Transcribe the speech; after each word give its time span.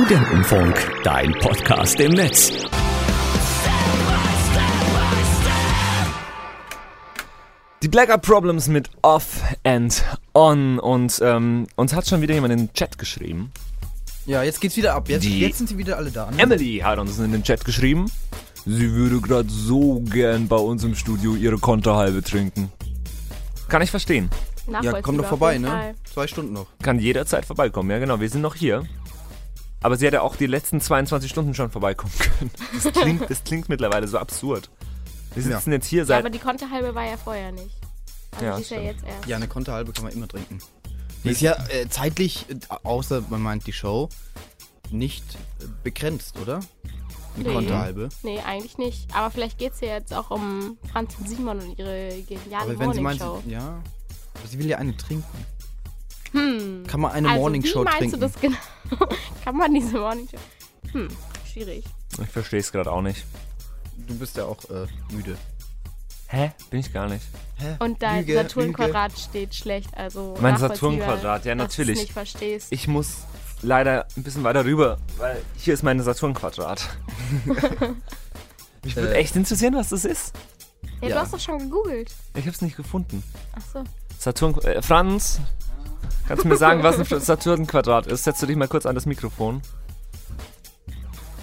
Studentenfunk, 0.00 0.74
dein 1.04 1.32
Podcast 1.40 1.98
im 2.00 2.12
Netz. 2.12 2.52
Die 7.82 7.88
Blackout 7.88 8.22
Problems 8.22 8.68
mit 8.68 8.90
Off 9.02 9.42
and 9.64 10.02
On 10.34 10.78
und 10.78 11.18
ähm, 11.22 11.66
uns 11.76 11.94
hat 11.94 12.06
schon 12.06 12.20
wieder 12.22 12.34
jemand 12.34 12.52
in 12.52 12.58
den 12.66 12.72
Chat 12.72 12.98
geschrieben. 12.98 13.52
Ja, 14.24 14.42
jetzt 14.42 14.60
geht's 14.60 14.76
wieder 14.76 14.94
ab. 14.94 15.08
Jetzt, 15.08 15.24
Die- 15.24 15.40
jetzt 15.40 15.58
sind 15.58 15.68
sie 15.68 15.78
wieder 15.78 15.96
alle 15.96 16.10
da. 16.10 16.30
Ne? 16.30 16.42
Emily 16.42 16.78
hat 16.82 16.98
uns 16.98 17.18
in 17.18 17.30
den 17.32 17.42
Chat 17.42 17.64
geschrieben. 17.64 18.10
Sie 18.64 18.90
würde 18.92 19.20
gerade 19.20 19.48
so 19.48 20.00
gern 20.00 20.48
bei 20.48 20.56
uns 20.56 20.82
im 20.82 20.94
Studio 20.96 21.36
ihre 21.36 21.58
Konterhalbe 21.58 22.22
trinken. 22.22 22.72
Kann 23.68 23.82
ich 23.82 23.90
verstehen. 23.90 24.28
Ja, 24.82 25.00
komm 25.00 25.16
doch 25.18 25.26
vorbei, 25.26 25.58
ne? 25.58 25.94
Zwei 26.12 26.26
Stunden 26.26 26.52
noch. 26.54 26.66
Kann 26.82 26.98
jederzeit 26.98 27.44
vorbeikommen. 27.44 27.88
Ja, 27.90 27.98
genau. 28.00 28.18
Wir 28.18 28.28
sind 28.28 28.40
noch 28.42 28.56
hier. 28.56 28.82
Aber 29.82 29.96
sie 29.96 30.06
hätte 30.06 30.22
auch 30.22 30.36
die 30.36 30.46
letzten 30.46 30.80
22 30.80 31.30
Stunden 31.30 31.54
schon 31.54 31.70
vorbeikommen 31.70 32.12
können. 32.18 32.50
Das 32.82 32.92
klingt, 32.92 33.30
das 33.30 33.44
klingt 33.44 33.68
mittlerweile 33.68 34.08
so 34.08 34.18
absurd. 34.18 34.70
Wir 35.34 35.42
Ja. 35.44 35.56
sitzen 35.58 35.72
jetzt 35.72 35.86
hier 35.86 36.00
Ja, 36.00 36.04
seit. 36.06 36.18
aber 36.20 36.30
die 36.30 36.38
Konterhalbe 36.38 36.94
war 36.94 37.04
ja 37.04 37.16
vorher 37.16 37.52
nicht. 37.52 37.76
Also 38.32 38.44
Ja, 38.44 38.56
die 38.56 38.62
ist 38.62 38.70
ja 38.70 38.80
jetzt 38.80 39.04
erst. 39.04 39.26
Ja, 39.26 39.36
eine 39.36 39.48
Konterhalbe 39.48 39.92
kann 39.92 40.04
man 40.04 40.12
immer 40.12 40.28
trinken. 40.28 40.58
Die 41.24 41.30
ist 41.30 41.40
ja 41.40 41.56
äh, 41.68 41.88
zeitlich, 41.88 42.46
äh, 42.48 42.54
außer 42.84 43.22
man 43.28 43.42
meint 43.42 43.66
die 43.66 43.72
Show, 43.72 44.08
nicht 44.90 45.24
äh, 45.60 45.64
begrenzt, 45.82 46.38
oder? 46.40 46.60
Eine 47.34 47.44
Nee. 47.48 47.52
Konterhalbe. 47.54 48.08
Nee, 48.22 48.38
eigentlich 48.46 48.78
nicht. 48.78 49.14
Aber 49.14 49.30
vielleicht 49.30 49.58
geht 49.58 49.74
es 49.74 49.80
ja 49.80 49.88
jetzt 49.88 50.14
auch 50.14 50.30
um 50.30 50.78
Franz 50.90 51.14
und 51.18 51.28
Simon 51.28 51.58
und 51.60 51.78
ihre 51.78 52.22
geniale 52.22 52.70
Aber 52.72 52.78
wenn 52.78 52.92
sie 52.94 53.00
meint, 53.00 53.20
Morningshow. 53.20 53.42
sie, 53.44 53.52
ja. 53.52 53.82
Aber 54.38 54.48
sie 54.48 54.58
will 54.58 54.66
ja 54.66 54.78
eine 54.78 54.96
trinken. 54.96 55.24
Hm. 56.32 56.84
Kann 56.86 57.00
man 57.00 57.12
eine 57.12 57.28
also, 57.28 57.40
Morning 57.40 57.62
wie 57.62 57.68
Show 57.68 57.82
meinst 57.84 57.98
trinken? 57.98 58.20
du 58.20 58.26
das 58.26 58.40
genau? 58.40 58.56
Kann 59.44 59.56
man 59.56 59.72
diese 59.74 59.98
Morningshow? 59.98 60.38
Hm, 60.92 61.08
schwierig. 61.52 61.84
Ich 62.22 62.28
verstehe 62.28 62.60
es 62.60 62.72
gerade 62.72 62.90
auch 62.92 63.02
nicht. 63.02 63.24
Du 64.06 64.14
bist 64.18 64.36
ja 64.36 64.44
auch 64.44 64.62
äh, 64.70 64.86
müde. 65.10 65.36
Hä? 66.28 66.52
Bin 66.70 66.80
ich 66.80 66.92
gar 66.92 67.08
nicht. 67.08 67.24
Hä? 67.56 67.76
Und 67.78 68.02
dein 68.02 68.26
Saturnquadrat 68.26 69.16
steht 69.18 69.54
schlecht, 69.54 69.96
also 69.96 70.36
Mein 70.40 70.56
Saturnquadrat, 70.56 71.44
ja, 71.44 71.54
natürlich. 71.54 71.98
nicht 72.00 72.12
verstehst. 72.12 72.68
Ich 72.70 72.88
muss 72.88 73.18
leider 73.62 74.06
ein 74.16 74.22
bisschen 74.22 74.42
weiter 74.44 74.64
rüber, 74.64 74.98
weil 75.18 75.40
hier 75.56 75.72
ist 75.74 75.82
meine 75.82 76.02
Saturnquadrat. 76.02 76.88
Mich 78.84 78.96
würde 78.96 79.14
Äh. 79.14 79.18
echt 79.18 79.36
interessieren, 79.36 79.74
was 79.74 79.88
das 79.90 80.04
ist. 80.04 80.34
ja, 81.00 81.08
ja. 81.08 81.14
du 81.14 81.20
hast 81.20 81.32
doch 81.32 81.40
schon 81.40 81.58
gegoogelt. 81.58 82.12
Ich 82.34 82.46
hab's 82.46 82.60
nicht 82.60 82.76
gefunden. 82.76 83.22
Ach 83.54 83.62
so. 83.72 83.84
Saturn. 84.18 84.56
Äh, 84.62 84.82
Franz, 84.82 85.40
kannst 86.28 86.44
du 86.44 86.48
mir 86.48 86.56
sagen, 86.56 86.82
was 86.82 86.98
ein 86.98 87.20
Saturnquadrat 87.20 88.06
ist? 88.06 88.24
Setzt 88.24 88.42
du 88.42 88.46
dich 88.46 88.56
mal 88.56 88.68
kurz 88.68 88.86
an 88.86 88.94
das 88.94 89.06
Mikrofon. 89.06 89.62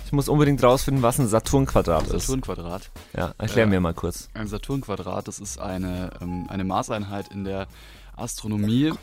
Ich 0.05 0.11
muss 0.11 0.29
unbedingt 0.29 0.61
rausfinden, 0.63 1.01
was 1.01 1.17
ein 1.19 1.27
Saturnquadrat 1.27 2.03
ist. 2.07 2.27
Saturnquadrat. 2.27 2.91
Ja, 3.17 3.33
erklär 3.37 3.63
Äh, 3.65 3.69
mir 3.69 3.79
mal 3.79 3.93
kurz. 3.93 4.29
Ein 4.35 4.47
Saturnquadrat, 4.47 5.27
das 5.27 5.39
ist 5.39 5.59
eine, 5.59 6.11
ähm, 6.21 6.45
eine 6.49 6.63
Maßeinheit 6.63 7.29
in 7.29 7.43
der 7.45 7.67
Astronomie, 8.15 8.93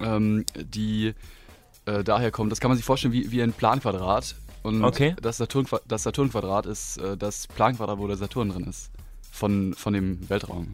ähm, 0.00 0.44
die 0.56 1.14
äh, 1.84 2.02
daher 2.02 2.32
kommt. 2.32 2.50
Das 2.50 2.58
kann 2.60 2.70
man 2.70 2.76
sich 2.76 2.84
vorstellen 2.84 3.12
wie, 3.12 3.30
wie 3.30 3.42
ein 3.42 3.52
Planquadrat. 3.52 4.34
Und 4.64 4.82
Okay. 4.84 5.14
das, 5.22 5.36
Saturnqua 5.36 5.80
das 5.86 6.02
Saturnquadrat 6.02 6.66
ist 6.66 6.98
äh, 6.98 7.16
das 7.16 7.46
Planquadrat, 7.46 7.98
wo 7.98 8.08
der 8.08 8.16
Saturn 8.16 8.48
drin 8.48 8.64
ist. 8.64 8.90
Von, 9.30 9.74
von 9.74 9.92
dem 9.92 10.28
Weltraum. 10.28 10.72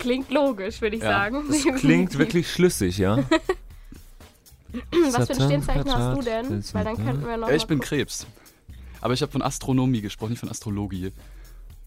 Klingt 0.00 0.30
logisch, 0.32 0.80
würde 0.80 0.96
ich 0.96 1.02
Ja, 1.02 1.10
sagen. 1.10 1.44
Das 1.48 1.62
klingt 1.80 2.18
wirklich 2.18 2.50
schlüssig, 2.50 2.98
ja. 2.98 3.18
Was 5.12 5.26
für 5.26 5.34
ein 5.34 5.40
Sternzeichen 5.48 5.94
hast 5.94 6.18
du 6.18 6.22
denn? 6.22 6.64
Weil 6.74 6.84
dann 6.84 6.96
könnten 6.96 7.26
wir 7.26 7.36
noch 7.36 7.48
ich 7.50 7.66
bin. 7.66 7.80
Krebs. 7.80 8.26
Aber 9.00 9.14
ich 9.14 9.22
habe 9.22 9.32
von 9.32 9.42
Astronomie 9.42 10.00
gesprochen, 10.00 10.30
nicht 10.30 10.40
von 10.40 10.50
Astrologie. 10.50 11.12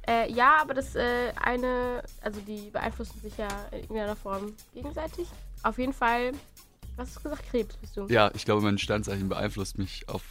Äh, 0.08 0.32
ja, 0.32 0.56
aber 0.62 0.74
das 0.74 0.96
äh, 0.96 1.32
eine, 1.40 2.02
also 2.22 2.40
die 2.42 2.70
beeinflussen 2.72 3.20
sich 3.22 3.38
ja 3.38 3.48
in 3.72 3.82
irgendeiner 3.82 4.16
Form 4.16 4.54
gegenseitig. 4.74 5.28
Auf 5.62 5.78
jeden 5.78 5.94
Fall, 5.94 6.32
was 6.96 7.10
hast 7.10 7.18
du 7.18 7.24
gesagt? 7.24 7.44
Krebs 7.50 7.76
bist 7.78 7.96
du. 7.98 8.08
Ja, 8.08 8.32
ich 8.34 8.46
glaube, 8.46 8.62
mein 8.62 8.80
Sternzeichen 8.80 9.30
beeinflusst 9.30 9.78
mich 9.78 10.10
auf 10.10 10.24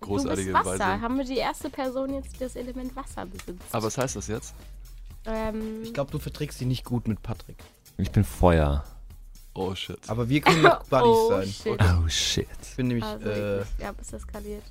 großartige 0.00 0.52
du 0.52 0.58
bist 0.58 0.66
Wasser. 0.66 0.78
Weise. 0.78 1.00
Haben 1.00 1.16
wir 1.16 1.24
die 1.24 1.38
erste 1.38 1.70
Person 1.70 2.12
jetzt, 2.14 2.34
die 2.34 2.40
das 2.40 2.54
Element 2.56 2.94
Wasser 2.96 3.24
besitzt? 3.24 3.62
Aber 3.72 3.86
was 3.86 3.96
heißt 3.96 4.16
das 4.16 4.26
jetzt? 4.28 4.54
ähm, 5.24 5.82
Ich 5.82 5.94
glaube, 5.94 6.10
du 6.10 6.18
verträgst 6.18 6.60
dich 6.60 6.66
nicht 6.66 6.84
gut 6.84 7.08
mit 7.08 7.22
Patrick. 7.22 7.56
Ich 7.96 8.10
bin 8.10 8.24
Feuer. 8.24 8.84
Oh 9.54 9.74
shit. 9.74 9.98
Aber 10.08 10.28
wir 10.28 10.40
können 10.40 10.62
doch 10.62 10.82
Buddies 10.90 11.06
oh, 11.06 11.28
sein. 11.30 11.48
Shit. 11.48 11.80
Oh 11.82 12.08
shit. 12.08 12.46
Ich 12.62 12.76
bin 12.76 12.88
nämlich, 12.88 13.04
Also, 13.04 13.28
äh, 13.28 13.62
ich, 13.62 13.66
ja, 13.80 13.92
bist 13.92 14.12
eskaliert. 14.12 14.64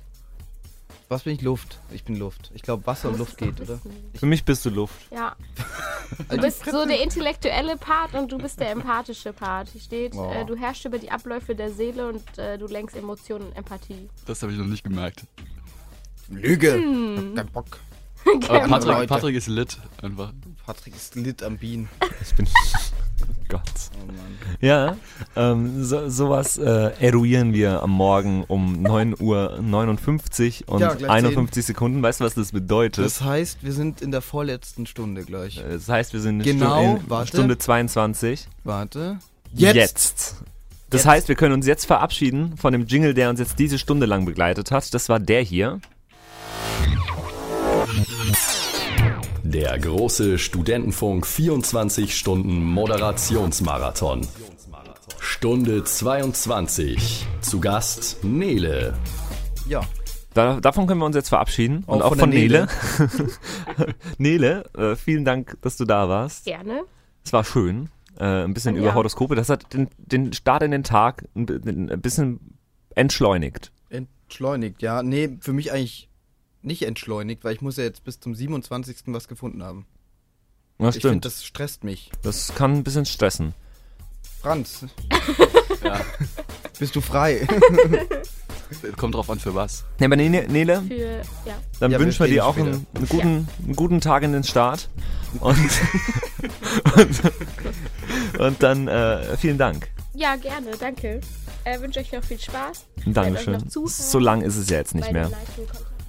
was 1.08 1.22
bin 1.22 1.34
ich? 1.34 1.42
Luft. 1.42 1.78
Ich 1.90 2.04
bin 2.04 2.16
Luft. 2.16 2.50
Ich 2.54 2.62
glaube, 2.62 2.86
Wasser 2.86 3.08
und 3.08 3.18
Luft 3.18 3.38
geht, 3.38 3.60
oder? 3.60 3.80
Für 4.14 4.26
mich 4.26 4.44
bist 4.44 4.64
du 4.66 4.70
Luft. 4.70 4.94
Ja. 5.10 5.34
Du 6.28 6.36
bist 6.36 6.64
so 6.66 6.84
der 6.86 7.02
intellektuelle 7.02 7.76
Part 7.78 8.14
und 8.14 8.30
du 8.30 8.36
bist 8.38 8.60
der 8.60 8.70
empathische 8.70 9.32
Part. 9.32 9.70
Hier 9.70 9.80
steht, 9.80 10.14
Oh. 10.14 10.30
äh, 10.30 10.44
du 10.44 10.54
herrschst 10.54 10.84
über 10.84 10.98
die 10.98 11.10
Abläufe 11.10 11.54
der 11.56 11.72
Seele 11.72 12.08
und 12.08 12.38
äh, 12.38 12.58
du 12.58 12.66
lenkst 12.66 12.94
Emotionen 12.94 13.46
und 13.46 13.56
Empathie. 13.56 14.08
Das 14.26 14.42
habe 14.42 14.52
ich 14.52 14.58
noch 14.58 14.66
nicht 14.66 14.84
gemerkt. 14.84 15.24
Lüge. 16.28 16.74
Hm. 16.74 17.16
Hab 17.30 17.36
keinen 17.36 17.52
Bock. 17.52 17.80
Aber 18.48 18.58
Leute. 18.68 18.68
Patrick, 18.68 19.08
Patrick 19.08 19.36
ist 19.36 19.48
lit 19.48 19.78
einfach. 20.02 20.32
Patrick 20.66 20.94
ist 20.94 21.14
lit 21.16 21.42
am 21.42 21.56
Bienen. 21.56 21.88
Ich 22.20 22.34
bin. 22.34 22.46
Gott. 23.48 23.62
Oh 24.02 24.06
Mann. 24.06 24.16
Ja, 24.60 24.96
ähm, 25.36 25.84
so, 25.84 26.08
sowas 26.08 26.56
äh, 26.56 26.92
eruieren 27.00 27.52
wir 27.52 27.82
am 27.82 27.90
Morgen 27.90 28.44
um 28.44 28.82
9 28.82 29.16
Uhr 29.20 29.58
59 29.60 30.68
und 30.68 30.80
Ja, 30.80 30.94
gleich 30.94 31.10
51 31.10 31.64
Sekunden. 31.66 32.02
Weißt 32.02 32.20
du, 32.20 32.24
was 32.24 32.34
das 32.34 32.52
bedeutet? 32.52 33.04
Das 33.04 33.20
heißt, 33.22 33.62
wir 33.62 33.72
sind 33.72 34.00
in 34.00 34.10
der 34.10 34.22
vorletzten 34.22 34.86
Stunde 34.86 35.24
gleich. 35.24 35.58
Äh, 35.58 35.72
das 35.74 35.88
heißt, 35.88 36.12
wir 36.12 36.20
sind 36.20 36.42
Genau, 36.42 36.80
Stunde, 36.82 37.00
in 37.02 37.10
warte. 37.10 37.28
Stunde 37.28 37.58
22. 37.58 38.48
Warte. 38.64 39.18
Jetzt. 39.52 40.36
Das 40.90 41.00
Jetzt. 41.02 41.06
heißt, 41.06 41.28
wir 41.28 41.34
können 41.34 41.54
uns 41.54 41.66
jetzt 41.66 41.86
verabschieden 41.86 42.56
von 42.56 42.72
dem 42.72 42.86
Jingle, 42.86 43.14
der 43.14 43.30
uns 43.30 43.40
jetzt 43.40 43.58
diese 43.58 43.78
Stunde 43.78 44.06
lang 44.06 44.24
begleitet 44.24 44.70
hat. 44.70 44.92
Das 44.94 45.08
war 45.08 45.18
der 45.18 45.42
hier. 45.42 45.80
Der 49.54 49.78
große 49.78 50.36
Studentenfunk 50.36 51.24
24 51.24 52.16
Stunden 52.18 52.64
Moderationsmarathon. 52.64 54.26
Stunde 55.20 55.84
22. 55.84 57.24
Zu 57.40 57.60
Gast 57.60 58.24
Nele. 58.24 58.94
Ja. 59.68 59.82
Da, 60.34 60.58
davon 60.60 60.88
können 60.88 60.98
wir 60.98 61.06
uns 61.06 61.14
jetzt 61.14 61.28
verabschieden. 61.28 61.84
Und 61.86 62.02
Auch 62.02 62.06
auch 62.06 62.10
von 62.10 62.18
von, 62.18 62.30
Nele. 62.30 62.66
Nele, 64.18 64.64
äh, 64.76 64.96
vielen 64.96 65.24
Dank, 65.24 65.56
dass 65.60 65.76
du 65.76 65.84
da 65.84 66.08
warst. 66.08 66.46
Gerne. 66.46 66.82
Es 67.24 67.32
war 67.32 67.44
schön. 67.44 67.90
Äh, 68.18 68.24
ein 68.42 68.54
bisschen 68.54 68.74
Ja. 68.74 68.80
über 68.82 68.94
Horoskope. 68.94 69.36
Das 69.36 69.50
hat 69.50 69.72
den, 69.72 69.88
den 69.98 70.32
Start 70.32 70.64
in 70.64 70.72
den 70.72 70.82
Tag 70.82 71.28
ein, 71.36 71.46
ein 71.92 72.00
bisschen 72.00 72.58
entschleunigt. 72.96 73.70
Entschleunigt, 73.88 74.82
ja. 74.82 75.04
Nee, 75.04 75.38
für 75.38 75.52
mich 75.52 75.70
eigentlich 75.70 76.08
nicht 76.64 76.82
entschleunigt, 76.82 77.44
weil 77.44 77.54
ich 77.54 77.60
muss 77.60 77.76
ja 77.76 77.84
jetzt 77.84 78.04
bis 78.04 78.20
zum 78.20 78.34
27. 78.34 78.96
was 79.06 79.28
gefunden 79.28 79.62
haben. 79.62 79.86
Das 80.78 80.96
Ich 80.96 81.02
finde, 81.02 81.12
stimmt. 81.12 81.24
das 81.26 81.44
stresst 81.44 81.84
mich. 81.84 82.10
Das 82.22 82.54
kann 82.54 82.72
ein 82.74 82.84
bisschen 82.84 83.06
stressen. 83.06 83.54
Franz, 84.40 84.84
Ja. 85.84 86.00
bist 86.78 86.94
du 86.96 87.00
frei? 87.00 87.46
Kommt 88.96 89.14
drauf 89.14 89.30
an, 89.30 89.38
für 89.38 89.54
was. 89.54 89.84
Ja, 90.00 90.06
aber 90.06 90.16
Nele, 90.16 90.48
Nele 90.48 90.82
Für, 90.82 90.94
ja. 91.46 91.56
dann 91.80 91.92
Ja, 91.92 92.00
wünschen 92.00 92.20
wir 92.24 92.26
dir 92.32 92.44
auch 92.46 92.56
einen, 92.56 92.86
einen, 92.94 93.08
guten, 93.08 93.48
einen 93.62 93.76
guten 93.76 94.00
Tag 94.00 94.22
in 94.22 94.32
den 94.32 94.42
Start. 94.44 94.88
Und, 95.40 95.58
und, 96.96 98.40
und 98.40 98.62
dann 98.62 98.88
äh, 98.88 99.36
vielen 99.36 99.58
Dank. 99.58 99.88
ja, 100.14 100.36
gerne, 100.36 100.70
danke. 100.78 101.20
Äh, 101.64 101.80
wünsche 101.80 102.00
euch 102.00 102.12
noch 102.12 102.24
viel 102.24 102.38
Spaß. 102.40 102.84
Dankeschön. 103.06 103.62
So 103.70 104.18
lang 104.18 104.42
ist 104.42 104.56
es 104.56 104.68
ja 104.68 104.78
jetzt 104.78 104.94
nicht 104.94 105.12
mehr. 105.12 105.30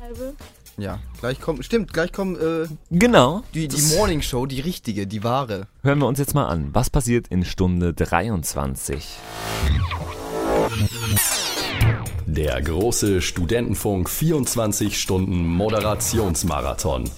Leistung-Konterhalbe. 0.06 0.36
ja, 0.78 1.00
gleich 1.20 1.40
kommt, 1.42 1.66
stimmt, 1.66 1.94
gleich 1.94 2.12
kommt 2.12 2.40
äh, 2.40 2.68
Genau. 2.92 3.44
die, 3.54 3.68
die 3.68 3.82
Morning 3.96 4.22
Show, 4.22 4.46
die 4.46 4.60
richtige, 4.60 5.08
die 5.08 5.24
wahre. 5.24 5.68
Hören 5.84 6.00
wir 6.00 6.08
uns 6.08 6.20
jetzt 6.20 6.34
mal 6.34 6.46
an. 6.46 6.70
Was 6.74 6.90
passiert 6.90 7.28
in 7.30 7.46
Stunde 7.46 7.94
23? 7.94 9.18
Der 12.26 12.62
große 12.62 13.22
Studentenfunk 13.22 14.10
24 14.10 15.00
Stunden 15.00 15.48
Moderationsmarathon. 15.48 17.10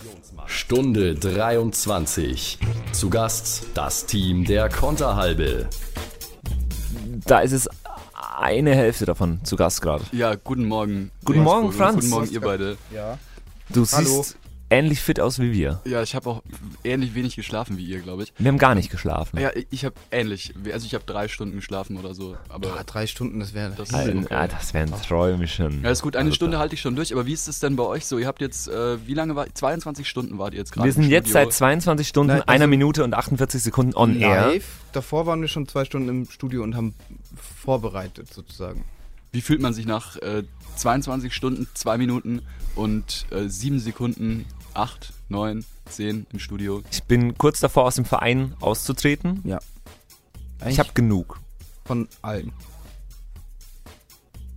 Stunde 0.45 1.15
23. 1.15 2.59
Zu 2.93 3.09
Gast 3.09 3.63
das 3.73 4.05
Team 4.05 4.45
der 4.45 4.69
Konterhalbe. 4.69 5.67
Da 7.25 7.39
ist 7.39 7.51
es 7.51 7.67
eine 8.35 8.75
Hälfte 8.75 9.05
davon 9.05 9.43
zu 9.43 9.55
Gast 9.55 9.81
gerade. 9.81 10.03
Ja, 10.11 10.35
guten 10.35 10.65
Morgen. 10.65 11.11
Guten 11.25 11.41
Morgen. 11.43 11.71
Franz. 11.71 11.95
Guten 11.95 12.09
Morgen, 12.09 12.31
ihr 12.31 12.41
beide. 12.41 12.77
Ja. 12.93 13.17
Du 13.69 13.85
Hallo. 13.91 14.07
siehst 14.23 14.37
ähnlich 14.69 14.99
fit 15.01 15.19
aus 15.21 15.39
wie 15.39 15.53
wir. 15.53 15.79
Ja, 15.85 16.03
ich 16.03 16.13
habe 16.13 16.29
auch 16.29 16.43
ähnlich 16.83 17.15
wenig 17.15 17.35
geschlafen 17.37 17.77
wie 17.77 17.85
ihr, 17.85 17.99
glaube 17.99 18.23
ich. 18.23 18.33
Wir 18.37 18.49
haben 18.49 18.57
gar 18.57 18.75
nicht 18.75 18.89
geschlafen. 18.89 19.39
Ja, 19.39 19.51
ich 19.69 19.85
habe 19.85 19.95
ähnlich. 20.11 20.53
Also 20.73 20.85
ich 20.85 20.93
habe 20.93 21.05
drei 21.05 21.27
Stunden 21.29 21.55
geschlafen 21.55 21.95
oder 21.97 22.13
so. 22.13 22.35
Aber 22.49 22.69
Boah, 22.69 22.83
drei 22.85 23.07
Stunden, 23.07 23.39
das 23.39 23.53
wäre. 23.53 23.71
das 23.77 23.89
ist 23.89 24.31
ah, 24.31 24.47
das 24.47 24.73
wären 24.73 24.91
Träumchen. 24.91 25.83
Ja, 25.83 25.91
ist 25.91 26.01
gut, 26.01 26.15
eine 26.17 26.25
Also, 26.25 26.35
Stunde 26.35 26.59
halte 26.59 26.75
ich 26.75 26.81
schon 26.81 26.95
durch, 26.97 27.13
aber 27.13 27.25
wie 27.25 27.33
ist 27.33 27.47
es 27.47 27.59
denn 27.59 27.77
bei 27.77 27.83
euch 27.83 28.05
so? 28.05 28.17
Ihr 28.17 28.27
habt 28.27 28.41
jetzt, 28.41 28.67
äh, 28.67 28.97
wie 29.07 29.13
lange 29.13 29.35
war 29.35 29.47
22 29.53 30.07
Stunden 30.07 30.37
wart 30.37 30.53
ihr 30.53 30.59
jetzt 30.59 30.73
gerade? 30.73 30.85
Wir 30.85 30.91
sind 30.93 31.03
im 31.05 31.09
jetzt 31.11 31.31
seit 31.31 31.53
22 31.53 32.07
Stunden, 32.07 32.33
Nein, 32.33 32.41
also- 32.41 32.51
einer 32.51 32.67
Minute 32.67 33.03
und 33.05 33.13
48 33.13 33.61
Sekunden 33.63 33.95
on 33.95 34.19
air. 34.19 34.47
live. 34.47 34.65
Davor 34.91 35.25
waren 35.25 35.39
wir 35.41 35.47
schon 35.47 35.67
zwei 35.67 35.85
Stunden 35.85 36.09
im 36.09 36.25
Studio 36.29 36.63
und 36.63 36.75
haben 36.75 36.93
vorbereitet 37.37 38.33
sozusagen. 38.33 38.85
Wie 39.31 39.41
fühlt 39.41 39.61
man 39.61 39.73
sich 39.73 39.85
nach 39.85 40.15
äh, 40.17 40.43
22 40.77 41.33
Stunden, 41.33 41.67
2 41.73 41.97
Minuten 41.97 42.41
und 42.75 43.25
äh, 43.31 43.47
7 43.47 43.79
Sekunden, 43.79 44.45
8, 44.73 45.13
9, 45.29 45.65
10 45.89 46.27
im 46.31 46.39
Studio? 46.39 46.81
Ich 46.91 47.03
bin 47.03 47.37
kurz 47.37 47.59
davor, 47.59 47.85
aus 47.85 47.95
dem 47.95 48.05
Verein 48.05 48.53
auszutreten. 48.59 49.41
Ja. 49.43 49.59
Ich 50.67 50.79
habe 50.79 50.89
genug. 50.93 51.39
von 51.85 52.07
allen. 52.21 52.51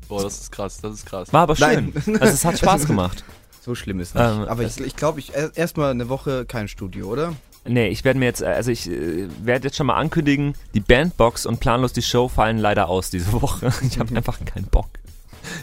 Boah, 0.09 0.23
das 0.23 0.41
ist 0.41 0.53
krass, 0.53 0.79
das 0.81 0.95
ist 0.95 1.07
krass. 1.07 1.33
War 1.33 1.43
aber 1.43 1.57
schön. 1.57 1.93
Nein. 2.07 2.21
Also 2.21 2.35
es 2.35 2.45
hat 2.45 2.59
Spaß 2.59 2.87
gemacht. 2.87 3.25
So 3.61 3.75
schlimm 3.75 4.01
ist 4.01 4.15
nicht. 4.15 4.25
Ähm, 4.25 4.43
Aber 4.49 4.63
ich, 4.65 4.81
ich 4.81 4.97
glaube, 4.97 5.21
ich 5.21 5.33
erstmal 5.35 5.91
eine 5.91 6.09
Woche 6.09 6.47
kein 6.47 6.67
Studio, 6.67 7.07
oder? 7.09 7.35
Nee, 7.65 7.89
ich 7.89 8.05
werde 8.05 8.19
mir 8.19 8.27
jetzt, 8.27 8.41
äh, 8.43 8.47
also 8.47 8.71
ich 8.71 8.89
äh, 8.91 9.29
werde 9.43 9.69
jetzt 9.69 9.77
schon 9.77 9.87
mal 9.87 9.97
ankündigen, 9.97 10.55
die 10.75 10.81
Bandbox 10.81 11.45
und 11.47 11.61
planlos 11.61 11.93
die 11.93 12.03
Show 12.03 12.29
fallen 12.29 12.59
leider 12.59 12.89
aus 12.89 13.11
diese 13.11 13.33
Woche. 13.33 13.73
Ich 13.83 13.99
habe 13.99 14.15
einfach 14.17 14.39
keinen 14.45 14.67
Bock. 14.67 14.89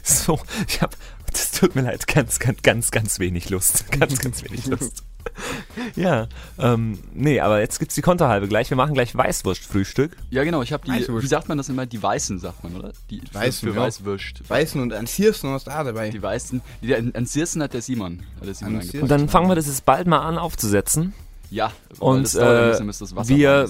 So, 0.03 0.39
ich 0.67 0.81
habe, 0.81 0.95
das 1.31 1.51
tut 1.51 1.75
mir 1.75 1.81
leid, 1.81 2.07
ganz, 2.07 2.39
ganz, 2.39 2.61
ganz, 2.63 2.91
ganz 2.91 3.19
wenig 3.19 3.49
Lust. 3.49 3.91
Ganz, 3.99 4.19
ganz 4.19 4.43
wenig 4.43 4.65
Lust. 4.67 5.03
Ja, 5.97 6.27
ähm, 6.57 6.99
nee, 7.13 7.41
aber 7.41 7.59
jetzt 7.59 7.79
gibt's 7.79 7.95
die 7.95 8.01
Konterhalbe 8.01 8.47
gleich. 8.47 8.69
Wir 8.69 8.77
machen 8.77 8.93
gleich 8.93 9.13
Weißwurstfrühstück. 9.13 10.15
Ja, 10.29 10.45
genau, 10.45 10.61
ich 10.61 10.71
habe 10.71 10.85
die, 10.85 10.91
Weißwurst. 10.91 11.21
wie 11.21 11.27
sagt 11.27 11.49
man 11.49 11.57
das 11.57 11.67
immer? 11.67 11.85
Die 11.85 12.01
Weißen, 12.01 12.39
sagt 12.39 12.63
man, 12.63 12.73
oder? 12.75 12.93
Die 13.09 13.19
für- 13.19 13.33
Weißen, 13.35 13.69
für 13.69 13.75
ja. 13.75 13.81
Weißwürst. 13.81 14.49
Weißen 14.49 14.81
und 14.81 14.93
ein 14.93 15.05
Sirsen 15.05 15.53
ist 15.53 15.67
da 15.67 15.83
dabei. 15.83 16.09
Die 16.11 16.21
Weißen. 16.21 16.61
Die, 16.81 16.95
an, 16.95 17.11
an 17.13 17.25
Sirsen 17.25 17.61
hat 17.61 17.73
der 17.73 17.81
Simon. 17.81 18.23
Hat 18.39 18.47
der 18.47 18.53
Simon? 18.55 18.81
Und 19.01 19.11
dann 19.11 19.27
fangen 19.27 19.49
wir 19.49 19.55
das 19.55 19.67
jetzt 19.67 19.85
bald 19.85 20.07
mal 20.07 20.19
an 20.19 20.37
aufzusetzen. 20.37 21.13
Ja, 21.49 21.71
Und 21.99 22.33
äh, 22.35 22.79
Wasser 22.79 23.27
wir, 23.27 23.69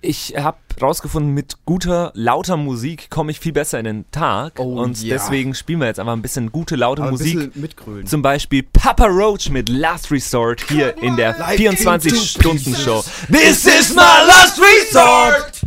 ich 0.00 0.34
habe 0.36 0.58
rausgefunden, 0.80 1.32
mit 1.32 1.64
guter, 1.64 2.12
lauter 2.14 2.56
Musik 2.56 3.10
komme 3.10 3.30
ich 3.30 3.40
viel 3.40 3.52
besser 3.52 3.78
in 3.78 3.84
den 3.86 4.10
Tag. 4.10 4.54
Oh, 4.58 4.80
und 4.80 5.02
ja. 5.02 5.14
deswegen 5.16 5.54
spielen 5.54 5.80
wir 5.80 5.86
jetzt 5.86 5.98
einfach 5.98 6.12
ein 6.12 6.22
bisschen 6.22 6.52
gute, 6.52 6.76
laute 6.76 7.02
Aber 7.02 7.10
ein 7.10 7.12
Musik. 7.12 7.50
Zum 8.06 8.22
Beispiel 8.22 8.62
Papa 8.62 9.06
Roach 9.06 9.50
mit 9.50 9.68
Last 9.68 10.10
Resort 10.10 10.62
hier 10.68 10.96
in 10.98 11.16
der 11.16 11.36
Like 11.38 11.58
24-Stunden-Show. 11.58 13.04
This 13.30 13.66
is 13.66 13.94
my 13.94 14.02
last 14.26 14.60
resort! 14.60 15.60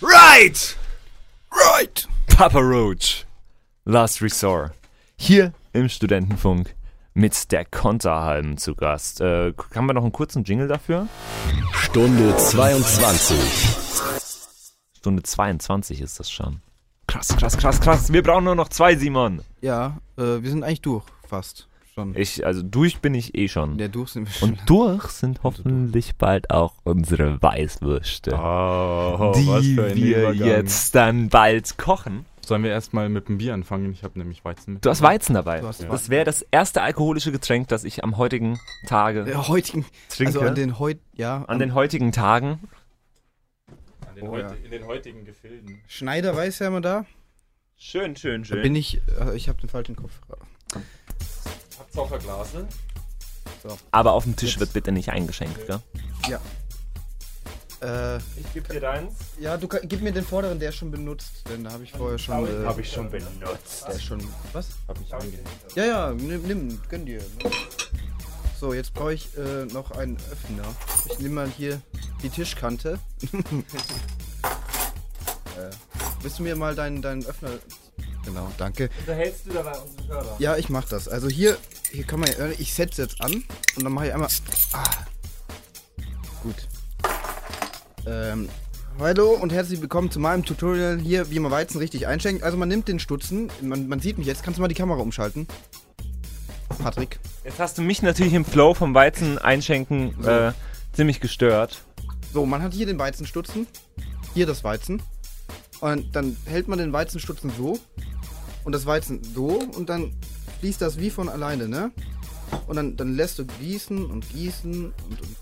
Right! 0.00 0.76
Right! 1.52 2.08
Papa 2.26 2.58
Roach. 2.58 3.26
Last 3.84 4.22
Resort. 4.22 4.72
Hier 5.16 5.52
im 5.72 5.88
Studentenfunk 5.88 6.74
mit 7.14 7.52
der 7.52 7.64
Konterhalben 7.64 8.56
zu 8.56 8.74
Gast. 8.74 9.20
Äh, 9.20 9.52
haben 9.74 9.86
wir 9.86 9.94
noch 9.94 10.02
einen 10.02 10.12
kurzen 10.12 10.44
Jingle 10.44 10.68
dafür? 10.68 11.08
Stunde 11.72 12.36
22. 12.36 13.36
Stunde 14.96 15.22
22 15.22 16.00
ist 16.00 16.20
das 16.20 16.30
schon. 16.30 16.60
Krass, 17.06 17.28
krass, 17.36 17.56
krass, 17.56 17.80
krass. 17.80 18.12
Wir 18.12 18.22
brauchen 18.22 18.44
nur 18.44 18.54
noch 18.54 18.68
zwei, 18.68 18.94
Simon. 18.94 19.42
Ja, 19.60 19.98
äh, 20.16 20.42
wir 20.42 20.50
sind 20.50 20.62
eigentlich 20.62 20.82
durch, 20.82 21.04
fast. 21.26 21.66
Schon. 21.94 22.14
Ich, 22.14 22.46
also 22.46 22.62
durch 22.62 23.00
bin 23.00 23.14
ich 23.14 23.34
eh 23.36 23.48
schon. 23.48 23.76
Der 23.76 23.88
durch 23.88 24.10
sind 24.10 24.26
wir 24.26 24.32
schon. 24.32 24.50
Und 24.50 24.60
durch 24.70 25.06
sind 25.08 25.42
hoffentlich 25.42 26.14
bald 26.14 26.50
auch 26.50 26.74
unsere 26.84 27.42
Weißwürste. 27.42 28.32
Oh, 28.32 29.32
die 29.34 29.76
wir 29.76 30.34
jetzt 30.34 30.94
dann 30.94 31.28
bald 31.30 31.78
kochen. 31.78 32.26
Sollen 32.46 32.62
wir 32.64 32.70
erstmal 32.70 33.08
mit 33.08 33.28
dem 33.28 33.38
Bier 33.38 33.54
anfangen? 33.54 33.92
Ich 33.92 34.02
habe 34.02 34.18
nämlich 34.18 34.44
Weizen 34.44 34.74
mit. 34.74 34.84
Du 34.84 34.90
hast 34.90 35.02
Weizen 35.02 35.34
dabei. 35.34 35.60
Du 35.60 35.68
hast 35.68 35.82
Das 35.82 36.08
wäre 36.08 36.24
das 36.24 36.42
erste 36.50 36.82
alkoholische 36.82 37.30
Getränk, 37.32 37.68
das 37.68 37.84
ich 37.84 38.02
am 38.02 38.16
heutigen 38.16 38.58
Tage 38.86 39.24
Der 39.24 39.46
heutigen, 39.48 39.84
trinke. 40.08 40.38
also 40.38 40.40
an 40.48 40.54
den 40.54 40.78
heut, 40.78 40.98
ja, 41.14 41.44
an 41.46 41.58
den 41.58 41.74
heutigen 41.74 42.12
Tagen. 42.12 42.58
An 44.08 44.14
den 44.16 44.26
Oh, 44.28 44.32
heut- 44.32 44.42
ja. 44.50 44.54
In 44.64 44.70
den 44.70 44.86
heutigen 44.86 45.24
Gefilden. 45.24 45.80
Schneider 45.86 46.34
weiß 46.34 46.58
ja 46.60 46.68
immer 46.68 46.80
da. 46.80 47.04
Schön, 47.76 48.16
schön, 48.16 48.42
Da 48.42 48.56
bin 48.56 48.74
ich, 48.74 49.00
äh, 49.18 49.34
ich 49.36 49.48
habe 49.48 49.58
den 49.60 49.70
falschen 49.70 49.96
Kopf. 49.96 50.12
Habt 51.78 51.94
ihr 51.94 52.02
auch 52.02 52.12
ein 52.12 52.18
Glas? 52.20 52.52
ne? 52.54 52.66
Aber 53.90 54.12
auf 54.12 54.24
dem 54.24 54.36
Tisch 54.36 54.58
wird 54.58 54.72
bitte 54.72 54.92
nicht 54.92 55.10
eingeschenkt, 55.10 55.66
gell? 55.66 55.80
Äh, 57.80 58.16
Ich 58.36 58.52
gebe 58.52 58.68
dir 58.72 58.80
deins. 58.80 59.14
ja, 59.38 59.56
du 59.56 59.66
gib 59.68 60.02
mir 60.02 60.12
den 60.12 60.24
vorderen, 60.24 60.58
der 60.58 60.68
ist 60.68 60.76
schon 60.76 60.90
benutzt, 60.90 61.42
denn 61.48 61.64
da 61.64 61.72
habe 61.72 61.84
ich 61.84 61.92
vorher 61.92 62.18
schon. 62.18 62.46
Äh, 62.62 62.66
Habe 62.66 62.80
ich 62.82 62.92
schon 62.92 63.10
benutzt. 63.10 63.84
Der 63.86 63.94
ist 63.94 64.04
schon. 64.04 64.22
Was? 64.52 64.66
Hab 64.86 65.00
ich 65.00 65.12
angehängt. 65.14 65.48
Ja, 65.74 65.84
ja, 65.86 66.10
nimm, 66.12 66.42
nimm 66.42 66.80
gönn 66.88 67.06
dir. 67.06 67.20
Ne? 67.20 67.50
So, 68.58 68.74
jetzt 68.74 68.92
brauche 68.92 69.14
ich 69.14 69.28
äh, 69.38 69.64
noch 69.72 69.92
einen 69.92 70.18
Öffner. 70.30 70.64
Ich 71.10 71.18
nehme 71.20 71.34
mal 71.36 71.48
hier 71.48 71.80
die 72.22 72.28
Tischkante. 72.28 72.98
äh, 75.56 75.70
willst 76.20 76.38
du 76.38 76.42
mir 76.42 76.56
mal 76.56 76.74
deinen, 76.74 77.00
deinen 77.00 77.24
Öffner. 77.24 77.50
Genau, 78.26 78.52
danke. 78.58 78.90
Unterhältst 79.00 79.46
du 79.46 79.52
dabei 79.54 79.78
unsere 79.78 80.08
Hörer? 80.08 80.36
Ja, 80.38 80.56
ich 80.58 80.68
mach 80.68 80.84
das. 80.86 81.08
Also 81.08 81.28
hier, 81.28 81.56
hier 81.90 82.04
kann 82.04 82.20
man 82.20 82.28
ja, 82.30 82.48
ich 82.58 82.74
setze 82.74 83.00
jetzt 83.02 83.18
an 83.22 83.32
und 83.76 83.84
dann 83.84 83.92
mache 83.92 84.08
ich 84.08 84.12
einmal. 84.12 84.28
Ah. 84.74 84.84
Gut. 86.42 86.56
Ähm, 88.06 88.48
hallo 88.98 89.32
und 89.32 89.52
herzlich 89.52 89.80
willkommen 89.82 90.10
zu 90.10 90.20
meinem 90.20 90.44
Tutorial 90.44 90.98
hier, 90.98 91.30
wie 91.30 91.38
man 91.38 91.50
Weizen 91.50 91.78
richtig 91.78 92.06
einschenkt. 92.06 92.42
Also 92.42 92.56
man 92.56 92.68
nimmt 92.68 92.88
den 92.88 92.98
Stutzen, 92.98 93.50
man, 93.60 93.88
man 93.88 94.00
sieht 94.00 94.16
mich 94.16 94.26
jetzt. 94.26 94.42
Kannst 94.42 94.58
du 94.58 94.62
mal 94.62 94.68
die 94.68 94.74
Kamera 94.74 95.00
umschalten? 95.00 95.46
Patrick. 96.78 97.20
Jetzt 97.44 97.58
hast 97.58 97.76
du 97.76 97.82
mich 97.82 98.00
natürlich 98.00 98.32
im 98.32 98.44
Flow 98.44 98.72
vom 98.72 98.94
Weizen 98.94 99.36
einschenken 99.36 100.14
So. 100.18 100.30
äh, 100.30 100.52
ziemlich 100.94 101.20
gestört. 101.20 101.82
So, 102.32 102.46
man 102.46 102.62
hat 102.62 102.72
hier 102.72 102.86
den 102.86 102.98
Weizenstutzen, 102.98 103.66
hier 104.32 104.46
das 104.46 104.64
Weizen. 104.64 105.02
Und 105.80 106.16
dann 106.16 106.36
hält 106.46 106.68
man 106.68 106.78
den 106.78 106.92
Weizenstutzen 106.92 107.52
so 107.56 107.78
und 108.64 108.72
das 108.72 108.86
Weizen 108.86 109.22
so 109.34 109.60
und 109.76 109.90
dann 109.90 110.12
fließt 110.60 110.80
das 110.80 110.98
wie 110.98 111.10
von 111.10 111.28
alleine, 111.28 111.68
ne? 111.68 111.90
Und 112.66 112.76
dann, 112.76 112.96
dann 112.96 113.14
lässt 113.14 113.38
du 113.38 113.46
gießen 113.46 114.06
und 114.06 114.28
gießen 114.30 114.84
und, 114.84 115.20
und 115.22 115.36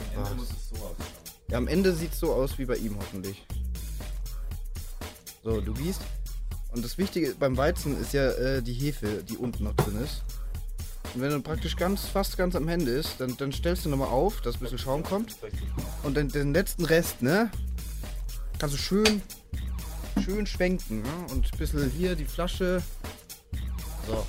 gießen. 0.00 0.16
Am 0.16 0.24
Ende 0.24 0.34
muss 0.34 0.48
es 0.50 0.68
so 0.68 0.76
ausschauen. 0.76 0.96
Ja, 1.48 1.58
am 1.58 1.68
Ende 1.68 1.94
sieht 1.94 2.12
es 2.12 2.20
so 2.20 2.32
aus 2.32 2.58
wie 2.58 2.64
bei 2.64 2.76
ihm 2.76 2.96
hoffentlich. 2.98 3.44
So, 5.44 5.60
du 5.60 5.74
gießt. 5.74 6.00
Und 6.72 6.84
das 6.84 6.96
Wichtige 6.96 7.34
beim 7.34 7.56
Weizen 7.56 8.00
ist 8.00 8.12
ja 8.14 8.30
äh, 8.30 8.62
die 8.62 8.72
Hefe, 8.72 9.22
die 9.22 9.36
unten 9.36 9.64
noch 9.64 9.74
drin 9.74 10.02
ist. 10.02 10.22
Und 11.14 11.20
wenn 11.20 11.30
du 11.30 11.40
praktisch 11.40 11.76
ganz, 11.76 12.06
fast 12.06 12.38
ganz 12.38 12.56
am 12.56 12.68
Ende 12.68 12.90
ist, 12.90 13.16
dann, 13.18 13.36
dann 13.36 13.52
stellst 13.52 13.84
du 13.84 13.90
nochmal 13.90 14.08
auf, 14.08 14.40
dass 14.40 14.54
ein 14.54 14.60
bisschen 14.60 14.78
Schaum 14.78 15.02
kommt. 15.02 15.36
Und 16.02 16.16
dann 16.16 16.28
den 16.28 16.54
letzten 16.54 16.86
Rest, 16.86 17.20
ne? 17.20 17.50
Kannst 18.58 18.74
du 18.74 18.78
schön, 18.78 19.20
schön 20.24 20.46
schwenken, 20.46 21.02
ne? 21.02 21.26
Und 21.30 21.52
ein 21.52 21.58
bisschen 21.58 21.90
hier 21.90 22.16
die 22.16 22.24
Flasche. 22.24 22.82
So. 24.06 24.26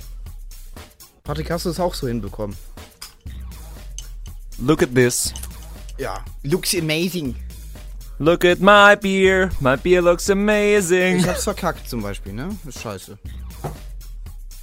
Patrick, 1.22 1.50
hast 1.50 1.64
du 1.64 1.70
es 1.70 1.80
auch 1.80 1.94
so 1.94 2.06
hinbekommen? 2.06 2.54
Look 4.58 4.82
at 4.82 4.94
this. 4.94 5.32
Ja. 5.98 6.24
Looks 6.42 6.74
amazing. 6.74 7.36
Look 8.18 8.44
at 8.44 8.60
my 8.60 8.96
beer. 8.96 9.50
My 9.60 9.76
beer 9.76 10.00
looks 10.00 10.30
amazing. 10.30 11.18
Ich 11.18 11.28
hab's 11.28 11.44
verkackt 11.44 11.88
zum 11.88 12.02
Beispiel, 12.02 12.32
ne? 12.32 12.56
Ist 12.66 12.80
scheiße. 12.80 13.18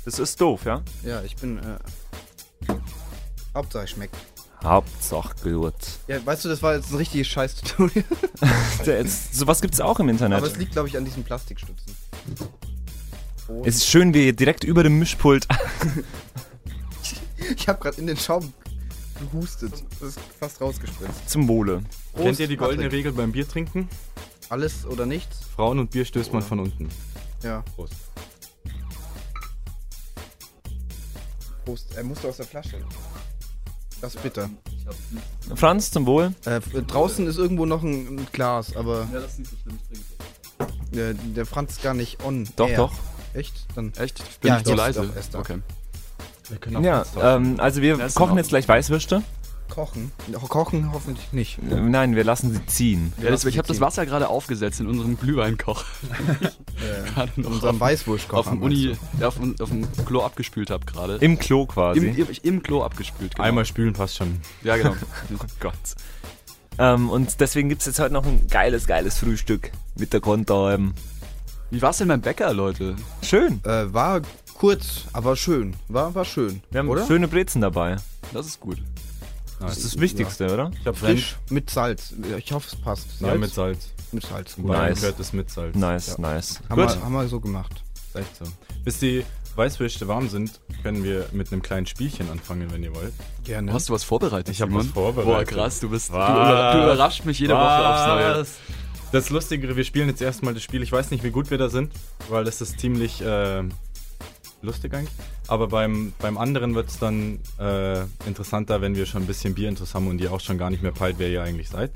Das 0.05 0.19
ist 0.19 0.39
doof, 0.39 0.65
ja? 0.65 0.81
Ja, 1.03 1.21
ich 1.21 1.35
bin, 1.35 1.57
äh. 1.59 2.73
Hauptsache 3.53 3.87
schmeckt. 3.87 4.15
Hauptsache 4.63 5.35
gut. 5.43 5.73
Ja, 6.07 6.23
weißt 6.25 6.45
du, 6.45 6.49
das 6.49 6.61
war 6.61 6.75
jetzt 6.75 6.91
ein 6.91 6.97
richtiges 6.97 7.27
Scheiß-Tutorial. 7.27 8.05
Sowas 9.31 9.61
gibt's 9.61 9.81
auch 9.81 9.99
im 9.99 10.09
Internet. 10.09 10.37
Aber 10.37 10.47
es 10.47 10.57
liegt, 10.57 10.73
glaube 10.73 10.87
ich, 10.87 10.97
an 10.97 11.03
diesen 11.03 11.23
Plastikstützen. 11.23 11.95
Oh. 13.47 13.63
es 13.65 13.77
ist 13.77 13.87
schön, 13.87 14.13
wie 14.13 14.31
direkt 14.33 14.63
über 14.63 14.83
dem 14.83 14.99
Mischpult. 14.99 15.47
Ich 17.57 17.67
habe 17.67 17.79
gerade 17.79 17.99
in 17.99 18.07
den 18.07 18.17
Schaum 18.17 18.53
gehustet. 19.21 19.73
Das 19.99 20.09
ist 20.09 20.19
fast 20.39 20.61
rausgespritzt. 20.61 21.29
Zum 21.29 21.47
Wohle. 21.47 21.83
Prost, 22.13 22.25
Kennt 22.25 22.39
ihr 22.39 22.47
die 22.47 22.57
goldene 22.57 22.83
Patrick. 22.83 22.97
Regel 22.99 23.11
beim 23.13 23.31
Bier 23.31 23.47
trinken? 23.47 23.87
Alles 24.49 24.85
oder 24.85 25.05
nichts? 25.05 25.39
Frauen 25.55 25.79
und 25.79 25.91
Bier 25.91 26.05
stößt 26.05 26.33
man 26.33 26.41
von 26.41 26.59
unten. 26.59 26.89
Ja. 27.43 27.63
Prost. 27.75 27.93
Prost. 31.65 31.87
Er 31.95 32.03
musste 32.03 32.27
aus 32.27 32.37
der 32.37 32.45
Flasche. 32.45 32.77
Das 34.01 34.15
ist 34.15 34.23
bitter. 34.23 34.49
Franz, 35.55 35.91
zum 35.91 36.05
Wohl. 36.07 36.33
Äh, 36.45 36.59
draußen 36.59 37.27
ist 37.27 37.37
irgendwo 37.37 37.65
noch 37.65 37.83
ein, 37.83 38.15
ein 38.17 38.27
Glas, 38.31 38.75
aber 38.75 39.07
Ja, 39.13 39.19
das 39.19 39.33
ist 39.33 39.39
nicht 39.39 39.51
so 39.51 39.57
schlimm, 39.63 39.79
ich 39.91 39.97
trinke 39.99 40.05
der, 40.91 41.13
der 41.13 41.45
Franz 41.45 41.73
ist 41.73 41.83
gar 41.83 41.93
nicht 41.93 42.23
on. 42.23 42.49
Doch, 42.57 42.67
air. 42.67 42.77
doch. 42.77 42.93
Echt? 43.33 43.65
Dann 43.75 43.93
Echt? 43.93 44.19
Ich 44.29 44.39
bin 44.39 44.49
Ja, 44.49 44.55
nicht 44.55 44.65
zu 44.65 44.71
jetzt 44.71 44.77
leise. 44.77 45.09
doch. 45.31 45.39
okay. 45.39 45.59
Wir 46.51 46.57
können 46.59 46.75
auch 46.77 46.81
Ja, 46.83 47.03
ähm, 47.35 47.55
also 47.59 47.81
wir 47.81 47.99
in 47.99 48.13
kochen 48.13 48.37
jetzt 48.37 48.49
gleich 48.49 48.67
Weißwürste. 48.67 49.23
kochen. 49.69 50.11
Ho- 50.33 50.47
Kochen 50.47 50.91
hoffentlich 50.93 51.31
nicht. 51.31 51.57
Äh, 51.59 51.75
Nein, 51.79 52.15
wir 52.15 52.23
lassen 52.25 52.51
sie 52.51 52.65
ziehen. 52.65 53.13
Ja, 53.21 53.29
das, 53.31 53.45
ich 53.45 53.57
habe 53.57 53.67
das 53.67 53.79
Wasser 53.79 54.05
gerade 54.05 54.27
aufgesetzt 54.27 54.81
in 54.81 54.87
unserem 54.87 55.17
Glühweinkocher. 55.17 55.85
Gerade 57.13 57.31
in 57.37 57.45
unserem 57.45 57.75
auf, 57.75 57.79
Weißwurstkocher. 57.79 58.39
auf 58.39 58.49
dem 58.49 58.61
Uni, 58.61 58.97
ja, 59.19 59.27
auf, 59.29 59.35
dem- 59.37 59.55
auf 59.61 59.69
dem 59.69 59.87
Klo 60.05 60.23
abgespült 60.23 60.69
habe 60.71 60.85
gerade. 60.85 61.15
Im 61.17 61.39
Klo 61.39 61.65
quasi. 61.65 62.05
im, 62.05 62.27
Im 62.43 62.63
Klo 62.63 62.83
abgespült, 62.83 63.35
genau. 63.35 63.47
Einmal 63.47 63.65
spülen 63.65 63.93
passt 63.93 64.17
schon. 64.17 64.41
Ja, 64.63 64.75
genau. 64.75 64.91
oh 65.39 65.45
Gott. 65.61 65.73
Ähm, 66.77 67.09
und 67.09 67.39
deswegen 67.39 67.69
gibt 67.69 67.81
es 67.81 67.85
jetzt 67.87 67.99
heute 67.99 68.13
noch 68.13 68.25
ein 68.25 68.47
geiles, 68.49 68.87
geiles 68.87 69.17
Frühstück 69.19 69.71
mit 69.97 70.11
der 70.13 70.19
Konterhalben. 70.21 70.95
Wie 71.69 71.81
war's 71.81 71.99
denn 71.99 72.09
beim 72.09 72.21
Bäcker, 72.21 72.53
Leute? 72.53 72.95
Schön. 73.21 73.61
Äh, 73.63 73.93
war 73.93 74.21
kurz, 74.61 75.05
aber 75.11 75.35
schön. 75.35 75.75
War, 75.87 76.13
war 76.13 76.23
schön. 76.23 76.61
Wir 76.69 76.81
haben 76.81 76.89
oder? 76.89 77.07
schöne 77.07 77.27
Brezen 77.27 77.61
dabei. 77.61 77.95
Das 78.31 78.45
ist 78.45 78.59
gut. 78.59 78.77
Das 79.59 79.77
ist 79.77 79.85
das 79.95 79.99
Wichtigste, 79.99 80.53
oder? 80.53 80.69
Ich 80.79 80.85
hab 80.85 80.95
Frisch 80.95 81.35
mit 81.49 81.71
Salz. 81.71 82.13
Ich 82.37 82.51
hoffe, 82.51 82.67
es 82.71 82.75
passt. 82.75 83.07
Ja, 83.21 83.33
mit 83.33 83.51
Salz. 83.51 83.89
Mit 84.11 84.23
Salz. 84.23 84.55
Bayern 84.57 84.89
Nice. 84.89 84.99
gehört 85.01 85.19
es 85.19 85.33
mit 85.33 85.49
Salz. 85.49 85.75
Nice, 85.75 86.17
nice. 86.19 86.61
Haben, 86.69 86.79
Gut. 86.79 86.95
wir, 86.95 87.03
haben 87.03 87.13
wir 87.13 87.27
so 87.27 87.39
gemacht. 87.39 87.83
Ist 88.13 88.15
echt 88.15 88.37
so. 88.37 88.45
Bis 88.83 88.99
die 88.99 89.25
Weißwürste 89.55 90.07
warm 90.07 90.29
sind, 90.29 90.59
können 90.83 91.03
wir 91.03 91.25
mit 91.31 91.51
einem 91.51 91.63
kleinen 91.63 91.87
Spielchen 91.87 92.29
anfangen, 92.29 92.71
wenn 92.71 92.83
ihr 92.83 92.93
wollt. 92.93 93.13
Gerne. 93.43 93.73
Hast 93.73 93.89
du 93.89 93.93
was 93.93 94.03
vorbereitet? 94.03 94.53
Ich 94.53 94.61
hab 94.61 94.69
Simon? 94.69 94.85
was 94.85 94.93
vorbereitet. 94.93 95.49
Boah, 95.49 95.61
krass, 95.61 95.79
du 95.79 95.89
bist. 95.89 96.09
Du, 96.09 96.13
Was? 96.13 96.75
du 96.75 96.83
überrascht 96.83 97.25
mich 97.25 97.39
jede 97.39 97.55
Woche 97.55 97.89
aufs 97.89 98.07
Neue. 98.07 98.41
Was? 98.41 98.53
Das 99.11 99.29
Lustigere, 99.31 99.75
wir 99.75 99.83
spielen 99.83 100.07
jetzt 100.07 100.21
erstmal 100.21 100.53
das 100.53 100.61
Spiel. 100.61 100.83
Ich 100.83 100.91
weiß 100.91 101.09
nicht, 101.09 101.23
wie 101.23 101.31
gut 101.31 101.49
wir 101.49 101.57
da 101.57 101.69
sind, 101.69 101.91
weil 102.29 102.43
das 102.43 102.61
ist 102.61 102.79
ziemlich 102.79 103.21
äh, 103.21 103.63
lustig 104.61 104.93
eigentlich. 104.93 105.13
Aber 105.47 105.67
beim, 105.67 106.13
beim 106.19 106.37
anderen 106.37 106.75
wird 106.75 106.89
es 106.89 106.99
dann 106.99 107.39
äh, 107.59 108.01
interessanter, 108.25 108.81
wenn 108.81 108.95
wir 108.95 109.05
schon 109.05 109.23
ein 109.23 109.27
bisschen 109.27 109.53
Bierinteresse 109.53 109.93
haben 109.93 110.07
und 110.07 110.21
ihr 110.21 110.31
auch 110.31 110.39
schon 110.39 110.57
gar 110.57 110.69
nicht 110.69 110.83
mehr 110.83 110.91
peilt, 110.91 111.15
wer 111.19 111.29
ihr 111.29 111.43
eigentlich 111.43 111.69
seid. 111.69 111.91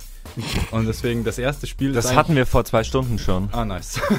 Und 0.71 0.85
deswegen 0.85 1.23
das 1.23 1.37
erste 1.37 1.67
Spiel 1.67 1.93
Das 1.93 2.05
ist 2.05 2.15
hatten 2.15 2.35
wir 2.35 2.45
vor 2.45 2.65
zwei 2.65 2.83
Stunden 2.83 3.19
schon. 3.19 3.49
Ah, 3.51 3.65
nice. 3.65 3.99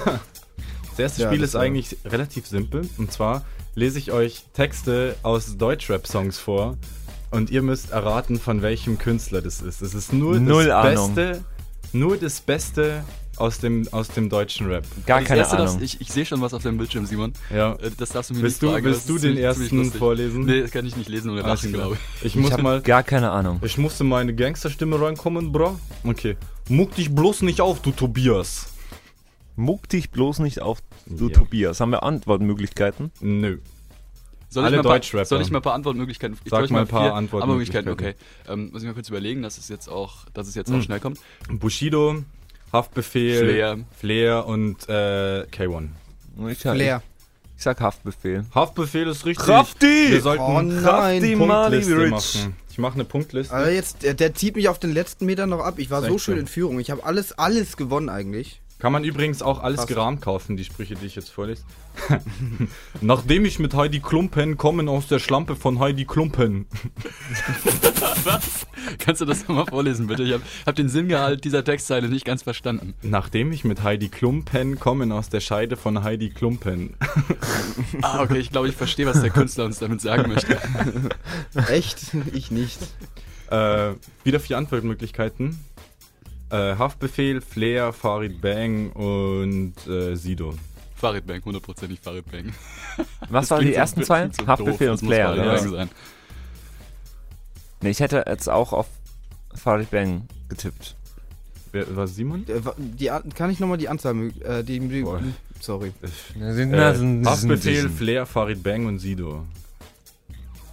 Das 0.91 0.99
erste 1.01 1.23
Ja, 1.23 1.29
Spiel 1.29 1.41
das 1.41 1.51
ist 1.51 1.57
eigentlich 1.57 1.99
relativ 2.07 2.47
simpel. 2.47 2.89
Und 2.97 3.13
zwar 3.13 3.45
lese 3.75 3.99
ich 3.99 4.13
euch 4.13 4.45
Texte 4.55 5.15
aus 5.23 5.59
Deutschrap-Songs 5.59 6.39
vor. 6.39 6.79
Und 7.31 7.51
ihr 7.51 7.61
müsst 7.61 7.91
erraten, 7.91 8.39
von 8.41 8.63
welchem 8.63 8.97
Künstler 8.97 9.43
das 9.43 9.61
ist. 9.61 9.83
Es 9.83 9.93
ist 9.93 10.15
nur 10.15 10.41
Null 10.41 10.69
das 10.69 10.87
Ahnung. 10.87 11.15
Beste, 11.15 11.45
nur 11.93 12.17
das 12.17 12.41
Beste 12.41 13.05
aus 13.37 13.59
dem, 13.59 13.87
aus 13.93 14.09
dem 14.09 14.29
deutschen 14.29 14.67
Rap. 14.69 14.85
Gar 15.07 15.23
keine 15.23 15.41
erste, 15.41 15.57
Ahnung. 15.59 15.75
Das, 15.75 15.83
ich 15.83 16.01
ich 16.01 16.13
sehe 16.13 16.25
schon 16.27 16.41
was 16.41 16.55
auf 16.55 16.63
deinem 16.63 16.79
Bildschirm, 16.79 17.07
Simon. 17.07 17.33
Ja. 17.55 17.75
Äh, 17.75 17.91
Das 17.97 18.11
darfst 18.11 18.31
du 18.31 18.35
mir 18.35 18.43
Willst 18.43 18.63
nicht 18.63 18.71
du, 18.71 18.75
sagen. 18.75 18.85
willst 18.85 19.09
du 19.09 19.19
den 19.19 19.37
ersten 19.37 19.93
vorlesen? 19.93 20.45
Nee, 20.45 20.63
das 20.63 20.71
kann 20.71 20.87
ich 20.87 20.97
nicht 20.97 21.09
lesen 21.09 21.35
Lachen, 21.37 21.73
klar. 21.73 21.87
glaube 21.89 21.99
ich. 22.21 22.25
Ich 22.27 22.37
muss 22.37 22.53
hab 22.53 22.63
mal. 22.63 22.81
Gar 22.83 23.03
keine 23.03 23.31
Ahnung. 23.31 23.61
Ich 23.63 23.79
musste 23.79 24.05
meine 24.05 24.35
Gangsterstimme 24.35 25.01
reinkommen, 25.01 25.53
bro. 25.53 25.79
Okay. 26.05 26.37
Muck 26.69 26.95
dich 26.95 27.15
bloß 27.15 27.43
nicht 27.43 27.61
auf, 27.61 27.81
du 27.83 27.93
Tobias. 27.93 28.73
Muck 29.57 29.89
dich 29.89 30.11
bloß 30.11 30.41
nicht 30.41 30.61
auf, 30.61 30.79
du 31.07 31.29
Ja. 31.29 31.35
Tobias. 31.35 31.81
Haben 31.81 31.91
wir 31.93 32.03
Antwortmöglichkeiten? 32.03 33.11
Nö. 33.21 33.59
Soll 34.49 34.65
Alle 34.65 34.77
ich 34.77 34.83
mal 34.85 34.91
ein 34.91 34.95
Deutschrapper. 34.95 35.19
paar, 35.19 35.27
soll 35.27 35.41
ich 35.43 35.51
mal 35.51 35.59
ein 35.59 35.63
paar 35.63 35.75
Antwortmöglichkeiten? 35.75 36.39
Ich 36.45 36.51
Sag 36.51 36.65
ich 36.65 36.71
mal 36.71 36.81
ein 36.83 36.87
paar 36.87 37.03
vier 37.05 37.15
Antwortmöglichkeiten. 37.15 37.89
Antwortmöglichkeiten, 37.89 38.49
okay. 38.49 38.63
Ähm, 38.67 38.71
muss 38.73 38.83
ich 38.83 38.87
mal 38.87 38.95
kurz 38.95 39.09
überlegen, 39.09 39.43
dass 39.43 39.59
es 39.59 39.69
jetzt 39.69 39.89
auch, 39.89 40.25
dass 40.35 40.47
es 40.47 40.55
jetzt 40.55 40.71
Hm. 40.71 40.79
auch 40.79 40.83
schnell 40.83 41.01
kommt. 41.01 41.19
Bushido, 41.51 42.23
Haftbefehl, 42.77 43.39
Flair. 43.39 43.79
Flair 43.99 44.47
und 44.47 44.89
äh, 44.89 45.45
K1. 45.51 45.89
Ich 46.51 46.59
sag, 46.59 46.75
Flair. 46.75 47.03
Ich 47.57 47.63
sag 47.63 47.81
Haftbefehl. 47.81 48.45
Haftbefehl 48.55 49.09
ist 49.09 49.25
richtig. 49.25 49.47
Krafti! 49.47 50.11
Wir 50.11 50.21
sollten 50.21 50.43
Oh 50.43 50.61
nein. 50.61 51.39
Mali 51.39 51.81
Punktliste 51.81 51.99
Rich. 51.99 52.11
machen. 52.11 52.57
Ich 52.71 52.79
mache 52.79 52.95
eine 52.95 53.05
Punktliste. 53.05 53.55
Aber 53.55 53.71
jetzt, 53.71 54.03
der, 54.03 54.13
der 54.13 54.35
zieht 54.35 54.57
mich 54.57 54.69
auf 54.69 54.79
den 54.79 54.93
letzten 54.93 55.25
Metern 55.25 55.49
noch 55.49 55.61
ab. 55.61 55.79
Ich 55.79 55.91
war 55.91 56.03
so 56.03 56.19
schön 56.19 56.37
in 56.37 56.47
Führung. 56.47 56.79
Ich 56.79 56.91
habe 56.91 57.03
alles, 57.05 57.33
alles 57.39 57.79
gewonnen 57.79 58.11
eigentlich. 58.11 58.61
Kann 58.87 58.93
man 58.93 59.03
übrigens 59.03 59.43
auch 59.43 59.65
alles 59.65 59.79
Fast. 59.79 59.89
gerahmt 59.89 60.23
kaufen, 60.23 60.57
die 60.57 60.63
Sprüche, 60.63 60.95
die 60.95 61.07
ich 61.07 61.17
jetzt 61.17 61.31
vorlese. 61.31 61.65
Nachdem 63.01 63.45
ich 63.45 63.59
mit 63.59 63.75
Heidi 63.75 63.99
Klumpen 63.99 64.57
kommen 64.57 64.89
aus 64.89 65.09
der 65.09 65.19
Schlampe 65.19 65.57
von 65.57 65.81
Heidi 65.81 66.05
Klumpen. 66.05 66.67
Was? 68.23 68.65
Kannst 69.01 69.23
du 69.23 69.25
das 69.25 69.49
nochmal 69.49 69.67
vorlesen, 69.67 70.07
bitte? 70.07 70.23
Ich 70.23 70.33
habe 70.35 70.45
hab 70.67 70.77
den 70.77 70.89
Sinngehalt 70.89 71.43
dieser 71.43 71.65
Textzeile 71.65 72.09
nicht 72.09 72.25
ganz 72.25 72.45
verstanden. 72.45 72.95
Nachdem 73.03 73.51
ich 73.51 73.65
mit 73.65 73.83
Heidi 73.83 74.09
Klumpen 74.09 74.79
kommen 74.79 75.11
aus 75.11 75.31
der 75.31 75.41
Scheide 75.41 75.77
von 75.77 76.05
Heidi 76.05 76.31
Klumpen. 76.31 76.95
Ah, 78.03 78.23
okay, 78.23 78.39
ich 78.39 78.53
glaube, 78.53 78.69
ich 78.69 78.77
verstehe, 78.77 79.07
was 79.07 79.21
der 79.21 79.31
Künstler 79.31 79.65
uns 79.65 79.81
damit 79.81 80.01
sagen 80.01 80.33
möchte. 80.33 80.59
Echt? 81.69 82.15
ich 82.33 82.53
nicht. 82.53 82.79
Äh, 83.51 83.95
wieder 84.23 84.39
vier 84.39 84.59
Antwortmöglichkeiten. 84.59 85.59
Äh, 86.51 86.77
Haftbefehl, 86.77 87.41
Flair, 87.41 87.93
Farid 87.93 88.41
Bang 88.41 88.91
und 88.93 89.75
äh, 89.89 90.15
Sido. 90.15 90.55
Farid 90.95 91.27
Bang, 91.27 91.45
hundertprozentig 91.45 92.01
Farid 92.01 92.31
Bang. 92.31 92.53
Was 93.29 93.51
waren 93.51 93.63
die 93.63 93.73
so- 93.73 93.75
ersten 93.75 94.03
zwei? 94.05 94.31
so 94.31 94.47
Haftbefehl 94.47 94.89
doof, 94.89 95.03
und 95.03 95.09
Flair, 95.09 95.33
oder 95.33 95.59
sein. 95.59 95.91
Nee, 97.83 97.91
ich 97.91 98.01
hätte 98.01 98.25
jetzt 98.27 98.49
auch 98.49 98.73
auf 98.73 98.87
Farid 99.55 99.91
Bang 99.91 100.29
getippt. 100.49 100.95
Wer 101.73 101.95
war 101.97 102.07
Simon? 102.07 102.47
Äh, 102.49 102.61
Die, 102.79 103.11
An- 103.11 103.29
kann 103.35 103.51
ich 103.51 103.61
nochmal 103.61 103.77
die 103.79 103.89
Anzahl 103.89 104.15
äh, 104.45 104.63
die, 104.63 104.79
die. 104.81 105.05
Sorry. 105.61 105.93
Äh, 106.41 107.25
Haftbefehl, 107.25 107.89
Flair, 107.91 108.25
Farid 108.25 108.63
Bang 108.63 108.87
und 108.87 108.99
Sido. 108.99 109.45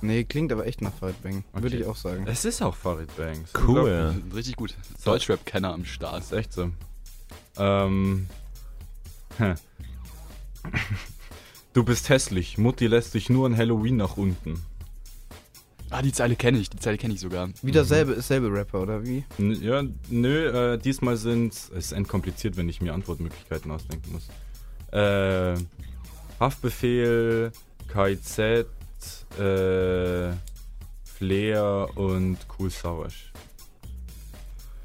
Nee, 0.04 0.26
klingt 0.26 0.52
aber 0.52 0.68
echt 0.68 0.82
nach 0.82 0.94
Farid 0.94 1.22
Bang. 1.24 1.44
Würde 1.54 1.68
Okay. 1.68 1.78
ich 1.78 1.86
auch 1.86 1.96
sagen. 1.96 2.26
Es 2.28 2.44
ist 2.44 2.62
auch 2.62 2.76
Farid 2.76 3.16
Bang. 3.16 3.46
Cool. 3.68 4.22
Richtig 4.36 4.58
gut. 4.58 4.76
Deutschrap-Kenner 5.06 5.74
am 5.74 5.86
Start. 5.86 6.18
Das 6.18 6.26
ist 6.26 6.32
echt 6.34 6.52
so. 6.54 6.72
Ähm. 7.58 8.28
Du 11.74 11.84
bist 11.84 12.10
hässlich. 12.10 12.58
Mutti 12.58 12.88
lässt 12.88 13.14
dich 13.14 13.30
nur 13.30 13.46
an 13.48 13.56
Halloween 13.58 13.96
nach 13.98 14.18
unten. 14.18 14.62
Ah, 15.90 16.02
die 16.02 16.12
Zeile 16.12 16.36
kenne 16.36 16.58
ich, 16.58 16.70
die 16.70 16.80
Zeile 16.80 16.98
kenne 16.98 17.14
ich 17.14 17.20
sogar. 17.20 17.50
Wieder 17.62 17.86
selbe, 17.86 18.20
selbe 18.22 18.52
Rapper, 18.52 18.82
oder 18.82 19.06
wie? 19.06 19.24
N 19.38 19.54
ja, 19.62 19.84
nö, 20.10 20.74
äh, 20.74 20.78
diesmal 20.80 21.18
sind 21.18 21.54
es 21.54 21.70
ist 21.70 21.92
entkompliziert, 21.92 22.58
wenn 22.58 22.68
ich 22.68 22.82
mir 22.82 22.94
Antwortmöglichkeiten 22.94 23.70
ausdenken 23.72 24.12
muss. 24.12 24.28
Äh, 24.92 25.56
Haftbefehl, 26.40 27.52
KIZ, 27.92 28.66
äh, 29.40 30.34
Flair 31.04 31.90
und 31.96 32.38
Cool 32.58 32.70
Savage. 32.70 33.32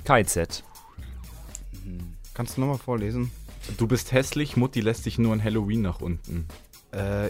KZ. 0.04 0.62
Kannst 2.34 2.56
du 2.56 2.60
nochmal 2.60 2.78
vorlesen? 2.78 3.30
Du 3.76 3.86
bist 3.86 4.12
hässlich, 4.12 4.56
Mutti 4.56 4.80
lässt 4.80 5.04
dich 5.06 5.18
nur 5.18 5.32
an 5.32 5.42
Halloween 5.42 5.82
nach 5.82 6.00
unten. 6.00 6.46
Äh. 6.92 7.26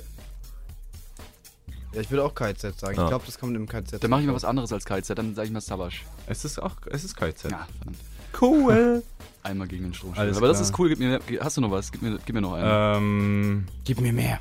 Ja, 1.94 2.02
ich 2.02 2.10
würde 2.10 2.22
auch 2.24 2.34
KZ 2.34 2.78
sagen. 2.78 2.96
Ja. 2.96 3.04
Ich 3.04 3.08
glaube, 3.08 3.24
das 3.26 3.38
kommt 3.38 3.56
im 3.56 3.66
KZ. 3.66 4.02
Dann 4.02 4.10
mache 4.10 4.20
ich 4.20 4.26
mal 4.26 4.34
was 4.34 4.44
anderes 4.44 4.72
als 4.72 4.84
KZ, 4.84 5.16
dann 5.18 5.34
sage 5.34 5.46
ich 5.48 5.52
mal 5.52 5.60
Savage. 5.62 6.00
Es 6.26 6.44
ist 6.44 6.60
auch, 6.62 6.76
es 6.90 7.02
ist 7.04 7.16
KIZ. 7.16 7.44
Ja, 7.44 7.66
verdammt. 7.78 7.98
Cool. 8.40 9.02
Einmal 9.42 9.66
gegen 9.68 9.84
den 9.84 9.94
Strom. 9.94 10.12
Aber 10.14 10.48
das 10.48 10.60
ist 10.60 10.78
cool, 10.78 10.90
gib 10.90 10.98
mir, 10.98 11.18
hast 11.40 11.56
du 11.56 11.60
noch 11.62 11.70
was? 11.70 11.90
Gib 11.90 12.02
mir, 12.02 12.18
gib 12.24 12.34
mir 12.34 12.42
noch 12.42 12.52
einen. 12.52 12.66
Äh, 12.66 12.96
Ähm, 12.98 13.66
Gib 13.84 14.00
mir 14.00 14.12
mehr. 14.12 14.38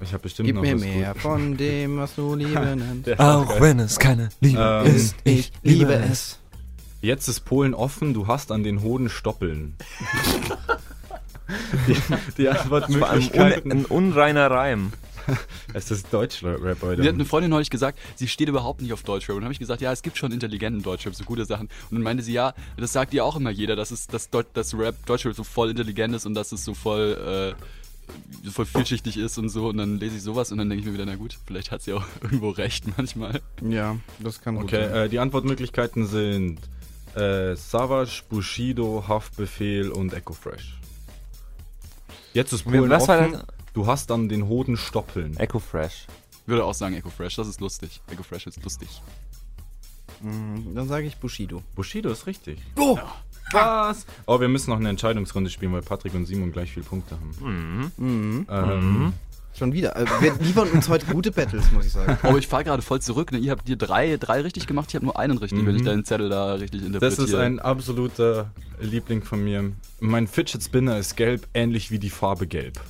Ich 0.00 0.12
habe 0.12 0.22
bestimmt 0.22 0.46
Gib 0.46 0.56
noch 0.56 0.62
mir 0.62 0.74
was 0.74 0.80
mehr 0.80 1.08
Gutes. 1.08 1.22
von 1.22 1.56
dem, 1.56 1.96
was 1.98 2.14
du 2.14 2.34
Liebe 2.36 2.76
nennst. 2.76 3.18
Auch 3.20 3.60
wenn 3.60 3.78
es 3.80 3.98
keine 3.98 4.28
Liebe 4.40 4.82
Ähm, 4.86 4.94
ist. 4.96 5.16
Ich 5.24 5.52
liebe 5.62 5.94
es. 5.94 6.38
Jetzt 7.00 7.28
ist 7.28 7.40
Polen 7.40 7.74
offen, 7.74 8.14
du 8.14 8.26
hast 8.26 8.50
an 8.50 8.62
den 8.62 8.82
Hoden 8.82 9.08
Stoppeln. 9.10 9.74
die, 11.86 11.94
die 12.38 12.44
Vor 12.46 12.82
allem 12.82 12.94
un 12.94 13.02
Antwortmöglichkeiten. 13.02 13.72
ein 13.72 13.84
unreiner 13.84 14.50
Reim. 14.50 14.92
es 15.72 15.90
ist 15.90 16.12
Deutschrap 16.12 16.60
heute. 16.82 17.00
Mir 17.02 17.08
hat 17.08 17.14
eine 17.14 17.24
Freundin 17.24 17.50
neulich 17.50 17.70
gesagt, 17.70 17.98
sie 18.14 18.28
steht 18.28 18.48
überhaupt 18.48 18.82
nicht 18.82 18.92
auf 18.92 19.02
Deutschrap. 19.02 19.36
Und 19.36 19.40
dann 19.40 19.44
habe 19.46 19.52
ich 19.54 19.58
gesagt, 19.58 19.80
ja, 19.80 19.90
es 19.92 20.02
gibt 20.02 20.18
schon 20.18 20.32
intelligenten 20.32 20.82
Deutschrap, 20.82 21.14
so 21.14 21.24
gute 21.24 21.44
Sachen. 21.46 21.68
Und 21.90 21.96
dann 21.96 22.02
meinte 22.02 22.22
sie, 22.22 22.32
ja, 22.34 22.52
das 22.76 22.92
sagt 22.92 23.14
ihr 23.14 23.24
auch 23.24 23.36
immer 23.36 23.50
jeder, 23.50 23.74
dass, 23.76 23.90
es, 23.90 24.06
dass, 24.06 24.28
Deut 24.30 24.46
dass 24.54 24.76
Rap, 24.76 24.94
Deutschrap 25.06 25.34
so 25.34 25.44
voll 25.44 25.70
intelligent 25.70 26.14
ist 26.14 26.26
und 26.26 26.34
dass 26.34 26.52
es 26.52 26.64
so 26.64 26.74
voll, 26.74 27.54
äh, 27.56 27.64
voll 28.50 28.66
vielschichtig 28.66 29.16
ist 29.16 29.38
und 29.38 29.48
so. 29.48 29.68
Und 29.68 29.78
dann 29.78 29.98
lese 29.98 30.16
ich 30.16 30.22
sowas 30.22 30.52
und 30.52 30.58
dann 30.58 30.68
denke 30.68 30.80
ich 30.80 30.86
mir 30.86 30.94
wieder, 30.94 31.06
na 31.06 31.16
gut, 31.16 31.38
vielleicht 31.46 31.70
hat 31.70 31.82
sie 31.82 31.92
auch 31.92 32.04
irgendwo 32.22 32.50
recht 32.50 32.84
manchmal. 32.96 33.40
Ja, 33.62 33.96
das 34.20 34.40
kann 34.40 34.56
gut 34.56 34.64
Okay, 34.64 34.88
sein. 34.88 34.94
äh, 34.94 35.08
die 35.08 35.18
Antwortmöglichkeiten 35.18 36.06
sind 36.06 36.58
äh, 37.14 37.54
Savage, 37.56 38.22
Bushido, 38.28 39.04
Haftbefehl 39.08 39.90
und 39.90 40.12
Echo 40.12 40.32
Fresh. 40.34 40.78
Jetzt 42.32 42.52
ist 42.52 42.64
Polen 42.64 42.90
Was 42.90 43.06
war 43.08 43.20
offen, 43.20 43.42
du 43.74 43.86
hast 43.86 44.10
an 44.10 44.28
den 44.28 44.48
Hoden 44.48 44.76
Stoppeln. 44.76 45.36
Echo 45.36 45.60
Fresh. 45.60 46.06
Würde 46.46 46.64
auch 46.64 46.74
sagen 46.74 46.94
Echo 46.96 47.10
Fresh, 47.10 47.36
das 47.36 47.48
ist 47.48 47.60
lustig. 47.60 48.00
Echo 48.10 48.22
Fresh 48.24 48.46
ist 48.48 48.62
lustig. 48.62 48.88
Mhm, 50.20 50.74
Dann 50.74 50.88
sage 50.88 51.06
ich 51.06 51.16
Bushido. 51.16 51.62
Bushido 51.74 52.10
ist 52.10 52.26
richtig. 52.26 52.58
Oh! 52.76 52.98
Was? 53.52 54.06
Oh, 54.26 54.40
wir 54.40 54.48
müssen 54.48 54.70
noch 54.70 54.78
eine 54.80 54.88
Entscheidungsrunde 54.88 55.50
spielen, 55.50 55.72
weil 55.72 55.82
Patrick 55.82 56.14
und 56.14 56.26
Simon 56.26 56.50
gleich 56.52 56.72
viele 56.72 56.86
Punkte 56.86 57.16
haben. 57.16 57.90
Mhm. 57.96 58.46
Ähm, 58.50 59.12
Schon 59.56 59.72
wieder. 59.72 59.94
Also, 59.94 60.12
wir 60.20 60.34
liefern 60.40 60.68
uns 60.70 60.88
heute 60.88 61.06
gute 61.06 61.30
Battles, 61.30 61.70
muss 61.70 61.86
ich 61.86 61.92
sagen. 61.92 62.18
Oh, 62.24 62.36
ich 62.36 62.48
fahre 62.48 62.64
gerade 62.64 62.82
voll 62.82 63.00
zurück. 63.00 63.30
Ne? 63.30 63.38
Ihr 63.38 63.52
habt 63.52 63.68
hier 63.68 63.76
drei, 63.76 64.16
drei 64.16 64.40
richtig 64.40 64.66
gemacht, 64.66 64.86
ich 64.88 64.96
habe 64.96 65.04
nur 65.04 65.16
einen 65.16 65.38
richtig, 65.38 65.64
wenn 65.64 65.76
ich 65.76 65.82
Mhm. 65.82 65.86
deinen 65.86 66.04
Zettel 66.04 66.28
da 66.28 66.54
richtig 66.54 66.80
interpretiere. 66.84 67.20
Das 67.20 67.28
ist 67.28 67.34
ein 67.36 67.60
absoluter 67.60 68.50
Liebling 68.80 69.22
von 69.22 69.44
mir. 69.44 69.70
Mein 70.00 70.26
Fidget 70.26 70.60
Spinner 70.64 70.98
ist 70.98 71.16
gelb, 71.16 71.46
ähnlich 71.54 71.92
wie 71.92 72.00
die 72.00 72.10
Farbe 72.10 72.48
gelb. 72.48 72.80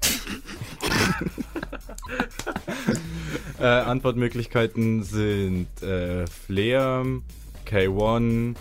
äh, 3.60 3.64
Antwortmöglichkeiten 3.66 5.02
sind 5.02 5.66
äh, 5.82 6.26
Flair, 6.26 7.04
K1, 7.66 8.54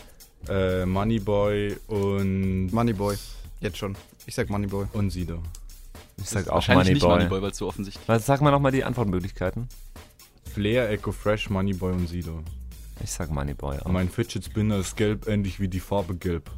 äh, 0.49 0.85
Moneyboy 0.85 1.75
und, 1.87 2.67
Moneyboy. 2.71 3.15
Jetzt 3.59 3.77
schon. 3.77 3.95
Ich 4.25 4.35
sag 4.35 4.49
Moneyboy. 4.49 4.85
und 4.93 5.09
Sido. 5.09 5.39
Ich 6.19 6.29
sag 6.29 6.47
auch 6.49 6.55
Wahrscheinlich 6.55 6.89
nicht 6.89 7.01
Moneyboy. 7.03 7.17
Moneyboy, 7.25 7.41
weil 7.43 7.51
es 7.51 7.57
so 7.57 7.67
offensichtlich 7.67 8.07
Was, 8.07 8.25
sag 8.25 8.41
mal 8.41 8.51
nochmal 8.51 8.71
die 8.71 8.83
Antwortmöglichkeiten. 8.83 9.67
Flair, 10.53 10.89
Echo 10.89 11.11
Fresh, 11.11 11.49
Moneyboy 11.49 11.93
und 11.93 12.07
Sido. 12.07 12.43
Ich 13.03 13.11
sag 13.11 13.29
Moneyboy. 13.31 13.77
Auch. 13.79 13.91
Mein 13.91 14.09
Fidget 14.09 14.43
Spinner 14.45 14.77
ist 14.79 14.95
gelb, 14.97 15.27
ähnlich 15.27 15.59
wie 15.59 15.67
die 15.67 15.79
Farbe 15.79 16.15
gelb. 16.15 16.49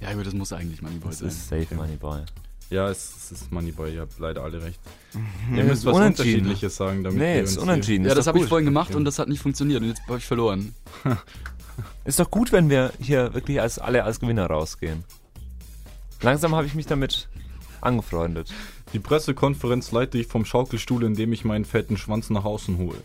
Ja, 0.00 0.12
gut, 0.14 0.26
das 0.26 0.34
muss 0.34 0.52
eigentlich 0.52 0.82
Moneyboy 0.82 1.10
Das 1.10 1.18
sein. 1.20 1.28
ist 1.28 1.48
safe 1.48 1.62
Okay. 1.62 1.74
Moneyboy. 1.76 2.20
Ja, 2.68 2.88
es, 2.90 3.14
es 3.16 3.30
ist 3.42 3.52
Moneyboy, 3.52 3.94
ihr 3.94 4.00
habt 4.00 4.18
leider 4.18 4.42
alle 4.42 4.60
recht. 4.60 4.80
Ihr 5.54 5.62
müsst 5.62 5.84
ist 5.84 5.86
was. 5.86 5.94
Unterschiedliches 5.96 6.74
sagen, 6.76 7.04
damit 7.04 7.18
Nee, 7.20 7.36
wir 7.36 7.42
ist 7.44 7.58
unentschieden. 7.58 8.04
ja, 8.04 8.10
ist 8.10 8.18
das 8.18 8.26
habe 8.26 8.40
ich 8.40 8.46
vorhin 8.46 8.64
gemacht 8.66 8.88
Okay. 8.90 8.96
und 8.98 9.04
das 9.04 9.20
hat 9.20 9.28
nicht 9.28 9.40
funktioniert 9.40 9.80
und 9.82 9.88
jetzt 9.88 10.02
habe 10.08 10.18
ich 10.18 10.24
verloren. 10.26 10.74
Ist 12.04 12.20
doch 12.20 12.30
gut, 12.30 12.52
wenn 12.52 12.70
wir 12.70 12.92
hier 13.00 13.34
wirklich 13.34 13.60
als 13.60 13.78
alle 13.78 14.04
als 14.04 14.20
Gewinner 14.20 14.46
rausgehen. 14.46 15.04
Langsam 16.22 16.54
habe 16.54 16.66
ich 16.66 16.74
mich 16.74 16.86
damit 16.86 17.28
angefreundet. 17.80 18.52
Die 18.92 18.98
Pressekonferenz 18.98 19.92
leite 19.92 20.18
ich 20.18 20.26
vom 20.26 20.44
Schaukelstuhl, 20.44 21.04
indem 21.04 21.32
ich 21.32 21.44
meinen 21.44 21.64
fetten 21.64 21.96
Schwanz 21.96 22.30
nach 22.30 22.44
außen 22.44 22.78
hole. 22.78 23.02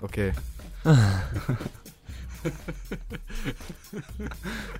Okay. 0.00 0.32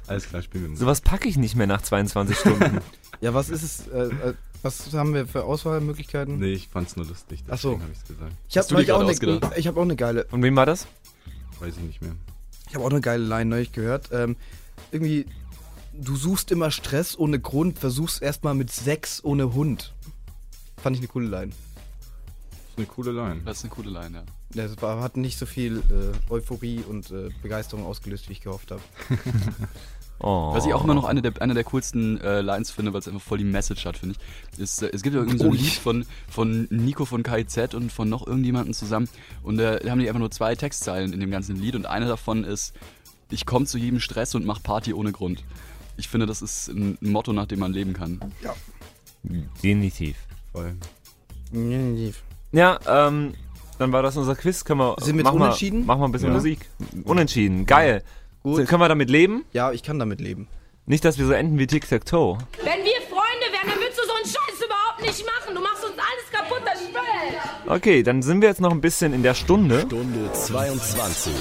Alles 0.06 0.28
klar, 0.28 0.42
spielen 0.42 0.64
wir 0.64 0.68
Musik. 0.70 0.80
Sowas 0.80 1.00
packe 1.00 1.28
ich 1.28 1.36
nicht 1.36 1.56
mehr 1.56 1.66
nach 1.66 1.82
22 1.82 2.38
Stunden. 2.38 2.80
Ja, 3.22 3.32
was 3.32 3.48
ist 3.48 3.62
es? 3.62 3.88
Äh, 3.88 4.08
äh, 4.08 4.34
was 4.60 4.92
haben 4.92 5.14
wir 5.14 5.26
für 5.26 5.44
Auswahlmöglichkeiten? 5.44 6.38
Nee, 6.38 6.52
ich 6.52 6.68
fand's 6.68 6.96
nur 6.96 7.06
lustig, 7.06 7.42
Ach 7.48 7.56
so. 7.56 7.70
deswegen 7.70 7.82
habe 7.82 7.92
ich's 7.92 8.04
gesagt. 8.04 8.32
Ich 8.46 8.56
habe 8.58 9.46
auch, 9.46 9.56
ich 9.56 9.66
hab 9.66 9.76
auch 9.78 9.82
eine 9.82 9.96
geile. 9.96 10.26
Von 10.28 10.42
wem 10.42 10.54
war 10.54 10.66
das? 10.66 10.86
Weiß 11.60 11.76
ich 11.76 11.82
nicht 11.82 12.02
mehr. 12.02 12.12
Ich 12.68 12.74
habe 12.74 12.84
auch 12.84 12.90
eine 12.90 13.00
geile 13.00 13.24
Line 13.24 13.46
neulich 13.48 13.72
gehört. 13.72 14.10
Ähm, 14.12 14.36
irgendwie, 14.90 15.26
du 15.92 16.16
suchst 16.16 16.50
immer 16.50 16.70
Stress 16.70 17.16
ohne 17.18 17.40
Grund, 17.40 17.78
versuchst 17.78 18.22
erstmal 18.22 18.54
mit 18.54 18.70
Sex 18.70 19.22
ohne 19.24 19.54
Hund. 19.54 19.94
Fand 20.76 20.96
ich 20.96 21.00
eine 21.00 21.08
coole 21.08 21.28
Line. 21.28 21.52
ist 22.70 22.78
eine 22.78 22.86
coole 22.86 23.12
Line. 23.12 23.40
Das 23.44 23.58
ist 23.58 23.64
eine 23.64 23.72
coole 23.72 23.90
Line, 23.90 24.18
ja. 24.18 24.24
Ja, 24.54 24.68
Das 24.68 24.80
war, 24.82 25.00
hat 25.00 25.16
nicht 25.16 25.38
so 25.38 25.46
viel 25.46 25.78
äh, 25.90 26.32
Euphorie 26.32 26.80
und 26.80 27.10
äh, 27.10 27.30
Begeisterung 27.42 27.84
ausgelöst, 27.84 28.28
wie 28.28 28.32
ich 28.32 28.40
gehofft 28.40 28.70
habe. 28.70 28.82
Oh. 30.18 30.52
Was 30.54 30.64
ich 30.66 30.72
auch 30.72 30.82
immer 30.82 30.94
noch 30.94 31.04
eine 31.04 31.20
der, 31.20 31.32
eine 31.42 31.52
der 31.52 31.64
coolsten 31.64 32.18
äh, 32.22 32.40
Lines 32.40 32.70
finde, 32.70 32.92
weil 32.94 33.00
es 33.00 33.08
einfach 33.08 33.20
voll 33.20 33.36
die 33.38 33.44
Message 33.44 33.84
hat, 33.84 33.98
finde 33.98 34.16
ich, 34.54 34.58
ist, 34.60 34.82
äh, 34.82 34.90
es 34.92 35.02
gibt 35.02 35.14
ja 35.14 35.20
irgendwie 35.20 35.38
so 35.38 35.44
ein 35.44 35.50
Ui. 35.50 35.56
Lied 35.58 35.72
von, 35.74 36.06
von 36.28 36.66
Nico 36.70 37.04
von 37.04 37.22
KIZ 37.22 37.74
und 37.74 37.92
von 37.92 38.08
noch 38.08 38.26
irgendjemandem 38.26 38.72
zusammen 38.72 39.08
und 39.42 39.58
äh, 39.58 39.78
da 39.82 39.90
haben 39.90 39.98
die 39.98 40.08
einfach 40.08 40.20
nur 40.20 40.30
zwei 40.30 40.54
Textzeilen 40.54 41.12
in 41.12 41.20
dem 41.20 41.30
ganzen 41.30 41.56
Lied 41.56 41.74
und 41.76 41.84
eine 41.86 42.06
davon 42.06 42.44
ist, 42.44 42.72
ich 43.30 43.44
komme 43.44 43.66
zu 43.66 43.76
jedem 43.76 44.00
Stress 44.00 44.34
und 44.34 44.46
mach 44.46 44.62
Party 44.62 44.94
ohne 44.94 45.12
Grund. 45.12 45.44
Ich 45.98 46.08
finde, 46.08 46.26
das 46.26 46.40
ist 46.42 46.68
ein 46.68 46.96
Motto, 47.00 47.32
nach 47.32 47.46
dem 47.46 47.58
man 47.58 47.72
leben 47.72 47.92
kann. 47.92 48.20
Definitiv. 49.22 50.16
Voll. 50.52 50.74
Ja, 52.52 52.78
ähm, 52.86 53.34
dann 53.78 53.92
war 53.92 54.02
das 54.02 54.16
unser 54.16 54.34
Quiz. 54.36 54.64
Können 54.64 54.80
wir, 54.80 54.96
Sind 55.00 55.16
wir 55.16 55.20
jetzt 55.20 55.24
machen 55.24 55.38
wir- 55.38 55.44
unentschieden? 55.46 55.86
Machen 55.86 56.00
wir 56.00 56.04
ein 56.08 56.12
bisschen 56.12 56.28
Ja. 56.28 56.34
Musik. 56.34 56.60
Unentschieden, 57.04 57.66
geil. 57.66 58.02
Gut. 58.46 58.58
So, 58.58 58.64
können 58.64 58.80
wir 58.80 58.88
damit 58.88 59.10
leben? 59.10 59.44
Ja, 59.52 59.72
ich 59.72 59.82
kann 59.82 59.98
damit 59.98 60.20
leben. 60.20 60.46
Nicht, 60.84 61.04
dass 61.04 61.18
wir 61.18 61.26
so 61.26 61.32
enden 61.32 61.58
wie 61.58 61.66
Tic-Tac-Toe. 61.66 62.38
Wenn 62.58 62.84
wir 62.84 63.00
Freunde 63.10 63.46
wären, 63.50 63.68
dann 63.68 63.80
würdest 63.80 63.98
du 63.98 64.06
so 64.06 64.14
einen 64.14 64.24
Scheiß 64.24 64.64
überhaupt 64.64 65.02
nicht 65.02 65.26
machen. 65.26 65.52
Du 65.52 65.60
machst 65.60 65.82
uns 65.84 65.94
alles 65.94 66.30
kaputt, 66.30 66.62
das 66.64 66.78
Spiel. 66.78 67.72
Okay, 67.72 68.04
dann 68.04 68.22
sind 68.22 68.42
wir 68.42 68.48
jetzt 68.48 68.60
noch 68.60 68.70
ein 68.70 68.80
bisschen 68.80 69.12
in 69.14 69.24
der 69.24 69.34
Stunde 69.34 69.80
Stunde 69.80 70.32
22. 70.32 71.32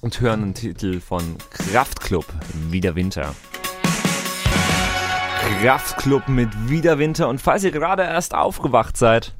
und 0.00 0.20
hören 0.20 0.42
einen 0.42 0.54
Titel 0.54 0.98
von 0.98 1.38
Kraftklub, 1.50 2.26
Wieder 2.70 2.96
Winter. 2.96 3.36
Kraftklub 5.60 6.26
mit 6.26 6.48
Wieder 6.68 6.98
Winter 6.98 7.28
und 7.28 7.40
falls 7.40 7.62
ihr 7.62 7.70
gerade 7.70 8.02
erst 8.02 8.34
aufgewacht 8.34 8.96
seid, 8.96 9.32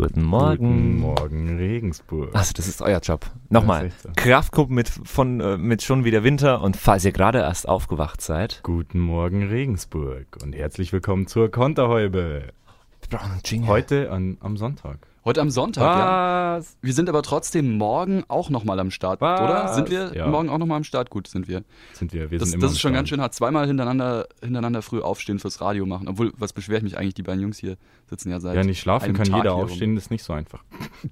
guten 0.00 0.22
Morgen. 0.22 0.66
Guten 0.66 1.00
Morgen, 1.00 1.58
Regensburg. 1.58 2.34
Also, 2.34 2.52
das 2.54 2.66
ist 2.66 2.80
euer 2.80 3.00
Job. 3.00 3.26
Nochmal. 3.50 3.92
So. 4.02 4.08
Kraftklub 4.16 4.70
mit, 4.70 4.88
von, 4.88 5.40
äh, 5.40 5.58
mit 5.58 5.82
schon 5.82 6.04
wieder 6.04 6.24
Winter 6.24 6.62
und 6.62 6.76
falls 6.76 7.04
ihr 7.04 7.12
gerade 7.12 7.40
erst 7.40 7.68
aufgewacht 7.68 8.22
seid. 8.22 8.60
Guten 8.62 8.98
Morgen, 8.98 9.48
Regensburg. 9.48 10.38
Und 10.42 10.54
herzlich 10.54 10.92
willkommen 10.92 11.26
zur 11.26 11.50
Konterhäube. 11.50 12.52
Wir 13.00 13.18
brauchen 13.18 13.32
einen 13.32 13.40
Jingle. 13.44 13.68
Heute 13.68 14.10
an, 14.10 14.38
am 14.40 14.56
Sonntag. 14.56 15.09
Heute 15.22 15.42
am 15.42 15.50
Sonntag, 15.50 15.82
ja. 15.82 16.56
Was? 16.56 16.78
Wir 16.80 16.94
sind 16.94 17.10
aber 17.10 17.22
trotzdem 17.22 17.76
morgen 17.76 18.24
auch 18.28 18.48
nochmal 18.48 18.80
am 18.80 18.90
Start, 18.90 19.20
Was? 19.20 19.40
oder? 19.40 19.74
Sind 19.74 19.90
wir 19.90 20.12
Ja. 20.16 20.26
morgen 20.26 20.48
auch 20.48 20.56
nochmal 20.56 20.78
am 20.78 20.84
Start? 20.84 21.10
Gut, 21.10 21.26
sind 21.26 21.46
wir. 21.46 21.62
Sind 21.92 22.14
wir. 22.14 22.30
Wir 22.30 22.38
Das, 22.38 22.48
sind 22.48 22.56
immer 22.58 22.62
das 22.66 22.72
ist 22.72 22.80
schon 22.80 22.94
ganz 22.94 23.10
schön 23.10 23.20
hart. 23.20 23.34
Zweimal 23.34 23.66
hintereinander, 23.66 24.26
hintereinander 24.42 24.80
früh 24.80 25.02
aufstehen 25.02 25.38
fürs 25.38 25.60
Radio 25.60 25.84
machen. 25.84 26.08
Obwohl, 26.08 26.32
was 26.38 26.54
beschwere 26.54 26.78
ich 26.78 26.84
mich 26.84 26.96
eigentlich? 26.96 27.12
Die 27.14 27.22
beiden 27.22 27.42
Jungs 27.42 27.58
hier 27.58 27.76
sitzen 28.08 28.30
ja 28.30 28.40
seit. 28.40 28.56
Ja, 28.56 28.64
nicht 28.64 28.80
schlafen 28.80 29.04
einem 29.06 29.16
kann 29.16 29.26
Tag 29.26 29.36
jeder 29.36 29.50
rum. 29.50 29.64
aufstehen, 29.64 29.94
das 29.94 30.04
ist 30.04 30.10
nicht 30.10 30.24
so 30.24 30.32
einfach. 30.32 30.64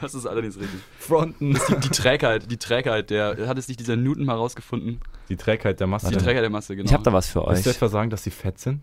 Das 0.00 0.12
ist 0.12 0.26
allerdings 0.26 0.58
richtig. 0.58 0.80
Fronten. 0.98 1.54
Die, 1.54 1.74
die 1.80 1.88
Trägheit, 1.88 2.50
die 2.50 2.56
Trägheit, 2.58 3.10
der 3.10 3.46
hat 3.46 3.56
es 3.58 3.68
nicht 3.68 3.78
dieser 3.80 3.96
Newton 3.96 4.24
mal 4.24 4.34
rausgefunden. 4.34 5.00
Die 5.28 5.36
Trägheit 5.36 5.78
der 5.78 5.86
Masse. 5.86 6.10
Die 6.10 6.16
Trägheit 6.16 6.42
der 6.42 6.50
Masse, 6.50 6.74
genau. 6.74 6.86
Ich 6.86 6.92
habe 6.92 7.04
da 7.04 7.12
was 7.12 7.28
für 7.28 7.46
Willst 7.46 7.64
du 7.64 7.70
euch. 7.70 7.76
etwa 7.76 7.88
sagen, 7.88 8.10
dass 8.10 8.24
sie 8.24 8.30
fett 8.30 8.58
sind? 8.58 8.80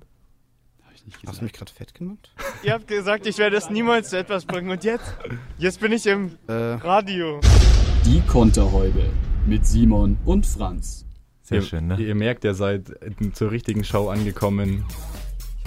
Hast 1.26 1.40
du 1.40 1.44
mich 1.44 1.54
gerade 1.54 1.72
fett 1.72 1.94
genannt? 1.94 2.32
Ihr 2.64 2.74
habt 2.74 2.88
gesagt, 2.88 3.26
ich 3.26 3.38
werde 3.38 3.58
es 3.58 3.70
niemals 3.70 4.10
zu 4.10 4.18
etwas 4.18 4.46
bringen. 4.46 4.70
Und 4.70 4.84
jetzt? 4.84 5.16
Jetzt 5.58 5.80
bin 5.80 5.92
ich 5.92 6.06
im 6.06 6.38
Äh, 6.48 6.54
Radio. 6.54 7.40
Die 8.06 8.22
Konterhäube 8.22 9.10
mit 9.46 9.66
Simon 9.66 10.18
und 10.26 10.46
Franz. 10.46 11.06
Sehr 11.42 11.60
ihr, 11.60 11.64
schön, 11.64 11.88
ne? 11.88 11.98
Ihr 12.00 12.16
merkt, 12.16 12.44
ihr 12.44 12.54
seid 12.54 12.92
zur 13.34 13.52
richtigen 13.52 13.84
Show 13.84 14.10
angekommen, 14.10 14.86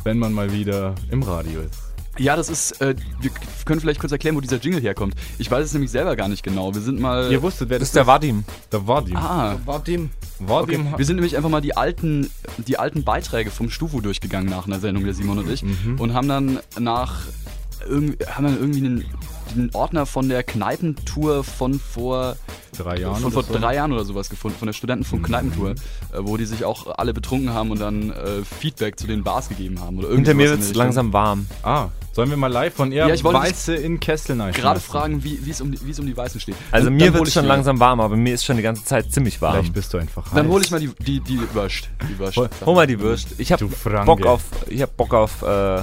wenn 0.04 0.18
man 0.18 0.32
mal 0.32 0.52
wieder 0.52 0.94
im 1.10 1.22
Radio 1.22 1.60
ist. 1.60 1.83
Ja, 2.18 2.36
das 2.36 2.48
ist, 2.48 2.80
äh, 2.80 2.94
wir 3.20 3.30
können 3.64 3.80
vielleicht 3.80 4.00
kurz 4.00 4.12
erklären, 4.12 4.36
wo 4.36 4.40
dieser 4.40 4.58
Jingle 4.58 4.80
herkommt. 4.80 5.14
Ich 5.38 5.50
weiß 5.50 5.64
es 5.64 5.72
nämlich 5.72 5.90
selber 5.90 6.14
gar 6.16 6.28
nicht 6.28 6.42
genau. 6.42 6.74
Wir 6.74 6.80
sind 6.80 7.00
mal. 7.00 7.30
Ihr 7.30 7.42
wusstet, 7.42 7.70
wer 7.70 7.78
Das 7.78 7.88
das 7.88 7.90
ist 7.90 7.96
der 7.96 8.06
Vadim. 8.06 8.44
War 8.70 9.02
die. 9.02 9.14
ah, 9.16 9.56
war 9.64 9.80
dem. 9.80 10.10
War 10.38 10.62
okay. 10.62 10.78
Wir 10.96 11.04
sind 11.04 11.16
nämlich 11.16 11.36
einfach 11.36 11.50
mal 11.50 11.60
die 11.60 11.76
alten, 11.76 12.30
die 12.66 12.78
alten 12.78 13.04
Beiträge 13.04 13.50
vom 13.50 13.70
Stufu 13.70 14.00
durchgegangen 14.00 14.48
nach 14.48 14.66
einer 14.66 14.80
Sendung, 14.80 15.04
der 15.04 15.14
Simon 15.14 15.38
und 15.38 15.50
ich. 15.50 15.62
Mhm. 15.62 16.00
Und 16.00 16.12
haben 16.14 16.28
dann 16.28 16.58
nach 16.78 17.22
irgendwie, 17.88 18.24
haben 18.26 18.44
dann 18.44 18.58
irgendwie 18.58 18.78
einen, 18.84 19.04
den 19.54 19.70
Ordner 19.74 20.06
von 20.06 20.28
der 20.28 20.42
Kneipentour 20.42 21.44
von 21.44 21.78
vor 21.78 22.36
drei 22.76 22.98
Jahren. 22.98 23.20
von 23.22 23.32
vor 23.32 23.42
oder 23.44 23.52
so. 23.52 23.58
drei 23.58 23.74
Jahren 23.76 23.92
oder 23.92 24.04
sowas 24.04 24.28
gefunden, 24.30 24.58
von 24.58 24.66
der 24.66 24.72
Studentenfunk 24.72 25.22
Mhm. 25.22 25.26
Kneipentour, 25.26 25.70
äh, 25.70 25.74
wo 26.20 26.36
die 26.36 26.44
sich 26.46 26.64
auch 26.64 26.98
alle 26.98 27.14
betrunken 27.14 27.50
haben 27.52 27.70
und 27.70 27.80
dann 27.80 28.10
äh, 28.10 28.42
Feedback 28.60 28.98
zu 28.98 29.06
den 29.06 29.22
Bars 29.22 29.48
gegeben 29.48 29.80
haben. 29.80 29.98
Oder 29.98 30.08
Hinter 30.10 30.34
mir 30.34 30.48
der 30.48 30.58
Richtung. 30.58 30.74
langsam 30.74 31.12
warm. 31.12 31.46
Ah, 31.62 31.88
sollen 32.12 32.30
wir 32.30 32.36
mal 32.36 32.46
live 32.52 32.74
von 32.74 32.92
ihr 32.92 33.06
Ja, 33.08 33.14
ich 33.14 33.24
wollte 33.24 33.40
Weiße 33.40 33.74
in 33.74 33.98
Kessel 33.98 34.36
Gerade 34.52 34.78
fragen, 34.78 35.24
wie 35.24 35.38
es 35.50 35.60
um, 35.60 35.72
die- 35.72 35.90
es 35.90 35.98
um 35.98 36.06
die 36.06 36.16
Weißen 36.16 36.40
steht. 36.40 36.54
Also 36.70 36.86
Dann- 36.86 36.94
mir 36.94 37.06
dann 37.06 37.14
wird 37.14 37.28
ich 37.28 37.34
schon 37.34 37.44
langsam 37.44 37.80
warm, 37.80 38.00
aber 38.00 38.16
mir 38.16 38.34
ist 38.34 38.44
schon 38.44 38.56
die 38.56 38.62
ganze 38.62 38.84
Zeit 38.84 39.10
ziemlich 39.12 39.40
warm. 39.42 39.54
Vielleicht 39.54 39.72
bist 39.74 39.92
du 39.94 39.98
einfach 39.98 40.28
Dann 40.32 40.46
heiß. 40.46 40.52
hole 40.52 40.64
ich 40.64 40.70
mal 40.70 40.78
die, 40.80 40.90
die, 41.00 41.20
die 41.20 41.40
Wurst. 41.54 41.88
Die 42.08 42.18
Wurst. 42.18 42.36
Hol- 42.36 42.48
Hol 42.66 42.74
mal 42.76 42.86
die 42.86 43.00
Würst. 43.00 43.28
Ich 43.38 43.50
hab 43.52 43.58
Du 43.58 43.68
Franke. 43.68 44.06
Bock 44.06 44.26
auf, 44.26 44.42
ich 44.68 44.80
hab 44.82 44.96
Bock 44.96 45.12
auf 45.12 45.42
äh, 45.42 45.82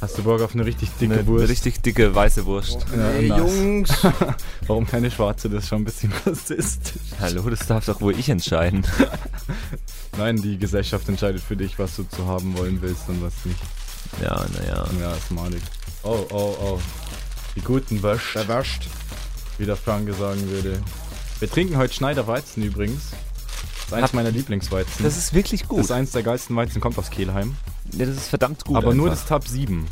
Hast 0.00 0.18
du 0.18 0.22
Bock 0.22 0.42
auf 0.42 0.54
eine 0.54 0.66
richtig 0.66 0.90
dicke 1.00 1.14
eine, 1.14 1.26
Wurst? 1.26 1.42
eine 1.44 1.50
richtig 1.50 1.80
dicke 1.82 2.14
weiße 2.14 2.44
Wurst. 2.44 2.84
Ja, 2.94 3.10
Ey, 3.12 3.28
nice. 3.28 3.38
Jungs. 3.38 3.90
Warum 4.66 4.86
keine 4.86 5.10
schwarze? 5.10 5.48
Das 5.48 5.64
ist 5.64 5.68
schon 5.70 5.82
ein 5.82 5.84
bisschen 5.84 6.12
rassistisch. 6.26 7.00
Hallo, 7.18 7.48
das 7.48 7.66
darf 7.66 7.86
doch 7.86 8.00
wohl 8.02 8.18
ich 8.18 8.28
entscheiden. 8.28 8.86
Nein, 10.18 10.36
die 10.36 10.58
Gesellschaft 10.58 11.08
entscheidet 11.08 11.40
für 11.42 11.56
dich, 11.56 11.78
was 11.78 11.96
du 11.96 12.04
zu 12.04 12.26
haben 12.26 12.56
wollen 12.58 12.80
willst 12.82 13.08
und 13.08 13.22
was 13.22 13.32
nicht. 13.44 13.58
Ja, 14.22 14.44
naja. 14.58 14.86
Ja, 15.00 15.12
ist 15.14 15.30
malig. 15.30 15.62
Oh, 16.02 16.26
oh, 16.30 16.56
oh. 16.60 16.80
Die 17.56 17.62
guten 17.62 18.02
Wäscht, 18.02 18.32
Verwascht. 18.32 18.88
wie 19.56 19.64
der 19.64 19.76
Franke 19.76 20.12
sagen 20.12 20.46
würde. 20.50 20.78
Wir 21.38 21.50
trinken 21.50 21.78
heute 21.78 21.94
Schneider 21.94 22.26
Weizen 22.26 22.62
übrigens. 22.62 23.10
Das 23.10 23.86
ist 23.86 23.92
eins 23.94 24.12
meiner 24.12 24.30
Lieblingsweizen. 24.30 25.04
Das 25.04 25.16
ist 25.16 25.32
wirklich 25.32 25.62
das 25.62 25.68
gut. 25.70 25.80
ist 25.80 25.90
eins 25.92 26.10
der 26.10 26.22
geilsten 26.22 26.54
Weizen, 26.54 26.80
kommt 26.80 26.98
aus 26.98 27.10
Kehlheim. 27.10 27.56
Ja, 27.92 28.06
das 28.06 28.16
ist 28.16 28.28
verdammt 28.28 28.64
gut. 28.64 28.76
aber 28.76 28.94
nur 28.94 29.06
einfach. 29.10 29.20
das 29.20 29.28
Tab 29.28 29.46
7. 29.48 29.86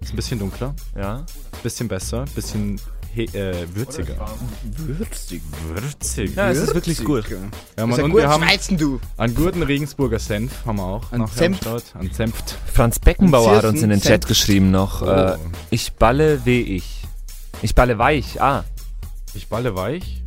Ist 0.00 0.12
ein 0.12 0.16
bisschen 0.16 0.38
dunkler, 0.38 0.74
Ja. 0.96 1.24
bisschen 1.62 1.86
besser, 1.88 2.24
bisschen 2.34 2.80
he 3.14 3.24
äh, 3.26 3.66
würziger. 3.74 4.16
Würzig. 4.64 5.42
Würzig. 5.68 6.34
Ja, 6.34 6.50
es 6.50 6.58
ist 6.58 6.74
wirklich 6.74 7.04
gut. 7.04 7.24
Ja, 7.76 7.86
Mann, 7.86 7.98
ja 7.98 8.04
und 8.04 8.10
gut, 8.10 8.20
wir 8.22 8.28
haben 8.28 8.42
Schweizen, 8.42 8.78
du. 8.78 9.00
einen 9.18 9.34
guten 9.34 9.62
Regensburger 9.62 10.18
Senf, 10.18 10.64
haben 10.66 10.76
wir 10.76 10.82
auch. 10.84 11.12
An 11.12 11.20
nachher 11.20 11.32
am 11.32 11.38
Senf. 11.38 11.56
Start. 11.58 11.84
An 11.94 12.10
Senft. 12.10 12.56
Franz 12.72 12.98
Beckenbauer 12.98 13.56
hat 13.56 13.64
uns 13.66 13.82
in 13.82 13.90
den 13.90 14.00
Chat 14.00 14.26
geschrieben 14.26 14.70
noch. 14.70 15.02
Äh, 15.02 15.36
Oh. 15.38 15.50
ich 15.70 15.92
balle 15.92 16.44
wie 16.46 16.62
ich. 16.62 17.02
Ich 17.60 17.74
balle 17.74 17.98
weich. 17.98 18.40
Ah, 18.40 18.64
Ich 19.34 19.48
balle 19.48 19.74
weich. 19.76 20.22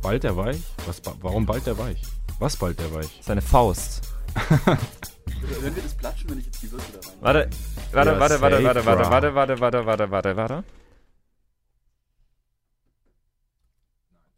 Bald 0.00 0.22
der 0.22 0.36
weich? 0.36 0.60
Was, 0.86 1.02
warum 1.20 1.44
bald 1.44 1.66
der 1.66 1.76
weich? 1.76 2.00
Was 2.38 2.56
bald 2.56 2.78
der 2.78 2.94
weich? 2.94 3.20
seine 3.20 3.42
Faust. 3.42 4.02
Wenn 5.60 5.74
wir 5.76 5.82
das 5.82 5.94
platschen, 5.94 6.30
wenn 6.30 6.38
ich 6.38 6.46
jetzt 6.46 6.62
die 6.62 6.70
Würste 6.72 6.92
da 6.92 7.08
rein. 7.08 7.16
Warte, 7.20 7.50
warte, 7.92 8.10
Ja, 8.10 8.20
warte, 8.20 8.40
warte, 8.40 8.64
warte, 8.64 8.86
warte, 8.86 9.10
warte, 9.10 9.34
warte, 9.34 9.60
warte, 9.60 9.86
warte, 9.86 10.10
warte, 10.10 10.36
warte. 10.36 10.64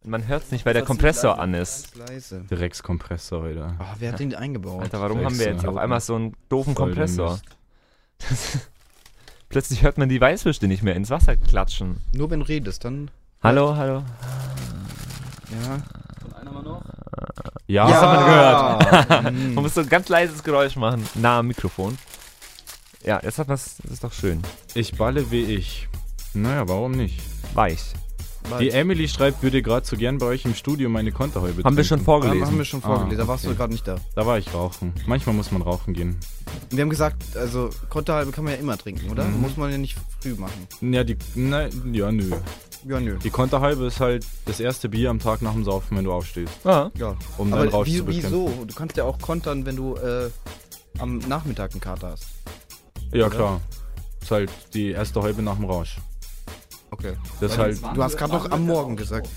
Man 0.03 0.27
hört 0.27 0.45
es 0.45 0.51
nicht, 0.51 0.65
weil 0.65 0.73
der 0.73 0.85
Kompressor 0.85 1.39
an 1.39 1.53
ist. 1.53 1.95
Ganz 1.95 2.09
leise. 2.11 2.45
Dreckskompressor, 2.49 3.45
Alter. 3.45 3.77
Ah, 3.79 3.95
wer 3.99 4.13
hat 4.13 4.21
den 4.21 4.35
eingebaut? 4.35 4.83
Alter, 4.83 5.01
warum 5.01 5.23
haben 5.25 5.39
wir 5.39 5.47
jetzt 5.53 5.67
auf 5.67 5.77
einmal 5.77 6.01
so 6.01 6.15
einen 6.15 6.35
doofen 6.49 6.75
Kompressor? 6.75 7.39
Plötzlich 9.51 9.83
hört 9.83 9.99
man 9.99 10.09
die 10.09 10.21
Weißwürste 10.21 10.69
nicht 10.69 10.83
mehr 10.83 10.95
ins 10.95 11.11
Wasser 11.11 11.37
klatschen. 11.37 12.01
Nur 12.15 12.31
wenn 12.31 12.41
du 12.41 12.47
redest, 12.47 12.85
dann. 12.85 13.11
Hallo, 13.43 13.77
hallo. 13.77 14.03
Ja. 15.51 15.83
Und 16.25 16.35
einer 16.35 16.53
mal 16.53 16.63
noch. 16.63 16.83
Ja, 17.67 17.87
Das 17.89 18.01
hat 18.01 18.17
man 18.17 18.25
gehört. 18.27 19.23
Man 19.55 19.55
muss 19.55 19.75
so 19.75 19.81
ein 19.81 19.89
ganz 19.89 20.09
leises 20.09 20.43
Geräusch 20.43 20.77
machen, 20.77 21.07
nah 21.15 21.39
am 21.41 21.47
Mikrofon. 21.47 21.97
Ja, 23.05 23.21
jetzt 23.23 23.39
hat 23.39 23.49
man 23.49 23.57
das 23.57 23.77
ist 23.91 24.05
doch 24.05 24.13
schön. 24.13 24.43
Ich 24.75 24.97
balle 24.97 25.31
wie 25.31 25.45
ich. 25.45 25.89
Naja, 26.35 26.69
warum 26.69 26.93
nicht? 26.93 27.21
Weich. 28.49 28.61
Die 28.61 28.71
Emily 28.71 29.09
schreibt, 29.09 29.43
würde 29.43 29.63
gerade 29.63 29.87
so 29.87 29.97
gern 29.97 30.19
bei 30.19 30.27
euch 30.27 30.45
im 30.45 30.55
Studio 30.55 30.89
meine 30.89 31.13
Konterhäube 31.13 31.63
Haben 31.63 31.77
wir 31.77 31.85
schon 31.85 32.01
vorgelesen. 32.01 32.41
Haben, 32.43 32.53
haben 32.53 32.59
wir 32.59 32.65
schon 32.65 32.81
vorgelesen, 32.81 33.19
da 33.19 33.29
warst 33.29 33.45
okay. 33.45 33.53
du 33.53 33.59
gerade 33.59 33.73
nicht 33.73 33.87
da. 33.87 33.97
Da 34.15 34.27
war 34.27 34.39
ich 34.39 34.53
rauchen. 34.55 34.93
Manchmal 35.07 35.35
muss 35.35 35.53
man 35.53 35.63
rauchen 35.63 35.95
gehen. 35.95 36.19
Wir 36.71 36.83
haben 36.83 36.91
gesagt, 36.91 37.37
also 37.37 37.71
Konterhalbe 37.89 38.33
kann 38.33 38.45
man 38.45 38.55
ja 38.55 38.61
immer 38.61 38.77
trinken, 38.79 39.11
oder? 39.11 39.25
Mhm. 39.25 39.41
Muss 39.41 39.57
man 39.57 39.71
ja 39.71 39.79
nicht 39.79 39.97
früh 40.21 40.35
machen. 40.35 40.67
Ja, 40.81 41.05
die. 41.05 41.17
Nein, 41.35 41.71
ja, 41.93 42.11
nö. 42.11 42.31
Ja, 42.89 42.99
nö. 42.99 43.19
Die 43.23 43.31
Konterhalbe 43.31 43.85
ist 43.85 44.01
halt 44.01 44.27
das 44.47 44.59
erste 44.59 44.89
Bier 44.89 45.11
am 45.11 45.19
Tag 45.19 45.43
nach 45.43 45.53
dem 45.53 45.65
Saufen, 45.65 45.97
wenn 45.97 46.05
du 46.05 46.13
aufstehst. 46.13 46.53
Ja. 46.65 46.91
Ja. 46.97 47.17
Um 47.37 47.51
deinen 47.51 47.61
Aber 47.63 47.71
Rausch 47.71 47.89
wie, 47.89 47.99
zu 47.99 48.05
bekämpfen. 48.05 48.31
wieso? 48.31 48.65
Du 48.65 48.75
kannst 48.75 48.97
ja 48.97 49.05
auch 49.05 49.19
kontern, 49.19 49.67
wenn 49.67 49.77
du 49.77 49.97
äh, 49.97 50.31
am 50.99 51.19
Nachmittag 51.19 51.73
einen 51.73 51.81
Kater 51.81 52.13
hast. 52.13 52.27
Ja, 53.13 53.29
klar. 53.29 53.61
Ist 54.23 54.31
halt 54.31 54.51
die 54.75 54.91
erste 54.91 55.23
Halbe 55.23 55.43
nach 55.43 55.57
dem 55.57 55.65
Rausch. 55.67 55.99
Okay. 56.91 57.15
Das 57.41 57.57
halt 57.59 57.81
Du 57.95 58.03
hast 58.03 58.17
gerade 58.17 58.33
noch 58.33 58.51
am 58.51 58.67
Morgen 58.67 58.97
gesagt. 58.97 59.29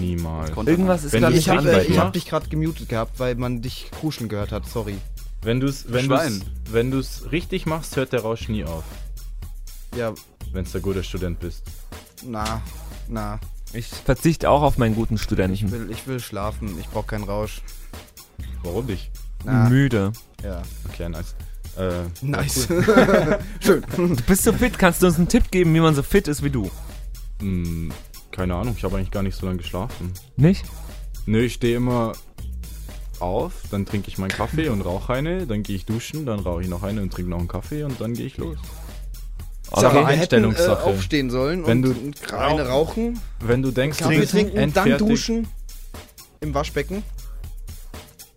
niemals. 0.00 0.50
Irgendwas 0.66 1.04
ist 1.04 1.12
gerade 1.12 1.36
Ich 1.36 1.48
habe 1.48 1.82
ich 1.84 1.98
hab 1.98 2.12
dich 2.12 2.26
gerade 2.26 2.48
gemutet 2.48 2.88
gehabt, 2.88 3.18
weil 3.20 3.34
man 3.34 3.60
dich 3.62 3.90
kuschen 4.00 4.28
gehört 4.28 4.52
hat. 4.52 4.66
Sorry. 4.66 4.96
Wenn 5.42 5.60
du 5.60 5.66
es 5.66 5.92
wenn 5.92 6.08
du's, 6.08 6.40
wenn 6.70 6.90
du's 6.90 7.32
richtig 7.32 7.66
machst, 7.66 7.96
hört 7.96 8.12
der 8.12 8.20
Rausch 8.22 8.48
nie 8.48 8.64
auf. 8.64 8.84
Ja, 9.96 10.14
Wenn 10.52 10.64
du 10.64 10.70
der 10.70 10.80
gute 10.80 11.02
Student 11.04 11.40
bist. 11.40 11.62
na, 12.24 12.62
na. 13.08 13.38
Ich 13.74 13.86
verzichte 13.88 14.50
auch 14.50 14.62
auf 14.62 14.76
meinen 14.78 14.94
guten 14.94 15.14
Ich 15.14 15.22
Studenten. 15.22 15.70
will, 15.70 15.90
ich 15.90 16.06
will 16.06 16.20
schlafen. 16.20 16.78
Ich 16.78 16.88
brauche 16.88 17.06
keinen 17.06 17.24
Rausch. 17.24 17.62
Warum 18.62 18.86
nicht? 18.86 19.10
Na, 19.44 19.68
Müde. 19.68 20.12
ja. 20.44 20.62
Okay, 20.88 21.08
nice. 21.08 21.34
Äh, 21.76 22.04
Nice. 22.20 22.68
Du 23.60 24.16
bist 24.26 24.44
so 24.44 24.52
fit, 24.52 24.78
kannst 24.78 25.02
du 25.02 25.06
uns 25.06 25.16
einen 25.16 25.28
Tipp 25.28 25.50
geben, 25.50 25.74
wie 25.74 25.80
man 25.80 25.94
so 25.94 26.02
fit 26.02 26.28
ist 26.28 26.42
wie 26.42 26.50
du? 26.50 26.70
mh, 27.40 27.94
keine 28.30 28.54
Ahnung, 28.54 28.74
ich 28.76 28.84
habe 28.84 28.96
eigentlich 28.96 29.10
gar 29.10 29.22
nicht 29.22 29.36
so 29.36 29.46
lange 29.46 29.58
geschlafen. 29.58 30.12
Nicht? 30.36 30.64
Nö, 31.26 31.40
ich 31.42 31.54
stehe 31.54 31.76
immer 31.76 32.12
auf, 33.20 33.52
dann 33.70 33.86
trinke 33.86 34.08
ich 34.08 34.18
meinen 34.18 34.30
Kaffee 34.30 34.68
und 34.68 34.80
rauche 34.82 35.12
eine, 35.14 35.46
dann 35.46 35.62
gehe 35.62 35.76
ich 35.76 35.86
duschen, 35.86 36.26
dann 36.26 36.40
rauche 36.40 36.62
ich 36.62 36.68
noch 36.68 36.82
eine 36.82 37.02
und 37.02 37.12
trinke 37.12 37.30
noch 37.30 37.38
einen 37.38 37.48
Kaffee 37.48 37.84
und 37.84 38.00
dann 38.00 38.14
gehe 38.14 38.26
ich 38.26 38.36
los. 38.36 38.56
Sarah, 39.74 39.88
Okay. 39.88 39.94
wir 39.96 40.00
hätten 40.00 40.12
äh, 40.12 40.20
Einstellungssache. 40.20 40.84
aufstehen 40.84 41.30
sollen 41.30 41.66
Wenn 41.66 41.84
und 41.86 42.16
du- 42.30 42.36
eine 42.36 42.66
rauchen, 42.68 43.18
Wenn 43.40 43.62
du 43.62 43.70
denkst, 43.70 43.98
du 43.98 44.04
Kaffee 44.04 44.18
bist 44.20 44.32
trinken, 44.32 44.72
dann 44.74 44.98
duschen 44.98 45.46
im 46.40 46.52
Waschbecken. 46.54 47.02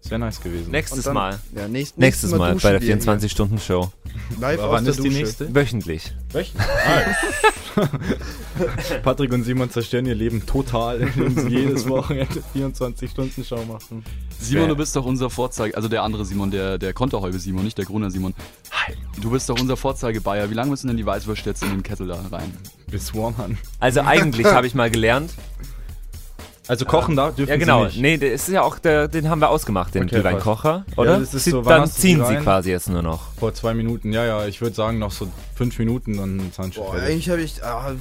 Das 0.05 0.11
wäre 0.11 0.19
nice 0.19 0.39
gewesen. 0.39 0.69
Nächstes 0.69 1.05
dann, 1.05 1.15
Mal. 1.15 1.39
Ja, 1.55 1.67
nächst, 1.67 1.97
Nächstes 1.97 2.29
Mal 2.29 2.53
duschen 2.53 2.61
bei 2.61 2.77
der 2.77 2.81
wir 2.83 3.01
24-Stunden-Show. 3.01 3.91
hier. 4.03 4.37
Live 4.39 4.59
Aber 4.59 4.67
aus 4.67 4.73
wann 4.75 4.83
der 4.83 4.91
ist 4.91 4.99
die 4.99 5.09
Dusche. 5.09 5.17
nächste? 5.17 5.55
Wöchentlich. 5.55 6.13
Welchen? 6.31 6.59
Ah. 6.59 7.81
Patrick 9.03 9.33
und 9.33 9.45
Simon 9.45 9.71
zerstören 9.71 10.05
ihr 10.05 10.13
Leben 10.13 10.45
total, 10.45 11.01
indem 11.01 11.35
sie 11.35 11.47
jedes 11.49 11.89
Wochenende 11.89 12.43
24-Stunden-Show 12.55 13.65
machen. 13.65 14.05
Simon, 14.39 14.69
du 14.69 14.75
bist 14.75 14.95
doch 14.95 15.05
unser 15.05 15.31
Vorzeige, 15.31 15.75
also 15.75 15.89
der 15.89 16.03
andere 16.03 16.23
Simon, 16.23 16.51
der, 16.51 16.77
der 16.77 16.93
Konterhäube 16.93 17.39
Simon, 17.39 17.63
nicht 17.63 17.79
der 17.79 17.85
Gruner 17.85 18.11
Simon. 18.11 18.35
Du 19.19 19.31
bist 19.31 19.49
doch 19.49 19.59
unser 19.59 19.75
Vorzeige-Bayer. 19.75 20.51
Wie 20.51 20.53
lange 20.53 20.69
müssen 20.69 20.85
denn 20.87 20.97
die 20.97 21.05
Weißwürste 21.07 21.49
jetzt 21.49 21.63
in 21.63 21.71
den 21.71 21.81
Kettel 21.81 22.05
da 22.09 22.21
rein? 22.31 22.53
Bis 22.91 23.15
Warnern. 23.15 23.57
Also 23.79 24.01
eigentlich 24.01 24.45
habe 24.53 24.67
ich 24.67 24.75
mal 24.75 24.91
gelernt. 24.91 25.31
Also 26.67 26.85
kochen 26.85 27.15
da 27.15 27.29
dürfen 27.31 27.49
Ja 27.49 27.57
genau, 27.57 27.81
sie 27.81 27.85
nicht. 27.87 28.01
nee, 28.01 28.17
der 28.17 28.33
ist 28.33 28.47
ja 28.49 28.63
auch, 28.63 28.79
der, 28.79 29.07
den 29.07 29.29
haben 29.29 29.39
wir 29.39 29.49
ausgemacht, 29.49 29.93
den 29.93 30.03
Okay, 30.03 30.15
Glühweinkocher, 30.15 30.85
oder? 30.97 31.19
das 31.19 31.33
ist 31.33 31.43
Sie, 31.45 31.51
so, 31.51 31.63
wann 31.65 31.73
dann 31.73 31.81
hast 31.81 31.97
du 31.97 32.01
ziehen 32.01 32.19
die 32.19 32.25
sie 32.25 32.41
quasi 32.41 32.71
jetzt 32.71 32.89
nur 32.89 33.01
noch. 33.03 33.33
Vor 33.37 33.53
zwei 33.53 33.73
Minuten, 33.73 34.11
ja, 34.11 34.25
ja, 34.25 34.45
ich 34.47 34.61
würde 34.61 34.75
sagen 34.75 34.97
noch 34.97 35.11
so 35.11 35.27
fünf 35.55 35.77
Minuten, 35.77 36.17
dann 36.17 36.51
sind 36.51 36.73
schon 36.75 36.83
Boah, 36.85 36.95
eigentlich 36.95 37.29
habe 37.29 37.41
ich. 37.41 37.63
Ah, 37.63 37.93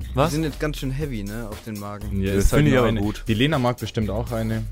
die 0.00 0.06
Was? 0.16 0.32
sind 0.32 0.42
jetzt 0.44 0.58
ganz 0.58 0.78
schön 0.78 0.90
heavy, 0.90 1.22
ne, 1.22 1.46
auf 1.50 1.62
den 1.64 1.78
Magen. 1.78 2.20
Ja, 2.20 2.34
Das 2.34 2.44
ist 2.46 2.52
halt 2.52 2.60
finde 2.64 2.72
ich 2.72 2.78
aber 2.78 2.92
gut. 2.92 3.24
Die 3.28 3.34
Lena 3.34 3.58
mag 3.58 3.76
bestimmt 3.78 4.10
auch 4.10 4.30
eine. 4.32 4.64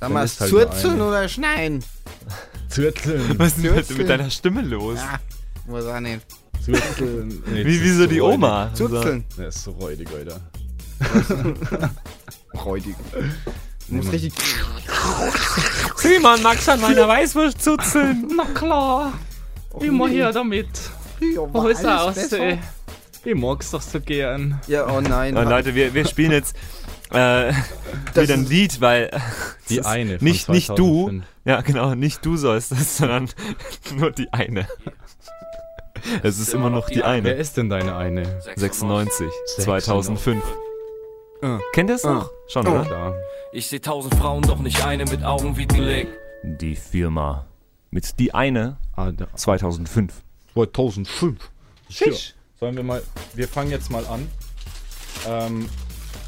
Sag 0.00 0.10
mal, 0.10 0.24
ist 0.24 0.40
halt 0.40 0.84
eine. 0.84 1.04
oder 1.06 1.28
schneien? 1.28 1.82
Zürzeln. 2.68 3.38
Was 3.38 3.48
ist 3.48 3.56
denn 3.64 3.72
Zürzeln. 3.74 3.98
mit 3.98 4.08
deiner 4.08 4.30
Stimme 4.30 4.62
los? 4.62 4.98
Ah, 5.00 5.18
muss 5.66 5.84
auch 5.86 5.98
nicht. 6.00 6.20
Zürzeln. 6.62 7.42
Nee, 7.46 7.64
Wie, 7.64 7.74
das 7.76 7.82
wie 7.84 7.88
ist 7.88 7.96
so 7.96 8.06
die. 8.06 8.20
Oma. 8.20 8.70
Zurzeln. 8.74 9.24
Der 9.38 9.48
ist 9.48 9.62
so 9.64 9.70
räudig, 9.72 10.08
Alter. 10.14 10.40
Räudig. 12.64 12.94
Du 13.88 13.94
musst 13.96 14.12
richtig. 14.12 14.32
Simon, 15.96 16.42
magst 16.42 16.66
du 16.68 16.72
an 16.72 16.80
meiner 16.80 17.08
Weißwurst 17.08 17.62
zuzeln? 17.62 18.28
Na 18.36 18.44
klar. 18.46 19.12
Immer 19.80 20.08
her 20.08 20.32
damit. 20.32 20.68
Wo 21.52 21.66
ist 21.68 21.82
er 21.84 22.02
aus? 22.04 22.16
Äh, 22.32 22.58
Ich 23.24 23.34
mag's 23.34 23.70
doch 23.70 23.82
so 23.82 24.00
gern. 24.00 24.60
Ja, 24.66 24.86
oh 24.88 25.00
nein. 25.00 25.36
Und 25.36 25.48
Leute, 25.48 25.74
wir, 25.74 25.92
wir 25.94 26.06
spielen 26.06 26.32
jetzt 26.32 26.56
äh, 27.10 27.52
wieder 28.14 28.34
ein 28.34 28.46
Lied, 28.46 28.80
weil 28.80 29.10
Die 29.68 29.80
eine 29.84 30.18
von 30.18 30.24
Nicht, 30.24 30.48
nicht 30.48 30.68
du. 30.70 31.04
2005. 31.06 31.24
Ja, 31.44 31.60
genau, 31.62 31.94
nicht 31.94 32.24
du 32.24 32.36
sollst 32.36 32.72
das, 32.72 32.98
sondern 32.98 33.28
nur 33.96 34.10
die 34.10 34.32
eine. 34.32 34.66
Es 36.22 36.38
ist 36.38 36.54
immer 36.54 36.70
noch 36.70 36.88
die 36.88 36.96
Wer 36.96 37.06
eine. 37.06 37.32
ist 37.32 37.56
denn 37.56 37.68
deine 37.68 37.96
eine? 37.96 38.40
96, 38.56 39.26
2005. 39.58 40.42
Kennt 41.72 41.90
ihr 41.90 41.96
es 41.96 42.04
noch? 42.04 42.30
Schon, 42.48 42.64
Ja, 42.66 42.72
oder? 42.72 42.84
klar. 42.84 43.14
Ich 43.52 43.66
seh 43.68 43.78
tausend 43.78 44.14
Frauen, 44.16 44.42
doch 44.42 44.58
nicht 44.58 44.84
eine 44.84 45.04
mit 45.04 45.22
Augen 45.24 45.56
wie 45.56 45.66
die 45.66 45.80
Leg. 45.80 46.08
Die 46.42 46.76
Firma. 46.76 47.46
Mit 47.90 48.18
die 48.18 48.34
eine 48.34 48.76
Ah, 48.96 49.10
der 49.12 49.28
2005. 49.34 50.12
2005. 50.54 51.38
Schisch. 51.88 52.34
Sollen 52.60 52.76
wir 52.76 52.82
mal. 52.82 53.02
Wir 53.34 53.48
fangen 53.48 53.70
jetzt 53.70 53.90
mal 53.90 54.04
an. 54.06 54.28
Ähm, 55.26 55.68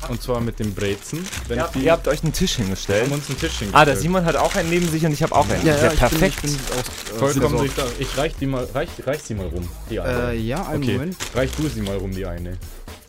und 0.08 0.22
zwar 0.22 0.40
mit 0.40 0.58
dem 0.58 0.72
Brezen. 0.74 1.26
Wenn 1.48 1.58
Ja, 1.58 1.68
die, 1.74 1.80
ihr 1.80 1.92
habt 1.92 2.08
euch 2.08 2.22
einen 2.22 2.32
Tisch 2.32 2.54
haben 2.56 2.64
hingestellt. 2.64 3.10
uns 3.12 3.28
einen 3.28 3.38
Tisch 3.38 3.58
hingestellt. 3.58 3.74
Ah, 3.74 3.84
der 3.84 3.96
Simon 3.96 4.24
hat 4.24 4.36
auch 4.36 4.54
einen 4.54 4.70
neben 4.70 4.88
sich 4.88 5.04
und 5.04 5.12
ich 5.12 5.22
habe 5.22 5.34
auch 5.34 5.48
einen. 5.48 5.66
Ja, 5.66 5.76
ja, 5.76 5.92
ich 5.92 5.98
perfekt. 5.98 6.40
Bin, 6.42 6.50
ich 6.52 6.56
bin 6.58 6.78
aus, 6.78 7.18
Vollkommen 7.18 7.56
äh, 7.56 7.68
durch. 7.68 7.90
Ich 7.98 8.16
reich 8.16 8.34
die 8.40 8.46
mal. 8.46 8.64
Reich, 8.72 8.88
reich 9.04 9.22
sie 9.22 9.34
mal 9.34 9.46
rum. 9.48 9.68
Die 9.90 10.00
eine. 10.00 10.30
äh, 10.32 10.36
ja, 10.38 10.66
einen 10.66 10.82
okay. 10.82 10.92
Moment. 10.94 11.16
Reich 11.34 11.50
du 11.56 11.68
sie 11.68 11.82
mal 11.82 11.96
rum, 11.96 12.12
die 12.12 12.24
eine. 12.24 12.56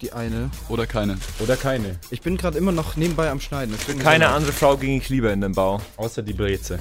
Die 0.02 0.12
eine. 0.14 0.50
Oder 0.68 0.88
keine? 0.88 1.18
Oder 1.40 1.56
keine. 1.56 1.98
Ich 2.10 2.22
bin 2.22 2.36
gerade 2.38 2.58
immer 2.58 2.72
noch 2.72 2.96
nebenbei 2.96 3.30
am 3.30 3.40
Schneiden. 3.40 3.76
Keine 4.00 4.30
andere 4.30 4.52
Frau 4.52 4.76
ging 4.78 4.98
ich 4.98 5.10
lieber 5.10 5.32
in 5.32 5.42
den 5.42 5.52
Bau. 5.54 5.80
Außer 5.98 6.24
die 6.24 6.34
Breze. 6.34 6.80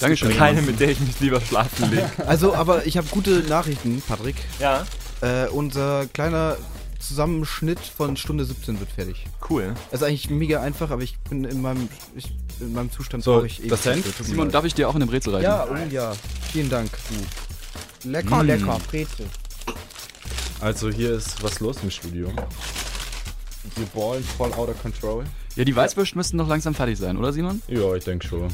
Dankeschön. 0.00 0.36
Keine, 0.36 0.60
mit 0.62 0.80
der 0.80 0.90
ich 0.90 0.98
mich 1.00 1.20
lieber 1.20 1.40
schlafen 1.40 1.90
lege. 1.90 2.10
Also, 2.26 2.54
aber 2.54 2.84
ich 2.86 2.96
habe 2.96 3.06
gute 3.10 3.40
Nachrichten, 3.48 4.02
Patrick. 4.06 4.36
Ja, 4.58 4.84
Äh, 5.20 5.46
unser 5.48 6.06
kleiner 6.06 6.56
Zusammenschnitt 6.98 7.78
von 7.78 8.16
Stunde 8.16 8.44
17 8.44 8.80
wird 8.80 8.90
fertig. 8.90 9.26
cool. 9.48 9.74
Das 9.90 10.00
ist 10.00 10.06
eigentlich 10.06 10.30
mega 10.30 10.60
einfach, 10.62 10.90
aber 10.90 11.02
ich 11.02 11.18
bin 11.30 11.44
in 11.44 11.62
meinem, 11.62 11.88
ich, 12.16 12.34
in 12.60 12.72
meinem 12.72 12.90
Zustand 12.90 13.22
So, 13.22 13.34
brauche 13.34 13.46
ich 13.46 13.60
ewig 13.60 13.70
das 13.70 13.84
mir 13.84 14.02
Simon, 14.22 14.50
darf 14.50 14.64
ich 14.64 14.74
dir 14.74 14.88
auch 14.88 14.94
in 14.94 15.00
den 15.00 15.08
Brezel 15.08 15.32
reichen? 15.34 15.44
Ja, 15.44 15.66
oh 15.70 15.76
ja. 15.90 16.12
Vielen 16.52 16.70
Dank, 16.70 16.90
du. 17.10 18.08
Lecker, 18.10 18.42
Mm. 18.42 18.46
lecker. 18.46 18.80
Brezel. 18.90 19.26
Also 20.60 20.90
hier 20.90 21.12
ist 21.12 21.42
was 21.42 21.60
los 21.60 21.76
im 21.82 21.90
Studio. 21.90 22.32
Die 23.76 23.84
Ballen 23.96 24.22
voll 24.22 24.52
out 24.54 24.68
of 24.68 24.80
control. 24.82 25.24
Ja, 25.56 25.64
die 25.64 25.74
Weißwürste 25.74 26.16
müssten 26.16 26.38
doch 26.38 26.48
langsam 26.48 26.74
fertig 26.74 26.98
sein, 26.98 27.16
oder 27.16 27.32
Simon? 27.32 27.62
Ja, 27.68 27.94
ich 27.94 28.04
denke 28.04 28.26
schon. 28.26 28.48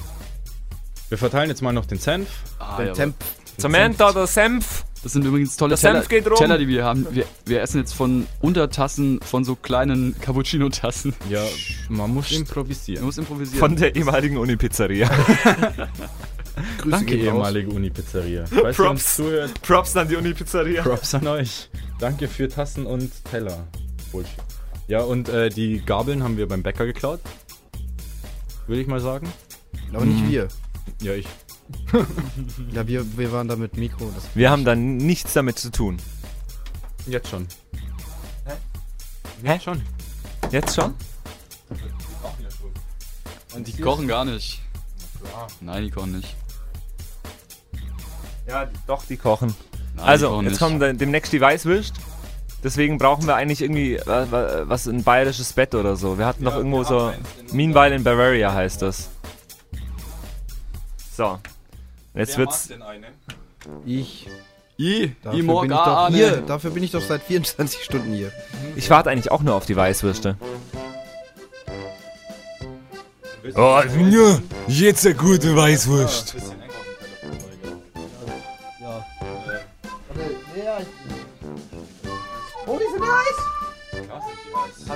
Wir 1.09 1.19
verteilen 1.19 1.49
jetzt 1.51 1.63
mal 1.63 1.73
noch 1.73 1.87
den 1.87 1.99
Senf. 1.99 2.29
Ah, 2.59 2.77
Der 2.77 2.87
jawohl. 2.87 2.97
Temp. 2.97 3.17
Cement 3.59 4.01
oder 4.01 4.27
Senf? 4.27 4.85
Das 5.03 5.13
sind 5.13 5.25
übrigens 5.25 5.57
tolle 5.57 5.77
Teller, 5.77 5.95
Senf 5.95 6.09
geht 6.09 6.27
rum. 6.27 6.37
Teller, 6.37 6.59
die 6.59 6.69
wir 6.69 6.85
haben. 6.85 7.07
Wir, 7.11 7.25
wir 7.47 7.63
essen 7.63 7.79
jetzt 7.79 7.95
von 7.95 8.27
Untertassen, 8.41 9.19
von 9.23 9.45
so 9.45 9.57
kleinen 9.57 10.15
Cappuccino-Tassen. 10.21 11.15
Ja, 11.31 11.43
man 11.89 12.13
muss 12.13 12.31
Man 12.31 12.41
improvisieren. 12.43 13.05
muss 13.05 13.17
improvisieren. 13.19 13.59
Von 13.61 13.77
der 13.77 13.97
ehemaligen 13.97 14.37
Uni-Pizzeria. 14.37 15.11
Grüße 16.79 16.91
Danke, 16.91 17.17
ehemalige 17.17 17.71
Uni-Pizzeria. 17.71 18.45
Props. 18.73 19.23
Props 19.63 19.97
an 19.97 20.09
die 20.09 20.17
Uni-Pizzeria. 20.17 20.83
Props 20.83 21.15
an 21.15 21.27
euch. 21.27 21.71
Danke 21.99 22.29
für 22.29 22.49
Tassen 22.49 22.87
und 22.87 23.13
Teller. 23.25 23.67
Bullshit. 24.13 24.33
Ja, 24.89 25.03
und 25.03 25.29
äh, 25.29 25.51
die 25.51 25.81
Gabeln 25.85 26.23
haben 26.23 26.37
wir 26.37 26.49
beim 26.49 26.63
Bäcker 26.63 26.87
geklaut. 26.87 27.21
Würde 28.67 28.83
ich 28.83 28.89
mal 28.89 29.01
sagen. 29.01 29.33
Aber 29.93 30.05
nicht 30.05 30.29
wir. 30.29 30.49
Ja, 31.03 31.13
ich. 31.15 31.27
Ja, 32.73 32.87
wir, 32.89 33.17
wir 33.17 33.31
waren 33.31 33.47
da 33.47 33.55
mit 33.55 33.77
Mikro. 33.77 34.11
Das 34.15 34.25
Wir 34.35 34.51
haben 34.51 34.65
da 34.65 34.75
nichts 34.75 35.33
damit 35.35 35.59
zu 35.59 35.71
tun. 35.71 35.99
Jetzt 37.07 37.29
schon. 37.29 37.47
Hä? 39.45 39.59
Schon. 39.61 39.81
Jetzt 40.51 40.75
schon? 40.75 40.95
Und 43.55 43.67
die 43.67 43.81
kochen 43.81 44.09
gar 44.09 44.25
nicht. 44.25 44.61
Nein, 45.61 45.85
die 45.85 45.91
kochen 45.91 46.17
nicht. 46.17 46.37
Ja, 48.51 48.69
doch, 48.87 49.05
die 49.07 49.17
kochen. 49.17 49.55
Nein, 49.95 49.97
die 49.97 50.03
also, 50.03 50.29
kochen 50.31 50.47
jetzt 50.47 50.59
kommt 50.59 50.83
dann 50.83 50.99
demnächst 50.99 51.33
die 51.33 51.41
Weißwürst. 51.41 51.95
Deswegen 52.63 52.99
brauchen 52.99 53.27
wir 53.27 53.37
eigentlich 53.37 53.63
irgendwie 53.63 53.95
äh, 53.97 54.07
wa- 54.07 54.63
was 54.65 54.87
ein 54.87 55.03
bayerisches 55.03 55.53
Bett 55.55 55.75
oder 55.75 55.97
so. 55.97 56.19
Wir 56.19 56.27
hatten 56.27 56.45
doch 56.45 56.57
irgendwo 56.57 56.85
so. 56.85 57.13
Meanwhile 57.53 57.95
in 57.95 58.05
Bavaria 58.05 58.53
heißt 58.53 58.83
das. 58.83 59.09
So. 61.17 61.39
Jetzt 62.15 62.37
wird's. 62.37 62.69
ich. 63.87 64.29
I, 64.79 65.15
Dafür 65.23 65.39
I 65.39 65.43
bin 65.43 65.51
ich 65.65 65.71
doch 65.71 66.09
hier. 66.09 66.37
Dafür 66.43 66.71
bin 66.71 66.83
ich 66.83 66.91
doch 66.91 67.03
seit 67.03 67.23
24 67.23 67.85
Stunden 67.85 68.13
hier. 68.15 68.33
Ich 68.77 68.89
warte 68.91 69.11
eigentlich 69.11 69.31
auch 69.31 69.43
nur 69.43 69.55
auf 69.55 69.67
die 69.67 69.77
Weißwürste. 69.77 70.37
Oh, 73.57 73.81
ja, 74.11 74.39
jetzt 74.69 75.07
eine 75.07 75.15
gute 75.15 75.57
Weißwurst. 75.57 76.37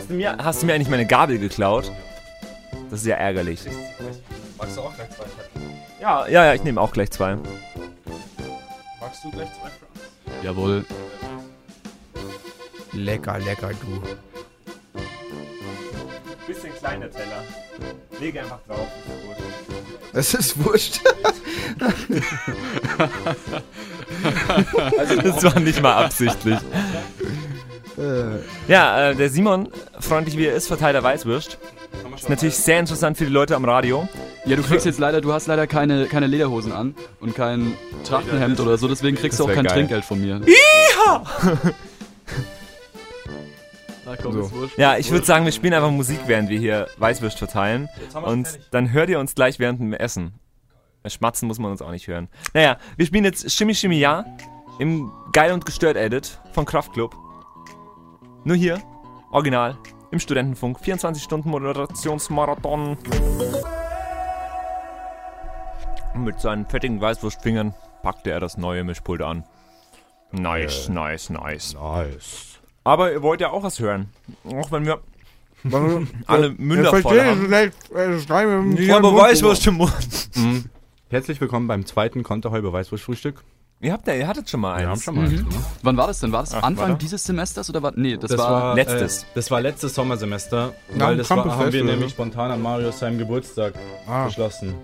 Hast 0.04 0.10
du, 0.10 0.16
mir, 0.16 0.36
hast 0.36 0.60
du 0.60 0.66
mir 0.66 0.74
eigentlich 0.74 0.90
meine 0.90 1.06
Gabel 1.06 1.38
geklaut? 1.38 1.90
Das 2.90 3.00
ist 3.00 3.06
ja 3.06 3.16
ärgerlich. 3.16 3.60
Magst 4.58 4.76
du 4.76 4.82
auch 4.82 4.94
gleich 4.94 5.08
zwei? 5.08 5.24
Ja, 5.98 6.28
ja, 6.28 6.44
ja, 6.44 6.52
ich 6.52 6.62
nehme 6.62 6.78
auch 6.78 6.92
gleich 6.92 7.10
zwei. 7.10 7.36
Magst 9.00 9.24
du 9.24 9.30
gleich 9.30 9.48
zwei 9.48 9.70
Francs? 9.70 10.42
Jawohl. 10.42 10.84
Lecker, 12.92 13.38
lecker, 13.38 13.70
du. 13.70 14.02
Bisschen 16.46 16.74
kleiner 16.74 17.10
Teller. 17.10 17.42
Lege 18.20 18.42
einfach 18.42 18.60
drauf. 18.68 18.86
Es 20.12 20.34
ist 20.34 20.62
wurscht. 20.62 21.00
Das 25.22 25.42
war 25.44 25.60
nicht 25.60 25.82
mal 25.82 26.04
absichtlich. 26.04 26.58
Äh, 27.98 28.38
Ja, 28.68 29.10
äh, 29.10 29.14
der 29.14 29.30
Simon, 29.30 29.68
freundlich 30.00 30.36
wie 30.36 30.46
er 30.46 30.54
ist, 30.54 30.66
Verteiler 30.68 31.02
Weißwürst. 31.02 31.58
Ist 32.16 32.28
natürlich 32.28 32.56
sehr 32.56 32.80
interessant 32.80 33.16
für 33.16 33.24
die 33.24 33.32
Leute 33.32 33.54
am 33.56 33.64
Radio. 33.64 34.08
Ja, 34.46 34.56
du 34.56 34.62
kriegst 34.62 34.84
jetzt 34.86 34.98
leider, 34.98 35.20
du 35.20 35.32
hast 35.32 35.46
leider 35.46 35.66
keine, 35.66 36.06
keine 36.06 36.26
Lederhosen 36.26 36.72
an 36.72 36.94
und 37.20 37.34
kein 37.34 37.74
Trachtenhemd 38.04 38.58
oder 38.60 38.76
so, 38.78 38.88
deswegen 38.88 39.16
kriegst 39.16 39.38
du 39.40 39.44
auch 39.44 39.52
kein 39.52 39.64
geil. 39.64 39.74
Trinkgeld 39.74 40.04
von 40.04 40.20
mir. 40.20 40.40
Na 44.06 44.16
komm, 44.20 44.32
So. 44.32 44.40
ist 44.40 44.52
wurscht. 44.52 44.78
Ja, 44.78 44.96
ich 44.98 45.10
würde 45.10 45.24
sagen, 45.24 45.44
wir 45.44 45.52
spielen 45.52 45.72
einfach 45.72 45.90
Musik, 45.90 46.20
während 46.26 46.50
wir 46.50 46.58
hier 46.58 46.88
Weißwürst 46.98 47.38
verteilen. 47.38 47.88
Und 48.22 48.58
dann 48.70 48.92
hört 48.92 49.08
ihr 49.08 49.18
uns 49.18 49.34
gleich 49.34 49.58
während 49.58 49.80
dem 49.80 49.92
Essen. 49.94 50.34
Schmatzen 51.06 51.48
muss 51.48 51.58
man 51.58 51.70
uns 51.70 51.82
auch 51.82 51.90
nicht 51.90 52.06
hören. 52.06 52.28
Naja, 52.54 52.78
wir 52.96 53.06
spielen 53.06 53.24
jetzt 53.24 53.50
Shimmy 53.50 53.74
Shimmy 53.74 53.98
Ja 53.98 54.24
im 54.78 55.10
Geil 55.32 55.52
und 55.52 55.64
Gestört 55.66 55.96
Edit 55.96 56.38
von 56.52 56.64
Kraftklub. 56.64 57.14
Nur 58.46 58.56
hier, 58.56 58.82
original, 59.30 59.78
im 60.10 60.18
Studentenfunk. 60.18 60.78
24 60.78 61.22
Stunden 61.22 61.48
Moderationsmarathon. 61.48 62.98
Mit 66.14 66.40
seinen 66.40 66.66
fettigen 66.66 67.00
Weißwurstfingern 67.00 67.74
packte 68.02 68.30
er 68.32 68.40
das 68.40 68.58
neue 68.58 68.84
Mischpult 68.84 69.22
an. 69.22 69.44
Nice, 70.30 70.90
nice, 70.90 71.30
nice. 71.30 71.72
Nice. 71.72 72.60
Aber 72.84 73.12
ihr 73.12 73.22
wollt 73.22 73.40
ja 73.40 73.48
auch 73.48 73.62
was 73.62 73.80
hören. 73.80 74.10
Auch 74.44 74.70
wenn 74.70 74.84
wir 74.84 75.00
alle 76.26 76.50
Münder 76.50 76.94
voll 76.94 77.18
haben. 77.18 77.50
Ja, 78.76 78.96
aber 78.98 79.14
Weißwurst 79.16 79.66
im 79.68 79.76
Mund. 79.76 80.30
Mhm. 80.34 80.64
Herzlich 81.08 81.40
willkommen 81.40 81.66
beim 81.66 81.86
zweiten 81.86 82.22
Konterhäuber 82.22 82.74
Weißwurst-Frühstück. 82.74 83.42
Ihr 83.80 83.92
habt 83.92 84.06
ja, 84.06 84.14
ihr 84.14 84.26
hattet 84.26 84.48
schon 84.48 84.60
mal 84.60 84.74
eins. 84.74 84.82
Wir 84.82 84.88
haben 84.90 85.00
schon 85.00 85.14
mal 85.16 85.24
eins 85.26 85.38
gemacht. 85.40 85.64
Wann 85.82 85.96
war 85.96 86.06
das 86.06 86.20
denn? 86.20 86.32
War 86.32 86.40
das 86.42 86.54
Ach, 86.54 86.62
Anfang 86.62 86.88
warte. 86.90 86.98
dieses 87.04 87.22
Semesters 87.24 87.68
oder 87.68 87.82
war. 87.82 87.92
Nee, 87.96 88.16
das, 88.16 88.30
Das 88.30 88.38
war. 88.38 88.50
war 88.50 88.74
letztes. 88.74 89.22
Äh, 89.24 89.26
das 89.34 89.50
war 89.50 89.60
letztes 89.60 89.94
Sommersemester, 89.94 90.72
Nach 90.94 91.08
weil 91.08 91.16
das 91.18 91.28
war, 91.30 91.44
haben 91.44 91.72
wir 91.72 91.84
nämlich 91.84 92.00
ne? 92.00 92.10
spontan 92.10 92.50
an 92.50 92.62
Marius 92.62 92.98
seinem 93.00 93.18
Geburtstag 93.18 93.74
Ah. 94.06 94.24
beschlossen. 94.26 94.74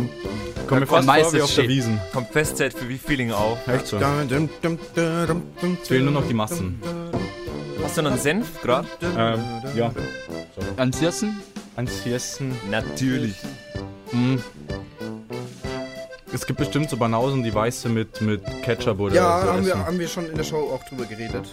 Komm 0.68 0.80
mir 0.80 0.86
kommt 0.86 1.06
fast 1.06 1.08
vor 1.08 1.32
wie 1.32 1.42
auf 1.42 1.54
der. 1.54 1.68
Wiesen. 1.68 2.00
Kommt 2.12 2.28
Festzeit 2.30 2.72
für 2.74 2.88
wie 2.88 2.98
Feeling 2.98 3.32
auch. 3.32 3.58
Echt 3.66 3.88
so. 3.88 3.96
Es 3.96 5.88
fehlen 5.88 6.04
nur 6.04 6.14
noch 6.14 6.26
die 6.28 6.34
Massen. 6.34 6.80
Hast 7.82 7.98
du 7.98 8.02
noch 8.02 8.12
einen 8.12 8.20
Senf 8.20 8.60
gerade? 8.62 8.88
Ähm, 9.16 9.42
ja. 9.74 9.92
Ansonsten? 10.76 11.40
Ansonsten. 11.76 12.56
Natürlich. 12.70 13.36
Mm. 14.12 14.36
Es 16.32 16.46
gibt 16.46 16.58
bestimmt 16.58 16.90
so 16.90 16.96
Banausen, 16.96 17.42
die 17.42 17.54
weiße 17.54 17.88
mit, 17.88 18.20
mit 18.20 18.42
Ketchup 18.62 19.00
oder 19.00 19.14
Ja, 19.14 19.42
so 19.42 19.52
haben 19.52 19.66
wir, 19.66 19.86
haben 19.86 19.98
wir 19.98 20.08
schon 20.08 20.28
in 20.28 20.36
der 20.36 20.44
Show 20.44 20.70
auch 20.72 20.84
drüber 20.88 21.04
geredet. 21.04 21.46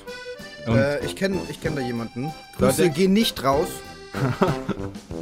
Äh, 0.68 1.06
ich 1.06 1.16
kenne 1.16 1.40
ich 1.50 1.62
kenn 1.62 1.76
da 1.76 1.82
jemanden. 1.82 2.34
Grüße 2.58 2.90
gehen 2.90 3.14
nicht 3.14 3.44
raus. 3.44 3.68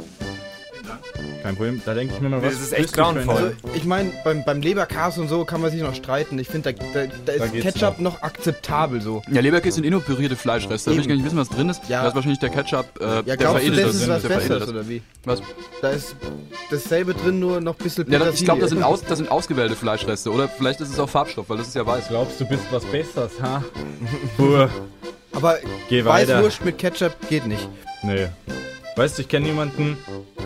Kein 1.42 1.56
Problem. 1.56 1.82
Da 1.84 1.94
denke 1.94 2.14
ich 2.14 2.20
mir 2.20 2.28
mal 2.28 2.40
was. 2.42 2.52
Das 2.54 2.62
ist 2.62 2.72
echt 2.72 2.92
grauenvoll. 2.92 3.56
Also, 3.64 3.76
ich 3.76 3.84
meine, 3.84 4.12
beim, 4.24 4.44
beim 4.44 4.60
Leberkas 4.62 5.18
und 5.18 5.28
so 5.28 5.44
kann 5.44 5.60
man 5.60 5.70
sich 5.72 5.80
noch 5.82 5.94
streiten. 5.94 6.38
Ich 6.38 6.48
finde, 6.48 6.72
da, 6.72 6.84
da, 6.94 7.06
da 7.06 7.12
Da 7.38 7.44
ist 7.44 7.52
geht's 7.52 7.64
Ketchup 7.74 7.98
noch. 7.98 8.22
akzeptabel 8.22 9.00
so. 9.00 9.22
Ja, 9.30 9.40
Leberkäse 9.40 9.74
sind 9.76 9.84
eh 9.84 9.90
nur 9.90 10.02
pürierte 10.02 10.36
Fleischreste. 10.36 10.90
Da 10.90 10.94
will 10.96 11.02
ich 11.02 11.08
gar 11.08 11.14
nicht 11.16 11.24
wissen, 11.24 11.38
was 11.38 11.48
drin 11.48 11.68
ist. 11.68 11.82
Ja. 11.88 12.02
Da 12.02 12.08
ist 12.08 12.14
wahrscheinlich 12.14 12.38
der 12.38 12.50
Ketchup, 12.50 12.86
äh, 13.00 13.04
Ja, 13.04 13.22
der 13.22 13.36
glaubst 13.36 13.62
du, 13.62 13.66
veredelt 13.72 13.88
das 13.88 13.94
ist 13.96 14.08
was 14.08 14.22
der 14.22 14.30
veredelt 14.30 14.48
Besseres 14.48 14.62
ist. 14.62 14.68
oder 14.70 14.88
wie? 14.88 15.02
Was? 15.24 15.42
Da 15.80 15.90
ist 15.90 16.16
dasselbe 16.70 17.14
drin, 17.14 17.40
nur 17.40 17.60
noch 17.60 17.76
ein 17.78 17.82
bisschen 17.82 18.10
Ja, 18.10 18.18
das, 18.20 18.36
ich 18.38 18.44
glaube, 18.44 18.60
das, 18.60 18.70
Petersilie. 18.70 18.70
sind 18.70 18.82
aus, 18.84 19.02
das 19.08 19.18
sind 19.18 19.30
ausgewählte 19.30 19.74
Fleischreste. 19.76 20.30
Oder 20.30 20.48
vielleicht 20.48 20.80
ist 20.80 20.90
es 20.90 20.98
auch 20.98 21.08
Farbstoff, 21.08 21.48
weil 21.50 21.58
das 21.58 21.68
ist 21.68 21.74
ja 21.74 21.84
weiß. 21.86 22.08
Glaubst 22.08 22.40
du, 22.40 22.44
bist 22.44 22.62
was 22.70 22.84
Besseres, 22.84 23.32
ha? 23.42 23.62
Puh. 24.36 24.66
Aber 25.32 25.56
Geh 25.88 26.04
weiter. 26.04 26.36
Weißwurst 26.36 26.64
mit 26.64 26.78
Ketchup 26.78 27.14
geht 27.28 27.46
nicht. 27.46 27.68
Nee. 28.02 28.28
Weißt 28.96 29.16
du, 29.18 29.22
ich 29.22 29.28
kenne 29.28 29.46
jemanden, 29.46 29.96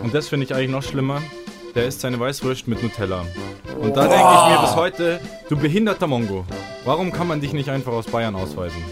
und 0.02 0.14
das 0.14 0.28
finde 0.28 0.44
ich 0.46 0.54
eigentlich 0.54 0.70
noch 0.70 0.82
schlimmer, 0.82 1.20
der 1.74 1.87
isst 1.87 2.00
seine 2.00 2.18
Weißwurst 2.20 2.68
mit 2.68 2.82
Nutella. 2.82 3.24
Und 3.80 3.96
da 3.96 4.02
denke 4.06 4.16
ich 4.24 4.54
mir 4.56 4.61
bis 4.66 4.76
heute, 4.76 5.20
du 5.48 5.56
behinderter 5.56 6.06
Mongo, 6.06 6.44
warum 6.85 7.12
kann 7.12 7.26
man 7.26 7.40
dich 7.40 7.52
nicht 7.52 7.68
einfach 7.68 7.92
aus 7.92 8.06
Bayern 8.06 8.35
ausweisen? 8.37 8.82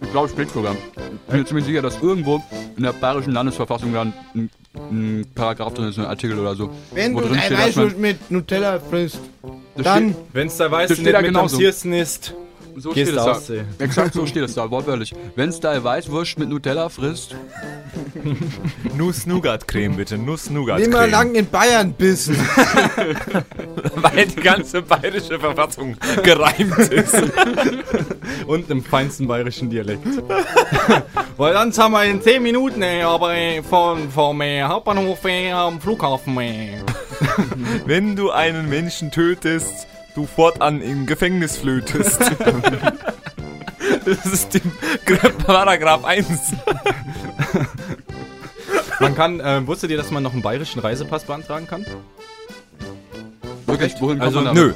Ich 0.00 0.10
glaube, 0.12 0.26
es 0.28 0.32
steht 0.32 0.50
sogar. 0.50 0.74
Ich 0.96 1.30
bin 1.32 1.38
mir 1.40 1.44
ziemlich 1.46 1.64
sicher, 1.66 1.82
dass 1.82 2.00
irgendwo 2.00 2.42
in 2.76 2.82
der 2.84 2.92
bayerischen 2.92 3.32
Landesverfassung 3.32 3.92
dann 3.92 4.12
ein, 4.34 4.50
ein 4.74 5.26
Paragraph 5.34 5.74
drin 5.74 5.88
ist, 5.88 5.98
ein 5.98 6.04
Artikel 6.06 6.38
oder 6.38 6.54
so. 6.54 6.70
Wenn 6.92 7.14
wo 7.14 7.20
du 7.20 7.28
ein 7.28 7.34
man- 7.36 7.58
Weißwurst 7.58 7.98
mit 7.98 8.30
Nutella 8.30 8.78
frisst, 8.78 9.18
dann 9.76 10.12
steht- 10.12 10.16
Wenn's 10.32 10.56
der 10.58 10.68
steht 10.84 10.98
nicht 10.98 11.06
mit 11.06 11.16
am 11.16 11.24
genauso. 11.24 11.56
Siersten 11.56 11.92
ist, 11.92 12.34
So 12.76 12.90
Gehst 12.92 13.10
steht 13.10 13.18
es 13.18 13.24
da. 13.24 13.30
Ostsee. 13.32 13.64
Exakt 13.78 14.14
so 14.14 14.26
steht 14.26 14.44
es 14.44 14.54
da, 14.54 14.70
wortwörtlich. 14.70 15.14
Wenn 15.36 15.52
Style 15.52 15.84
Weißwurst 15.84 16.38
mit 16.38 16.48
Nutella 16.48 16.88
frisst, 16.88 17.34
Nuss-Nougat-Creme 18.96 19.96
bitte, 19.96 20.18
Nuss-Nougat-Creme. 20.18 21.10
lang 21.10 21.34
in 21.34 21.46
Bayern 21.46 21.92
bissen. 21.92 22.36
Weil 23.96 24.26
die 24.26 24.40
ganze 24.40 24.82
bayerische 24.82 25.38
Verfassung 25.38 25.96
gereimt 26.22 26.78
ist. 26.90 27.14
Und 28.46 28.70
im 28.70 28.82
feinsten 28.82 29.26
bayerischen 29.26 29.70
Dialekt. 29.70 30.06
Weil 31.36 31.54
dann 31.54 31.72
haben 31.76 31.92
wir 31.92 32.04
in 32.04 32.22
10 32.22 32.42
Minuten, 32.42 32.82
ey, 32.82 33.02
aber 33.02 33.34
ey, 33.34 33.62
von, 33.62 34.10
vom 34.10 34.40
äh, 34.40 34.62
Hauptbahnhof 34.62 35.24
äh, 35.24 35.50
am 35.52 35.80
Flughafen. 35.80 36.38
Wenn 37.86 38.16
du 38.16 38.30
einen 38.30 38.68
Menschen 38.68 39.10
tötest, 39.10 39.86
du 40.14 40.26
fortan 40.26 40.80
im 40.82 41.06
Gefängnis 41.06 41.56
flötest. 41.56 42.20
Das 44.04 44.26
ist 44.26 44.54
dem 44.54 44.72
Paragraph 45.46 46.04
1. 46.04 46.28
Man 49.00 49.14
kann, 49.14 49.40
äh, 49.40 49.66
wusstet 49.66 49.90
ihr, 49.90 49.96
dass 49.96 50.10
man 50.10 50.22
noch 50.22 50.32
einen 50.32 50.42
bayerischen 50.42 50.80
Reisepass 50.80 51.24
beantragen 51.24 51.66
kann? 51.66 51.84
wirklich, 53.66 53.94
wohin 54.00 54.20
Also, 54.20 54.40
man 54.40 54.54
nö. 54.54 54.72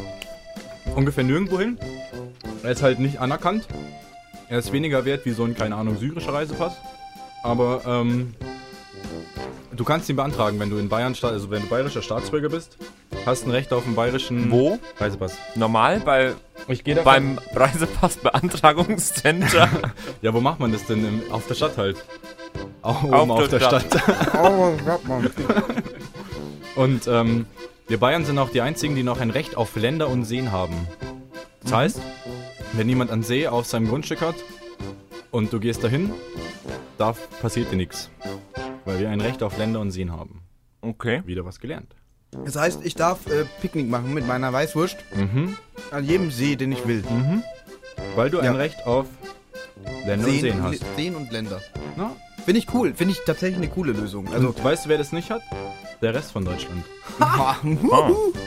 Ungefähr 0.95 1.25
nirgendwo 1.25 1.59
hin. 1.59 1.79
Er 2.63 2.71
ist 2.71 2.83
halt 2.83 2.99
nicht 2.99 3.19
anerkannt. 3.21 3.67
Er 4.49 4.59
ist 4.59 4.73
weniger 4.73 5.05
wert 5.05 5.25
wie 5.27 5.33
so 5.33 5.45
ein, 5.45 5.55
keine 5.57 5.77
Ahnung, 5.77 5.99
syrischer 5.99 6.33
Reisepass. 6.33 6.75
Aber, 7.43 7.83
ähm, 7.87 8.35
du 9.75 9.85
kannst 9.85 10.09
ihn 10.09 10.17
beantragen, 10.17 10.59
wenn 10.61 10.71
du 10.71 10.79
in 10.79 10.89
Bayern, 10.89 11.15
sta- 11.15 11.29
also 11.29 11.51
wenn 11.51 11.63
du 11.63 11.69
bayerischer 11.69 12.03
Staatsbürger 12.03 12.49
bist, 12.49 12.77
hast 13.27 13.47
ein 13.47 13.51
Recht 13.51 13.73
auf 13.73 13.87
einen 13.87 13.95
bayerischen 13.95 14.51
Wo? 14.51 14.79
Reisepass. 14.99 15.37
Normal 15.55 16.01
bei, 16.01 16.35
Ich 16.69 16.85
gehe 16.85 16.97
beim 16.97 17.39
Reisepassbeantragungscenter. 17.55 19.69
Ja, 20.23 20.33
wo 20.33 20.41
macht 20.41 20.61
man 20.61 20.73
das 20.73 20.87
denn? 20.87 21.07
Im, 21.07 21.23
auf 21.31 21.47
der 21.47 21.55
Stadt 21.55 21.77
halt. 21.77 22.03
Auch 22.83 23.03
oben 23.03 23.15
Auf 23.15 23.31
auf, 23.31 23.49
der 23.49 23.59
der 23.59 23.67
Stadt. 23.67 23.85
Stadt. 23.87 24.37
Und 26.77 27.07
ähm, 27.07 27.47
wir 27.89 27.99
Bayern 27.99 28.25
sind 28.25 28.39
auch 28.39 28.51
die 28.51 28.61
einzigen, 28.61 28.95
die 28.97 29.03
noch 29.03 29.21
ein 29.21 29.31
Recht 29.31 29.57
auf 29.57 29.77
Länder 29.77 30.09
und 30.09 30.25
Seen 30.25 30.53
haben. 30.53 30.87
Das 31.63 31.73
heißt, 31.73 32.01
wenn 32.73 32.89
jemand 32.89 33.11
einen 33.11 33.23
See 33.23 33.47
auf 33.49 33.67
seinem 33.67 33.89
Grundstück 33.89 34.21
hat 34.21 34.37
und 35.31 35.53
du 35.53 35.61
gehst 35.61 35.85
dahin, 35.85 36.13
da 36.99 37.15
passiert 37.41 37.73
dir 37.73 37.77
nichts. 37.77 38.11
Weil 38.85 39.01
wir 39.01 39.11
ein 39.11 39.21
Recht 39.21 39.43
auf 39.43 39.59
Länder 39.59 39.81
und 39.81 39.91
Seen 39.91 40.13
haben. 40.13 40.43
Okay. 40.81 41.23
Wieder 41.27 41.45
was 41.45 41.61
gelernt. 41.61 41.95
Das 42.45 42.57
heißt, 42.57 42.81
ich 42.85 42.95
darf 42.95 43.27
äh, 43.27 43.45
Picknick 43.61 43.89
machen 43.89 44.13
mit 44.15 44.27
meiner 44.27 44.53
Weißwurst 44.53 44.97
Mhm. 45.15 45.57
an 45.91 46.05
jedem 46.05 46.31
See, 46.31 46.57
den 46.57 46.73
ich 46.73 46.87
will. 46.87 47.03
Mhm. 47.09 47.43
Weil 48.15 48.31
du 48.31 48.39
Ja. 48.39 48.45
ein 48.51 48.57
Recht 48.57 48.87
auf 48.87 49.07
Länder 50.07 50.27
und 50.29 50.41
Seen 50.41 50.63
hast. 50.63 50.83
Seen 50.97 51.15
und 51.17 51.33
Länder. 51.33 51.61
Na? 51.97 52.13
Finde 52.45 52.61
ich 52.61 52.73
cool. 52.75 52.95
Finde 52.95 53.13
ich 53.13 53.21
tatsächlich 53.27 53.57
eine 53.59 53.69
coole 53.69 53.93
Lösung. 53.93 54.33
Also, 54.33 54.49
Und 54.49 54.63
weißt 54.65 54.85
du, 54.85 54.89
wer 54.89 54.99
das 54.99 55.11
nicht 55.13 55.31
hat? 55.31 55.43
Der 56.03 56.15
Rest 56.15 56.31
von 56.33 56.45
Deutschland. 56.45 56.85
Huhu. 57.65 58.33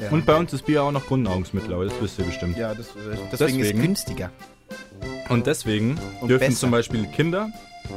Ja. 0.00 0.10
Und 0.10 0.26
bei 0.26 0.34
uns 0.34 0.52
ist 0.52 0.66
Bier 0.66 0.82
auch 0.82 0.90
noch 0.90 1.06
Grundnahrungsmittel, 1.06 1.72
aber 1.72 1.84
das 1.84 1.94
wisst 2.00 2.18
ihr 2.18 2.24
bestimmt. 2.24 2.56
ja, 2.58 2.74
das, 2.74 2.88
äh, 2.88 3.16
deswegen, 3.30 3.60
ist 3.60 3.68
Deswegen. 3.68 3.80
günstiger. 3.82 4.30
Und 5.28 5.46
deswegen 5.46 5.96
Und 6.20 6.28
dürfen 6.28 6.48
besser. 6.48 6.58
zum 6.58 6.70
Beispiel 6.72 7.06
Kinder 7.06 7.48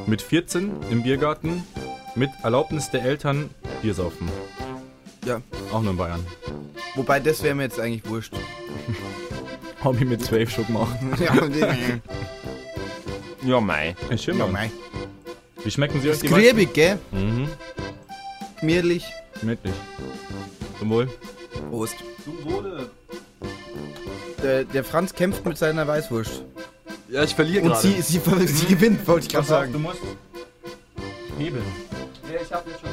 mit 0.05 0.21
14 0.21 0.71
im 0.91 1.01
Biergarten 1.01 1.63
mit 2.13 2.29
Erlaubnis 2.43 2.91
der 2.91 3.01
Eltern 3.03 3.49
Bier 3.81 3.93
saufen. 3.93 4.27
Ja. 5.25 5.41
Auch 5.71 5.81
nur 5.81 5.91
in 5.91 5.97
Bayern. 5.97 6.25
Wobei, 6.95 7.19
das 7.19 7.43
wäre 7.43 7.55
mir 7.55 7.63
jetzt 7.63 7.79
eigentlich 7.79 8.07
wurscht. 8.07 8.33
Hobby 9.83 10.05
mit 10.05 10.23
12 10.23 10.49
Schuck 10.49 10.69
machen. 10.69 11.15
ja, 11.19 11.33
nee. 11.45 12.01
Ja, 13.43 13.61
mei. 13.61 13.95
Ist 14.09 14.23
schön, 14.23 14.37
ja, 14.39 14.47
mei. 14.47 14.71
Wie 15.63 15.71
schmecken 15.71 16.01
sie 16.01 16.09
euch 16.09 16.19
die 16.19 16.27
griebig, 16.27 16.73
gell? 16.73 16.97
Mhm. 17.11 17.49
Gemütlich. 18.59 19.05
Gemütlich. 19.39 19.73
Zum 20.79 20.89
Wohl. 20.89 21.07
Prost. 21.69 21.95
Der, 24.43 24.63
der 24.63 24.83
Franz 24.83 25.13
kämpft 25.13 25.45
mit 25.45 25.57
seiner 25.57 25.87
Weißwurst. 25.87 26.43
Ja, 27.09 27.23
ich 27.23 27.35
verliere 27.35 27.63
Und 27.63 27.69
gerade. 27.71 27.87
sie, 27.87 28.01
sie, 28.01 28.19
sie 28.47 28.65
gewinnt, 28.65 29.07
wollte 29.07 29.27
ich 29.27 29.33
gerade 29.33 29.47
sagen. 29.47 29.81
musst 29.81 29.99
hebeln. 31.37 31.63
Ja, 32.31 32.39
ich 32.41 32.51
hab 32.51 32.67
jetzt 32.67 32.81
schon, 32.81 32.87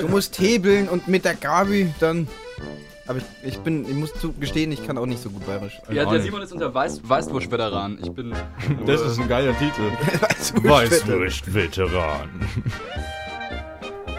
Du 0.00 0.08
musst 0.08 0.38
hebeln 0.38 0.88
und 0.88 1.08
mit 1.08 1.24
der 1.24 1.34
Gabi 1.34 1.92
dann. 2.00 2.28
Aber 3.08 3.18
ich, 3.18 3.24
ich 3.42 3.58
bin, 3.58 3.84
ich 3.88 3.94
muss 3.94 4.14
zugestehen, 4.14 4.70
ich 4.70 4.86
kann 4.86 4.96
auch 4.96 5.06
nicht 5.06 5.20
so 5.22 5.28
gut 5.30 5.44
bayerisch. 5.44 5.80
Ja, 5.90 6.04
Auch 6.04 6.10
der 6.10 6.18
nicht. 6.18 6.26
Simon 6.26 6.42
ist 6.42 6.52
unser 6.52 6.72
Weiß 6.72 7.00
Weißwurst-Veteran. 7.02 7.98
Ich 8.00 8.10
bin. 8.12 8.32
Das 8.86 9.00
ist 9.00 9.18
ein 9.18 9.28
geiler 9.28 9.56
Titel. 9.58 9.82
Weißwurst-Veteran. 10.68 12.28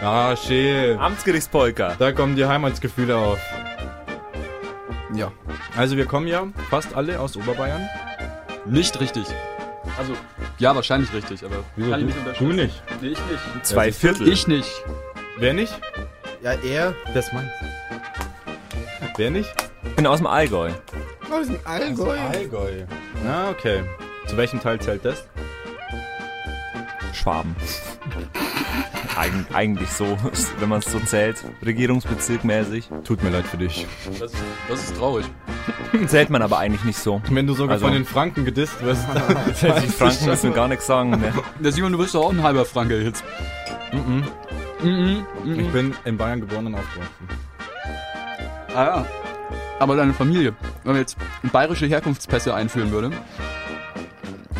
ah, 0.02 0.36
schön. 0.36 0.98
Amtsgerichtspolka. 0.98 1.96
Da 1.98 2.12
kommen 2.12 2.36
die 2.36 2.44
Heimatsgefühle 2.44 3.16
auf. 3.16 3.38
Ja. 5.14 5.32
Also 5.76 5.96
wir 5.96 6.06
kommen 6.06 6.26
ja 6.26 6.46
fast 6.70 6.94
alle 6.94 7.18
aus 7.20 7.36
Oberbayern. 7.36 7.88
Nicht 8.66 9.00
richtig. 9.00 9.24
Also, 9.98 10.12
ja, 10.58 10.74
wahrscheinlich 10.74 11.12
richtig, 11.12 11.44
aber 11.44 11.56
Wieso, 11.76 11.90
kann 11.90 12.00
ich 12.00 12.06
du- 12.06 12.06
nicht 12.06 12.18
unterstützen. 12.18 12.48
du 12.50 12.54
nicht? 12.62 12.82
Nee, 13.00 13.08
ich 13.08 13.18
nicht. 13.18 13.66
Zwei 13.66 13.92
Viertel. 13.92 14.28
Ich 14.28 14.46
nicht. 14.46 14.70
Wer 15.38 15.52
nicht? 15.54 15.78
Ja, 16.42 16.52
er. 16.52 16.94
Das 17.12 17.32
meint. 17.32 17.50
Wer 19.16 19.30
nicht? 19.30 19.52
Ich 19.84 19.94
bin 19.96 20.06
aus 20.06 20.18
dem 20.18 20.26
Allgäu. 20.26 20.70
Aus 21.30 21.46
dem 21.46 21.58
Allgäu. 21.64 22.16
Allgäu. 22.32 22.84
Ah, 23.26 23.50
okay. 23.50 23.82
Zu 24.26 24.36
welchem 24.36 24.60
Teil 24.60 24.80
zählt 24.80 25.04
das? 25.04 25.26
Schwaben. 27.12 27.54
Eig 29.16 29.32
eigentlich 29.52 29.88
so, 29.90 30.16
wenn 30.58 30.68
man 30.68 30.80
es 30.80 30.86
so 30.86 30.98
zählt. 31.00 31.44
Regierungsbezirkmäßig. 31.64 32.90
Tut 33.04 33.22
mir 33.22 33.30
leid 33.30 33.46
für 33.46 33.56
dich. 33.58 33.86
Das, 34.18 34.32
das 34.68 34.80
ist 34.84 34.96
traurig. 34.96 35.24
Zählt 36.06 36.30
man 36.30 36.42
aber 36.42 36.58
eigentlich 36.58 36.84
nicht 36.84 36.98
so. 36.98 37.22
Wenn 37.30 37.46
du 37.46 37.54
sogar 37.54 37.74
Also- 37.74 37.86
von 37.86 37.94
den 37.94 38.04
Franken 38.04 38.44
gedisst 38.44 38.82
wirst. 38.84 39.04
Die 39.62 39.88
Franken 39.88 40.26
müssen 40.26 40.52
gar 40.54 40.66
nichts 40.68 40.86
sagen. 40.86 41.10
Ne? 41.10 41.32
Der 41.60 41.70
Simon, 41.72 41.92
du 41.92 41.98
bist 41.98 42.14
doch 42.14 42.24
auch 42.26 42.32
ein 42.32 42.42
halber 42.42 42.64
Franke 42.64 43.00
jetzt. 43.00 43.22
Mhm. 43.92 44.24
Mhm. 44.82 45.26
Ich 45.44 45.70
bin 45.70 45.94
in 46.04 46.16
Bayern 46.16 46.40
geboren 46.40 46.66
und 46.66 46.74
aufgewachsen. 46.74 47.28
Ah 48.74 48.84
ja. 48.84 49.06
Aber 49.78 49.96
deine 49.96 50.14
Familie, 50.14 50.54
wenn 50.82 50.92
man 50.92 51.00
jetzt 51.00 51.16
bayerische 51.52 51.86
Herkunftspässe 51.86 52.54
einführen 52.54 52.90
würde, 52.90 53.10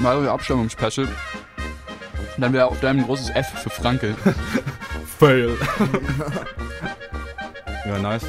bayerische 0.03 0.31
Abstammungspässe, 0.31 1.09
dann 2.39 2.53
wäre 2.53 2.67
auf 2.67 2.81
deinem 2.81 3.01
ein 3.01 3.07
großes 3.07 3.31
F 3.31 3.47
für 3.63 3.71
Franke. 3.71 4.15
Fail. 5.19 5.57
ja, 7.87 7.99
nice. 7.99 8.27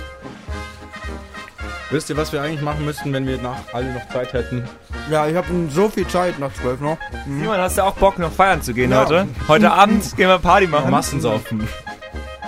Wisst 1.92 2.10
ihr, 2.10 2.18
was 2.18 2.34
wir 2.34 2.42
eigentlich 2.42 2.62
machen 2.62 2.84
müssten, 2.84 3.14
wenn 3.14 3.28
wir 3.28 3.38
nach 3.42 3.58
alle 3.74 3.94
noch 3.94 4.08
Zeit 4.10 4.34
hätten? 4.34 4.68
Ja, 5.10 5.28
ich 5.28 5.36
habe 5.36 5.48
so 5.70 5.88
viel 5.88 6.08
Zeit 6.08 6.40
nach 6.40 6.52
zwölf 6.54 6.80
noch. 6.80 6.98
Simon, 7.26 7.58
hast 7.58 7.78
du 7.78 7.84
auch 7.84 7.94
Bock, 7.96 8.18
noch 8.18 8.32
feiern 8.32 8.62
zu 8.62 8.74
gehen 8.74 8.92
Ja. 8.92 9.02
heute? 9.06 9.28
Heute 9.48 9.72
Abend 9.72 10.18
gehen 10.18 10.28
wir 10.28 10.40
Party 10.40 10.66
machen. 10.68 10.90
Massensaufen. 10.90 11.68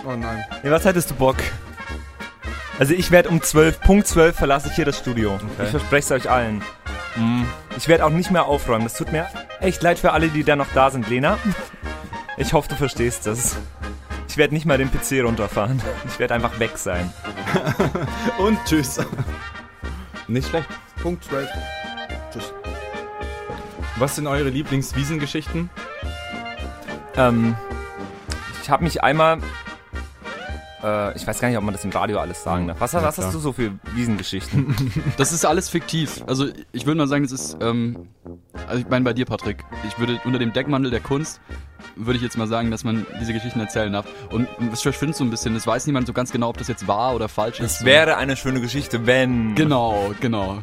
Oh 0.05 0.13
nein. 0.15 0.43
Ja, 0.63 0.71
was 0.71 0.85
hättest 0.85 1.11
du 1.11 1.15
Bock? 1.15 1.35
Also 2.79 2.93
ich 2.93 3.11
werde 3.11 3.29
um 3.29 3.41
12, 3.41 3.79
Punkt 3.81 4.07
12 4.07 4.35
verlasse 4.35 4.69
ich 4.69 4.75
hier 4.75 4.85
das 4.85 4.97
Studio. 4.97 5.37
Ich 5.63 5.69
verspreche 5.69 6.15
es 6.15 6.25
euch 6.25 6.29
allen. 6.31 6.63
Ich 7.77 7.87
werde 7.87 8.05
auch 8.05 8.09
nicht 8.11 8.31
mehr 8.31 8.45
aufräumen. 8.45 8.83
Das 8.85 8.93
tut 8.95 9.11
mir 9.11 9.27
echt 9.59 9.81
leid 9.83 9.99
für 9.99 10.13
alle, 10.13 10.29
die 10.29 10.43
da 10.43 10.55
noch 10.55 10.67
da 10.73 10.89
sind, 10.91 11.09
Lena. 11.09 11.37
Ich 12.37 12.53
hoffe, 12.53 12.69
du 12.69 12.75
verstehst 12.75 13.25
das. 13.25 13.55
Ich 14.37 14.39
werde 14.39 14.53
nicht 14.53 14.67
mal 14.67 14.77
den 14.77 14.91
PC 14.91 15.23
runterfahren. 15.23 15.81
Ich 16.05 16.19
werde 16.19 16.35
einfach 16.35 16.59
weg 16.59 16.77
sein. 16.77 17.11
Und 18.37 18.59
tschüss. 18.65 18.99
Nicht 20.27 20.49
schlecht. 20.49 20.69
Punkt 21.01 21.23
12. 21.23 21.49
Tschüss. 22.31 22.53
Was 23.95 24.15
sind 24.15 24.27
eure 24.27 24.49
Lieblingswiesengeschichten? 24.49 25.71
Ähm, 27.15 27.55
ich 28.61 28.69
habe 28.69 28.83
mich 28.83 29.01
einmal... 29.03 29.39
Äh, 30.83 31.15
ich 31.15 31.25
weiß 31.25 31.39
gar 31.39 31.47
nicht, 31.47 31.57
ob 31.57 31.63
man 31.63 31.73
das 31.73 31.83
im 31.83 31.91
Radio 31.91 32.19
alles 32.19 32.43
sagen 32.43 32.67
darf. 32.67 32.79
Was, 32.79 32.93
was 32.93 33.15
klar. 33.15 33.25
hast 33.25 33.33
du 33.33 33.39
so 33.39 33.53
für 33.53 33.71
Wiesengeschichten? 33.95 34.75
Das 35.17 35.31
ist 35.31 35.45
alles 35.45 35.69
fiktiv. 35.69 36.23
Also 36.27 36.47
ich 36.71 36.85
würde 36.85 36.97
mal 36.97 37.07
sagen, 37.07 37.23
das 37.23 37.31
ist, 37.31 37.57
ähm, 37.61 38.09
also 38.67 38.79
ich 38.79 38.87
meine 38.87 39.03
bei 39.03 39.13
dir, 39.13 39.25
Patrick, 39.25 39.63
ich 39.87 39.97
würde 39.97 40.19
unter 40.25 40.37
dem 40.37 40.53
Deckmantel 40.53 40.91
der 40.91 40.99
Kunst, 40.99 41.41
würde 41.95 42.17
ich 42.17 42.23
jetzt 42.23 42.37
mal 42.37 42.47
sagen, 42.47 42.69
dass 42.69 42.83
man 42.83 43.05
diese 43.19 43.33
Geschichten 43.33 43.59
erzählen 43.59 43.91
darf. 43.91 44.05
Und 44.29 44.47
es 44.71 44.81
verschwindet 44.81 45.17
so 45.17 45.23
ein 45.23 45.29
bisschen, 45.29 45.55
es 45.55 45.65
weiß 45.65 45.87
niemand 45.87 46.07
so 46.07 46.13
ganz 46.13 46.31
genau, 46.31 46.49
ob 46.49 46.57
das 46.57 46.67
jetzt 46.67 46.87
wahr 46.87 47.15
oder 47.15 47.29
falsch 47.29 47.59
ist. 47.59 47.79
Es 47.79 47.85
wäre 47.85 48.17
eine 48.17 48.35
schöne 48.35 48.61
Geschichte, 48.61 49.05
wenn... 49.07 49.55
Genau, 49.55 50.13
genau. 50.19 50.59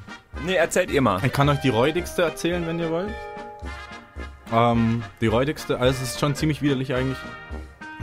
Nee, 0.47 0.55
erzählt 0.55 0.91
ihr 0.91 1.01
mal. 1.01 1.21
Ich 1.25 1.33
kann 1.33 1.49
euch 1.49 1.61
die 1.61 1.71
räudigste 1.71 2.23
erzählen, 2.23 2.67
wenn 2.67 2.79
ihr 2.79 2.91
wollt. 2.91 3.15
Ähm, 4.53 5.03
die 5.21 5.27
räudigste, 5.27 5.79
also 5.79 6.03
es 6.03 6.11
ist 6.11 6.21
schon 6.21 6.35
ziemlich 6.35 6.63
widerlich 6.63 6.95
eigentlich. 6.95 7.19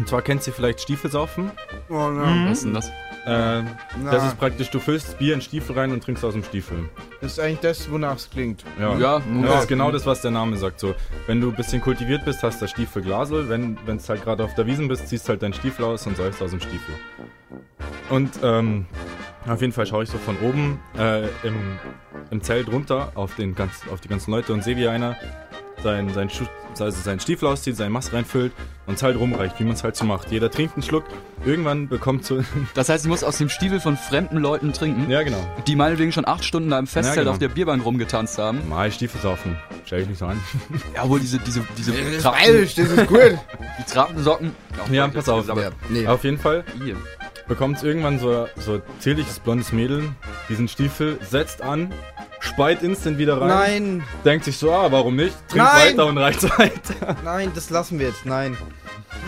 Und 0.01 0.07
zwar 0.07 0.23
kennt 0.23 0.47
ihr 0.47 0.51
vielleicht 0.51 0.81
Stiefelsaufen. 0.81 1.51
Oh 1.87 2.09
nein. 2.09 2.47
Was 2.49 2.57
ist 2.57 2.63
denn 2.63 2.73
das? 2.73 2.89
Äh, 3.23 3.61
das 4.09 4.25
ist 4.25 4.39
praktisch, 4.39 4.71
du 4.71 4.79
füllst 4.79 5.19
Bier 5.19 5.35
in 5.35 5.41
Stiefel 5.41 5.77
rein 5.77 5.91
und 5.91 6.03
trinkst 6.03 6.25
aus 6.25 6.33
dem 6.33 6.43
Stiefel. 6.43 6.89
Das 7.21 7.33
ist 7.33 7.39
eigentlich 7.39 7.59
das, 7.59 7.91
wonach 7.91 8.15
es 8.15 8.27
klingt. 8.27 8.63
Ja, 8.79 8.97
Ja, 8.97 9.21
das 9.43 9.61
ist 9.61 9.67
genau 9.67 9.91
das, 9.91 10.07
was 10.07 10.23
der 10.23 10.31
Name 10.31 10.57
sagt. 10.57 10.79
So, 10.79 10.95
wenn 11.27 11.39
du 11.39 11.49
ein 11.49 11.55
bisschen 11.55 11.81
kultiviert 11.83 12.25
bist, 12.25 12.41
hast 12.41 12.55
du 12.55 12.61
das 12.61 12.71
Stiefel 12.71 13.03
Glasel. 13.03 13.47
Wenn 13.47 13.77
es 13.95 14.09
halt 14.09 14.23
gerade 14.23 14.43
auf 14.43 14.55
der 14.55 14.65
Wiesen 14.65 14.87
bist, 14.87 15.07
ziehst 15.07 15.29
halt 15.29 15.43
deinen 15.43 15.53
Stiefel 15.53 15.85
aus 15.85 16.07
und 16.07 16.17
säufst 16.17 16.41
aus 16.41 16.49
dem 16.49 16.61
Stiefel. 16.61 16.95
Und 18.09 18.31
ähm, 18.41 18.87
auf 19.47 19.61
jeden 19.61 19.71
Fall 19.71 19.85
schaue 19.85 20.01
ich 20.01 20.09
so 20.09 20.17
von 20.17 20.35
oben 20.39 20.79
äh, 20.97 21.27
im, 21.43 21.77
im 22.31 22.41
Zelt 22.41 22.71
runter 22.71 23.11
auf, 23.13 23.35
den 23.35 23.53
ganz, 23.53 23.83
auf 23.93 24.01
die 24.01 24.07
ganzen 24.07 24.31
Leute 24.31 24.51
und 24.51 24.63
sehe, 24.63 24.77
wie 24.77 24.87
einer 24.87 25.15
sein, 25.81 26.09
sein, 26.13 26.29
also 26.79 27.01
seinen 27.01 27.19
Stiefel 27.19 27.47
auszieht, 27.47 27.75
seinen 27.75 27.91
Mast 27.91 28.13
reinfüllt 28.13 28.53
und 28.87 28.95
es 28.95 29.03
halt 29.03 29.17
rumreicht, 29.17 29.59
wie 29.59 29.63
man 29.63 29.73
es 29.73 29.83
halt 29.83 29.95
so 29.95 30.05
macht. 30.05 30.31
Jeder 30.31 30.49
trinkt 30.49 30.75
einen 30.75 30.83
Schluck, 30.83 31.05
irgendwann 31.45 31.87
bekommt 31.87 32.25
so. 32.25 32.43
Das 32.73 32.89
heißt, 32.89 33.05
ich 33.05 33.09
muss 33.09 33.23
aus 33.23 33.37
dem 33.37 33.49
Stiefel 33.49 33.79
von 33.79 33.97
fremden 33.97 34.37
Leuten 34.37 34.73
trinken, 34.73 35.09
ja, 35.09 35.23
genau. 35.23 35.37
die 35.67 35.75
meinetwegen 35.75 36.11
schon 36.11 36.27
acht 36.27 36.43
Stunden 36.43 36.69
da 36.69 36.79
im 36.79 36.87
Festzelt 36.87 37.15
Ja, 37.15 37.21
genau. 37.23 37.31
auf 37.31 37.39
der 37.39 37.49
Bierbank 37.49 37.85
rumgetanzt 37.85 38.37
haben. 38.37 38.67
Mal 38.69 38.91
Stiefel 38.91 39.21
saufen. 39.21 39.57
Stell 39.85 40.01
ich 40.01 40.07
nicht 40.07 40.19
so 40.19 40.25
an. 40.25 40.39
Ja, 40.95 41.07
wohl 41.07 41.19
diese, 41.19 41.39
diese, 41.39 41.65
diese 41.77 41.91
Das 41.91 42.01
ist 42.01 42.21
falsch, 42.23 42.75
das 42.75 42.89
ist 42.89 43.07
gut. 43.07 43.19
die 43.79 43.91
Trappensocken. 43.91 44.51
Ja, 44.91 45.07
pass 45.07 45.29
auf. 45.29 45.49
Aber, 45.49 45.71
nee. 45.89 46.07
Auf 46.07 46.23
jeden 46.23 46.37
Fall 46.37 46.63
hier. 46.83 46.95
Bekommt 47.51 47.83
irgendwann 47.83 48.17
so, 48.17 48.47
so 48.55 48.81
zierliches 48.99 49.39
blondes 49.41 49.73
Mädel 49.73 50.07
diesen 50.47 50.69
Stiefel, 50.69 51.19
setzt 51.21 51.61
an, 51.61 51.93
speit 52.39 52.81
instant 52.81 53.17
wieder 53.17 53.41
rein. 53.41 53.49
Nein, 53.49 54.03
Denkt 54.23 54.45
sich 54.45 54.57
so, 54.57 54.71
ah, 54.71 54.89
warum 54.89 55.17
nicht? 55.17 55.35
Trinkt 55.49 55.65
Nein! 55.67 55.89
weiter 55.91 56.05
und 56.05 56.17
reicht 56.17 56.43
weiter. 56.57 57.17
nein, 57.25 57.51
das 57.53 57.69
lassen 57.69 57.99
wir 57.99 58.07
jetzt, 58.07 58.25
nein. 58.25 58.55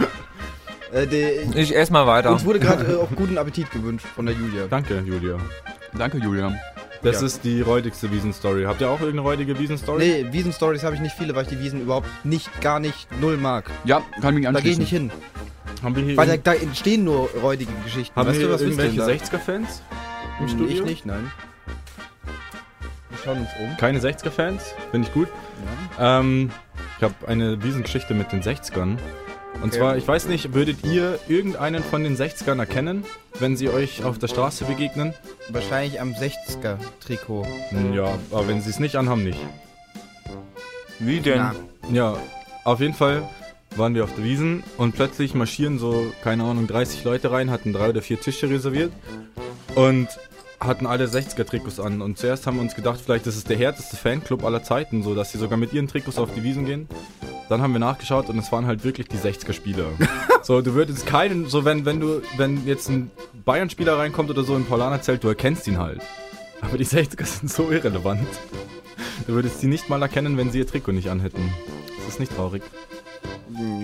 äh, 0.94 1.06
der, 1.06 1.44
Ich 1.58 1.76
ess 1.76 1.90
mal 1.90 2.08
weiter. 2.08 2.32
uns 2.32 2.46
wurde 2.46 2.60
gerade 2.62 2.94
äh, 2.94 2.96
auch 2.96 3.10
guten 3.14 3.38
Appetit 3.38 3.70
gewünscht 3.72 4.06
von 4.16 4.26
der 4.26 4.36
Julia. 4.36 4.68
Danke, 4.70 5.04
Julia. 5.06 5.38
Danke, 5.98 6.18
Julian. 6.20 6.58
Das 7.02 7.20
Ja. 7.20 7.26
ist 7.28 7.44
die 7.44 7.60
räudigste 7.60 8.10
Wiesenstory. 8.10 8.64
Habt 8.64 8.80
ihr 8.80 8.88
auch 8.90 9.02
irgendeine 9.02 9.22
räudige 9.28 9.60
Wiesenstory? 9.60 10.00
Nee, 10.24 10.28
Wiesen-Stories 10.32 10.84
habe 10.86 10.96
ich 10.96 11.02
nicht 11.02 11.16
viele, 11.18 11.36
weil 11.36 11.44
ich 11.44 11.50
die 11.50 11.60
Wiesen 11.60 11.82
überhaupt 11.82 12.08
nicht, 12.24 12.62
gar 12.62 12.80
nicht, 12.80 13.10
null 13.20 13.36
mag. 13.36 13.70
Ja, 13.84 14.02
kann 14.22 14.34
mich 14.36 14.46
Da 14.46 14.52
gehe 14.52 14.72
ich 14.72 14.78
anschließen. 14.80 14.80
nicht 14.80 14.90
hin. 14.90 15.12
Haben 15.84 15.96
wir 15.98 16.04
hier, 16.04 16.18
Weil 16.18 16.28
da, 16.28 16.38
da 16.38 16.54
entstehen 16.54 17.04
nur 17.04 17.30
räudige 17.42 17.72
Geschichten. 17.84 18.16
haben 18.16 18.28
weißt 18.28 18.40
wir 18.40 18.48
du, 18.48 18.54
was 18.54 18.62
irgendwelche 18.62 18.96
denn 18.98 19.08
da? 19.08 19.14
60er-Fans 19.26 19.82
im 20.40 20.46
Hm, 20.48 20.50
Studio? 20.50 20.68
Ich 20.70 20.84
nicht, 20.84 21.06
nein. 21.06 21.30
Wir 23.10 23.18
schauen 23.24 23.40
uns 23.40 23.50
um. 23.60 23.78
Keine 23.78 24.00
60er-Fans? 24.00 24.74
Finde 24.92 25.08
ich 25.08 25.14
gut. 25.14 25.28
Ähm, 26.00 26.52
ich 26.98 27.04
habe 27.04 27.14
eine 27.28 27.62
Wiesengeschichte 27.64 28.14
mit 28.14 28.32
den 28.32 28.42
60ern. 28.42 28.98
Und 29.62 29.70
Okay. 29.70 29.78
zwar, 29.78 29.98
ich 29.98 30.08
weiß 30.08 30.28
nicht, 30.28 30.54
würdet 30.54 30.84
ihr 30.84 31.20
irgendeinen 31.28 31.84
von 31.84 32.04
den 32.04 32.18
60ern 32.18 32.60
erkennen, 32.60 33.06
wenn 33.40 33.56
sie 33.56 33.70
euch 33.70 34.04
auf 34.04 34.18
der 34.18 34.28
Straße 34.28 34.66
begegnen? 34.66 35.14
Wahrscheinlich 35.50 36.02
am 36.02 36.14
60er-Trikot. 36.14 37.46
Hm, 37.70 37.94
Ja, 37.94 38.18
aber 38.32 38.48
wenn 38.48 38.62
sie 38.62 38.70
es 38.70 38.80
nicht 38.80 38.96
anhaben, 38.96 39.24
nicht. 39.24 39.40
Wie 41.00 41.20
denn? 41.20 41.38
Na. 41.38 41.56
Ja, 41.92 42.18
auf 42.64 42.80
jeden 42.80 42.94
Fall 42.94 43.28
waren 43.78 43.96
wir 43.96 44.04
auf 44.04 44.14
der 44.16 44.24
Wiesen 44.24 44.64
und 44.78 44.96
plötzlich 44.96 45.34
marschieren 45.34 45.80
so, 45.80 46.14
keine 46.24 46.44
Ahnung, 46.44 46.68
30 46.68 47.04
Leute 47.04 47.32
rein, 47.32 47.50
hatten 47.50 47.74
drei 47.74 47.90
oder 47.90 48.02
vier 48.02 48.20
Tische 48.20 48.50
reserviert 48.50 48.92
und 49.76 50.08
hatten 50.60 50.86
alle 50.86 51.06
60er-Trikots 51.06 51.80
an. 51.80 52.02
Und 52.02 52.18
zuerst 52.18 52.48
haben 52.48 52.58
wir 52.58 52.62
uns 52.62 52.76
gedacht, 52.76 53.02
vielleicht 53.04 53.28
ist 53.28 53.36
es 53.36 53.44
der 53.44 53.58
härteste 53.58 53.98
Fanclub 53.98 54.44
aller 54.44 54.64
Zeiten, 54.64 55.04
so 55.04 55.16
dass 55.16 55.32
sie 55.32 55.38
sogar 55.38 55.58
mit 55.58 55.74
ihren 55.74 55.88
Trikots 55.88 56.18
auf 56.18 56.34
die 56.34 56.44
Wiesen 56.44 56.66
gehen. 56.66 56.88
Dann 57.50 57.62
haben 57.62 57.74
wir 57.74 57.80
nachgeschaut 57.80 58.30
und 58.30 58.38
es 58.38 58.52
waren 58.52 58.66
halt 58.66 58.84
wirklich 58.84 59.08
die 59.08 59.18
60er-Spieler. 59.18 59.86
so, 60.44 60.62
du 60.62 60.74
würdest 60.74 61.06
keinen, 61.06 61.48
so 61.48 61.66
wenn, 61.66 61.86
wenn 61.86 62.00
du, 62.00 62.22
wenn 62.38 62.66
jetzt 62.66 62.90
ein 62.90 63.12
Bayern-Spieler 63.46 63.98
reinkommt 63.98 64.30
oder 64.30 64.44
so 64.44 64.56
im 64.56 64.66
Paulaner-Zelt, 64.66 65.24
du 65.24 65.28
erkennst 65.28 65.68
ihn 65.68 65.78
halt. 65.78 66.02
Aber 66.62 66.78
die 66.78 66.86
60er 66.86 67.26
sind 67.26 67.52
so 67.52 67.70
irrelevant. 67.70 68.28
Du 69.28 69.34
würdest 69.34 69.60
sie 69.60 69.68
nicht 69.68 69.90
mal 69.90 70.02
erkennen, 70.02 70.38
wenn 70.38 70.52
sie 70.52 70.60
ihr 70.60 70.68
Trikot 70.68 70.94
nicht 70.94 71.10
anhätten. 71.10 71.54
Das 71.98 72.08
ist 72.08 72.20
nicht 72.20 72.36
traurig. 72.36 72.64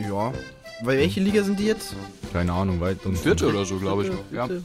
Ja. 0.09 0.33
Weil 0.81 0.97
welche 0.97 1.19
Liga 1.19 1.43
sind 1.43 1.59
die 1.59 1.65
jetzt? 1.65 1.93
Keine 2.31 2.53
Ahnung, 2.53 2.79
weit 2.79 3.05
und 3.05 3.17
Vierte 3.17 3.47
oder 3.47 3.65
so, 3.65 3.77
glaube 3.79 4.03
ich. 4.03 4.11
Ja. 4.33 4.47
Vierte? 4.47 4.63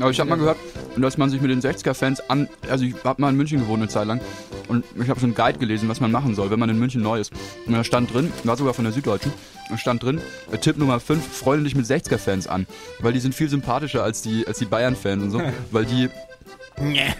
Aber 0.00 0.10
ich 0.10 0.18
habe 0.18 0.30
mal 0.30 0.36
gehört, 0.36 0.56
dass 0.96 1.16
man 1.16 1.30
sich 1.30 1.40
mit 1.40 1.50
den 1.50 1.60
60er-Fans 1.60 2.28
an. 2.28 2.48
Also, 2.68 2.84
ich 2.84 2.94
habe 3.04 3.20
mal 3.20 3.28
in 3.30 3.36
München 3.36 3.60
gewohnt 3.60 3.80
eine 3.80 3.88
Zeit 3.88 4.06
lang. 4.06 4.20
Und 4.66 4.84
ich 5.00 5.08
habe 5.08 5.20
so 5.20 5.26
einen 5.26 5.34
Guide 5.34 5.58
gelesen, 5.58 5.88
was 5.88 6.00
man 6.00 6.10
machen 6.10 6.34
soll, 6.34 6.50
wenn 6.50 6.58
man 6.58 6.70
in 6.70 6.78
München 6.78 7.02
neu 7.02 7.20
ist. 7.20 7.32
Und 7.66 7.74
da 7.74 7.84
stand 7.84 8.12
drin, 8.12 8.32
war 8.44 8.56
sogar 8.56 8.74
von 8.74 8.84
der 8.84 8.92
Süddeutschen, 8.92 9.32
da 9.68 9.78
stand 9.78 10.02
drin, 10.02 10.20
äh, 10.50 10.58
Tipp 10.58 10.78
Nummer 10.78 10.98
5, 10.98 11.24
freunde 11.24 11.64
dich 11.64 11.74
mit 11.74 11.86
60er-Fans 11.86 12.46
an. 12.48 12.66
Weil 13.00 13.12
die 13.12 13.20
sind 13.20 13.34
viel 13.34 13.48
sympathischer 13.48 14.02
als 14.02 14.22
die, 14.22 14.46
als 14.46 14.58
die 14.58 14.64
Bayern-Fans 14.64 15.22
und 15.22 15.30
so. 15.30 15.40
weil 15.70 15.84
die. 15.84 16.08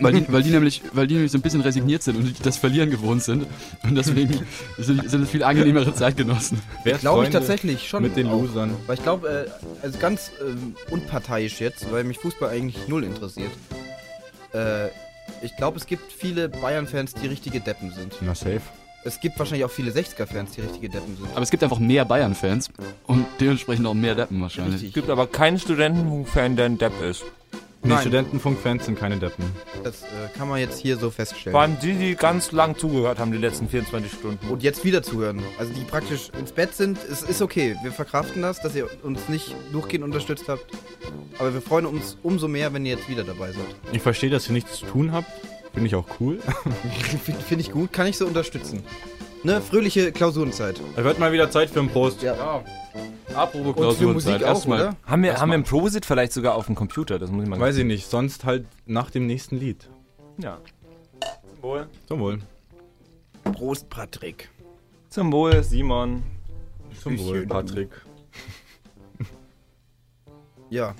Weil 0.00 0.12
die, 0.14 0.32
weil, 0.32 0.42
die 0.42 0.50
nämlich, 0.50 0.82
weil 0.92 1.06
die 1.06 1.14
nämlich 1.14 1.30
so 1.30 1.38
ein 1.38 1.42
bisschen 1.42 1.60
resigniert 1.60 2.02
sind 2.02 2.16
und 2.16 2.44
das 2.44 2.56
Verlieren 2.56 2.90
gewohnt 2.90 3.22
sind. 3.22 3.46
Und 3.84 3.94
deswegen 3.94 4.44
sind, 4.78 5.08
sind 5.08 5.22
es 5.22 5.30
viel 5.30 5.44
angenehmere 5.44 5.94
Zeitgenossen. 5.94 6.60
Wer 6.82 6.98
Glaube 6.98 7.24
ich 7.24 7.30
tatsächlich 7.30 7.88
schon. 7.88 8.02
Mit 8.02 8.16
den 8.16 8.26
auch. 8.26 8.42
Losern. 8.42 8.74
Weil 8.86 8.96
ich 8.96 9.02
glaube, 9.02 9.46
äh, 9.46 9.84
also 9.84 9.98
ganz 9.98 10.32
ähm, 10.44 10.74
unparteiisch 10.90 11.60
jetzt, 11.60 11.90
weil 11.92 12.04
mich 12.04 12.18
Fußball 12.18 12.50
eigentlich 12.50 12.88
null 12.88 13.04
interessiert. 13.04 13.52
Äh, 14.52 14.88
ich 15.42 15.56
glaube, 15.56 15.78
es 15.78 15.86
gibt 15.86 16.12
viele 16.12 16.48
Bayern-Fans, 16.48 17.14
die 17.14 17.26
richtige 17.26 17.60
Deppen 17.60 17.92
sind. 17.92 18.14
Na, 18.20 18.34
safe. 18.34 18.60
Es 19.06 19.20
gibt 19.20 19.38
wahrscheinlich 19.38 19.66
auch 19.66 19.70
viele 19.70 19.90
60er-Fans, 19.90 20.52
die 20.52 20.62
richtige 20.62 20.88
Deppen 20.88 21.16
sind. 21.16 21.28
Aber 21.32 21.42
es 21.42 21.50
gibt 21.50 21.62
einfach 21.62 21.78
mehr 21.78 22.06
Bayern-Fans 22.06 22.70
und 23.06 23.26
dementsprechend 23.38 23.86
auch 23.86 23.94
mehr 23.94 24.14
Deppen 24.14 24.40
wahrscheinlich. 24.40 24.76
Richtig. 24.76 24.88
Es 24.88 24.94
gibt 24.94 25.10
aber 25.10 25.26
keinen 25.26 25.58
Studentenfan, 25.58 26.56
der 26.56 26.66
ein 26.66 26.78
Depp 26.78 26.92
ist. 27.02 27.22
Nee, 27.84 27.90
Nein. 27.90 28.00
Studentenfunk-Fans 28.00 28.86
sind 28.86 28.98
keine 28.98 29.18
Deppen. 29.18 29.44
Das 29.82 30.04
äh, 30.04 30.06
kann 30.38 30.48
man 30.48 30.58
jetzt 30.58 30.80
hier 30.80 30.96
so 30.96 31.10
feststellen. 31.10 31.52
Vor 31.52 31.60
allem 31.60 31.76
die, 31.80 31.92
die 31.92 32.14
ganz 32.14 32.50
lang 32.50 32.78
zugehört 32.78 33.18
haben, 33.18 33.30
die 33.30 33.36
letzten 33.36 33.68
24 33.68 34.10
Stunden. 34.10 34.48
Und 34.48 34.62
jetzt 34.62 34.86
wieder 34.86 35.02
zuhören. 35.02 35.42
Also 35.58 35.70
die 35.74 35.82
praktisch 35.82 36.30
ins 36.38 36.52
Bett 36.52 36.74
sind, 36.74 36.98
es 37.10 37.22
ist 37.22 37.42
okay. 37.42 37.76
Wir 37.82 37.92
verkraften 37.92 38.40
das, 38.40 38.62
dass 38.62 38.74
ihr 38.74 38.88
uns 39.02 39.28
nicht 39.28 39.54
durchgehend 39.70 40.02
unterstützt 40.02 40.48
habt. 40.48 40.64
Aber 41.38 41.52
wir 41.52 41.60
freuen 41.60 41.84
uns 41.84 42.16
umso 42.22 42.48
mehr, 42.48 42.72
wenn 42.72 42.86
ihr 42.86 42.96
jetzt 42.96 43.10
wieder 43.10 43.22
dabei 43.22 43.52
seid. 43.52 43.66
Ich 43.92 44.00
verstehe, 44.00 44.30
dass 44.30 44.48
ihr 44.48 44.54
nichts 44.54 44.78
zu 44.78 44.86
tun 44.86 45.12
habt. 45.12 45.30
Finde 45.74 45.88
ich 45.88 45.94
auch 45.94 46.06
cool. 46.20 46.38
Finde 47.22 47.42
find 47.42 47.60
ich 47.60 47.70
gut, 47.70 47.92
kann 47.92 48.06
ich 48.06 48.16
so 48.16 48.26
unterstützen. 48.26 48.82
Ne, 49.44 49.60
fröhliche 49.60 50.10
Klausurenzeit. 50.10 50.80
Es 50.96 51.04
wird 51.04 51.18
mal 51.18 51.30
wieder 51.30 51.50
Zeit 51.50 51.68
für 51.68 51.80
einen 51.80 51.90
Prost. 51.90 52.22
Ja. 52.22 52.64
Apropos 53.34 53.98
für 53.98 54.06
Musik 54.06 54.36
auch, 54.36 54.48
erstmal. 54.48 54.96
Haben 55.04 55.22
wir, 55.22 55.38
haben 55.38 55.50
wir 55.50 55.54
einen 55.54 55.64
Prosit 55.64 56.06
vielleicht 56.06 56.32
sogar 56.32 56.54
auf 56.54 56.64
dem 56.64 56.74
Computer? 56.74 57.18
Das 57.18 57.30
muss 57.30 57.44
ich 57.44 57.50
mal 57.50 57.60
Weiß 57.60 57.76
ich 57.76 57.84
nicht, 57.84 58.08
sonst 58.08 58.46
halt 58.46 58.66
nach 58.86 59.10
dem 59.10 59.26
nächsten 59.26 59.58
Lied. 59.58 59.90
Ja. 60.38 60.58
Zum 61.20 61.62
Wohl. 61.62 61.86
Zum 62.06 62.20
Wohl. 62.20 62.38
Prost, 63.52 63.90
Patrick. 63.90 64.48
Zum 65.10 65.30
Wohl, 65.30 65.62
Simon. 65.62 66.22
Zum 67.02 67.18
Wohl, 67.18 67.46
Patrick. 67.46 67.90
Ja. 70.70 70.94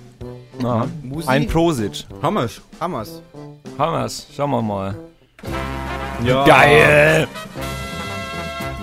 Ja. 0.61 0.87
Musi. 1.01 1.27
Ein 1.27 1.47
Prosit. 1.47 2.07
Hammers. 2.21 2.61
Hammers. 2.79 3.21
Hammers. 3.77 4.27
Schauen 4.35 4.51
wir 4.51 4.61
mal. 4.61 4.95
Ja. 6.23 6.45
Geil! 6.45 7.27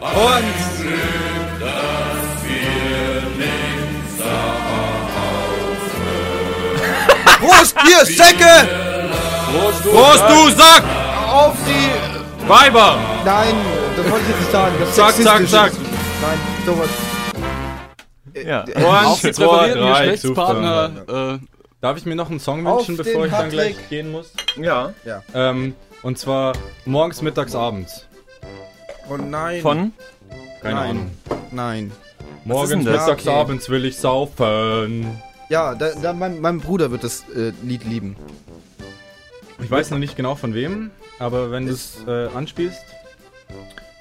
Und 0.00 0.58
Prost, 7.40 7.76
ihr 7.86 8.04
Säcke! 8.06 8.54
Prost, 9.84 10.24
du 10.28 10.50
Sack! 10.56 10.82
Auf 11.30 11.56
die... 11.66 11.90
Weiber! 12.48 12.98
Nein, 13.26 13.54
das 13.94 14.10
wollte 14.10 14.24
ich 14.24 14.30
jetzt 14.30 14.40
nicht 14.40 14.52
sagen. 14.52 14.74
Zack, 14.92 15.14
zack, 15.22 15.48
zack. 15.48 15.72
Nein, 16.22 16.38
sowas. 16.64 16.88
Ja. 18.46 18.64
Auf 19.04 19.20
die 19.20 19.32
präferierten 19.32 19.82
drei, 19.82 20.06
Geschlechtspartner. 20.06 20.90
Äh, 21.08 21.57
Darf 21.80 21.96
ich 21.96 22.06
mir 22.06 22.16
noch 22.16 22.30
einen 22.30 22.40
Song 22.40 22.66
Auf 22.66 22.80
wünschen, 22.88 22.96
den 22.96 23.04
bevor 23.04 23.26
ich 23.26 23.30
dann 23.30 23.50
Patrick. 23.50 23.52
gleich 23.76 23.88
gehen 23.88 24.10
muss? 24.10 24.32
Ja. 24.56 24.92
Ähm, 25.32 25.74
und 26.02 26.18
zwar 26.18 26.54
morgens, 26.84 27.22
mittags, 27.22 27.54
abends. 27.54 28.06
Oh 29.08 29.16
nein. 29.16 29.62
Von? 29.62 29.92
Keine 30.60 30.74
Nein. 30.74 30.90
Ahnung. 30.90 31.10
Nein. 31.52 31.92
Morgens, 32.44 32.84
mittags, 32.84 33.06
Ja, 33.06 33.12
okay. 33.12 33.40
abends 33.40 33.68
will 33.68 33.84
ich 33.84 33.96
saufen. 33.98 35.22
Ja, 35.50 35.74
da, 35.74 35.90
da, 36.02 36.12
mein, 36.12 36.40
mein 36.40 36.60
Bruder 36.60 36.90
wird 36.90 37.04
das 37.04 37.24
äh, 37.34 37.52
Lied 37.62 37.84
lieben. 37.84 38.16
Ich 39.62 39.70
weiß 39.70 39.90
noch 39.90 39.98
nicht 39.98 40.16
genau 40.16 40.34
von 40.34 40.54
wem, 40.54 40.90
aber 41.18 41.50
wenn 41.50 41.66
du 41.66 41.72
es 41.72 41.98
äh, 42.06 42.26
anspielst. 42.34 42.80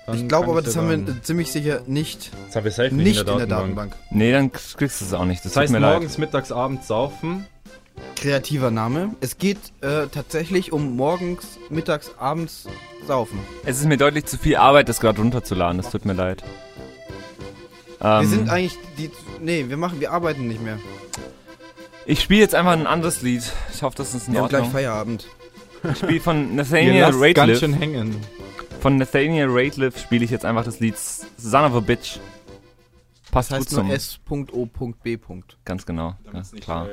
dann 0.07 0.17
Ich 0.17 0.28
glaube 0.28 0.49
aber, 0.51 0.61
das 0.61 0.75
haben 0.75 0.89
wir 1.07 1.23
ziemlich 1.23 1.51
sicher 1.51 1.82
nicht, 1.88 2.32
Das 2.47 2.55
haben 2.55 2.63
wir 2.65 2.71
safe 2.71 2.93
nicht 2.93 3.19
in 3.28 3.38
der 3.38 3.47
Datenbank. 3.47 3.95
Nee, 4.11 4.32
dann 4.32 4.51
kriegst 4.51 5.01
du 5.01 5.05
es 5.05 5.13
auch 5.13 5.25
nicht. 5.25 5.45
Das, 5.45 5.53
Das 5.53 5.61
heißt 5.63 5.73
tut 5.73 5.80
mir 5.82 5.88
morgens, 5.88 6.17
mittags, 6.17 6.51
abends 6.51 6.88
saufen. 6.88 7.45
Kreativer 8.16 8.72
Name. 8.72 9.16
Es 9.22 9.38
geht 9.38 9.58
äh, 9.82 10.08
tatsächlich 10.08 10.72
um 10.72 10.95
morgens, 10.95 11.60
mittags, 11.70 12.12
abends 12.18 12.68
saufen. 13.06 13.39
Es 13.66 13.80
ist 13.80 13.86
mir 13.86 13.98
deutlich 13.98 14.26
zu 14.26 14.38
viel 14.38 14.56
Arbeit, 14.58 14.89
das 14.89 15.00
gerade 15.00 15.20
runterzuladen. 15.22 15.78
Das 15.78 15.91
tut 15.91 16.06
mir 16.06 16.14
leid. 16.14 16.43
Ähm, 18.02 18.22
Wir 18.22 18.28
sind 18.28 18.50
eigentlich 18.50 18.78
die. 18.98 19.12
Nee, 19.41 19.66
wir 19.70 19.78
machen, 19.78 20.00
wir 20.00 20.12
arbeiten 20.12 20.48
nicht 20.48 20.62
mehr. 20.64 20.80
ich 22.06 22.22
spiele 22.22 22.41
jetzt 22.41 22.56
einfach 22.56 22.72
ein 22.74 22.88
anderes 22.88 23.22
Lied. 23.22 23.43
Ich 23.74 23.82
hoffe, 23.84 23.98
das 23.98 24.14
ist 24.16 24.28
in 24.28 24.34
Wir 24.34 24.41
haben 24.41 24.50
gleich 24.50 24.62
Ordnung. 24.62 24.74
Feierabend. 24.74 25.28
Ich 25.91 25.98
spiele 26.00 26.20
von 26.20 26.56
Nathaniel 26.56 27.02
lasst 27.02 27.12
ganz 27.20 27.38
Rateliff. 27.38 27.60
schön 27.60 27.74
hängen. 27.74 28.16
Von 28.82 28.98
Nathaniel 28.98 29.48
Rateliff 29.50 30.00
spiele 30.00 30.26
ich 30.26 30.32
jetzt 30.32 30.45
einfach 30.45 30.64
das 30.64 30.80
Lied 30.80 30.95
Son 30.98 31.66
of 31.66 31.76
a 31.76 31.80
Bitch. 31.80 32.20
Passt 33.32 33.52
Das 33.52 33.60
gut 33.60 33.68
heißt 33.68 33.72
nur 33.74 33.82
zum... 33.84 33.91
S.O.B. 33.91 35.18
Ganz 35.66 35.86
genau. 35.86 36.16
Ja, 36.34 36.41
klar. 36.62 36.88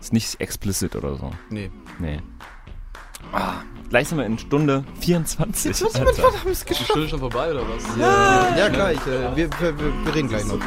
Ist 0.00 0.12
nicht 0.12 0.40
explicit 0.40 0.96
oder 0.96 1.16
so. 1.16 1.30
Nee. 1.50 1.70
Nee. 1.98 2.20
Ah, 3.32 3.62
gleich 3.90 4.08
sind 4.08 4.18
wir 4.18 4.26
in 4.26 4.38
Stunde 4.38 4.84
24. 5.00 5.84
Alter. 5.84 6.48
ist 6.50 6.70
die 6.70 6.74
Stunde 6.74 7.08
schon 7.08 7.18
vorbei 7.18 7.50
oder 7.50 7.62
was? 7.68 7.84
Ja, 7.98 8.68
gleich. 8.68 8.98
Äh, 9.06 9.36
wir, 9.36 9.50
wir, 9.60 9.78
wir, 9.78 10.04
wir 10.04 10.14
reden 10.14 10.28
gleich 10.28 10.46
noch. 10.46 10.58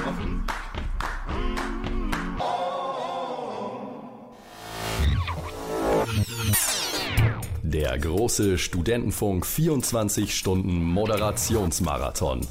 Der 7.64 7.98
große 7.98 8.58
Studentenfunk 8.58 9.46
24 9.46 10.36
Stunden 10.38 10.84
Moderationsmarathon. 10.84 12.42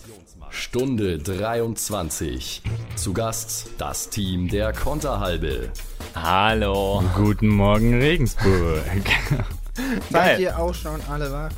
Stunde 0.48 1.18
23. 1.18 2.62
Zu 2.96 3.12
Gast 3.12 3.68
das 3.78 4.08
Team 4.08 4.48
der 4.48 4.72
Konterhalbe. 4.72 5.70
Hallo. 6.14 7.02
Guten 7.14 7.48
Morgen, 7.48 7.94
Regensburg. 8.00 8.82
Seid 10.10 10.40
ihr 10.40 10.58
auch 10.58 10.74
schon 10.74 11.00
alle 11.08 11.30
wach? 11.32 11.50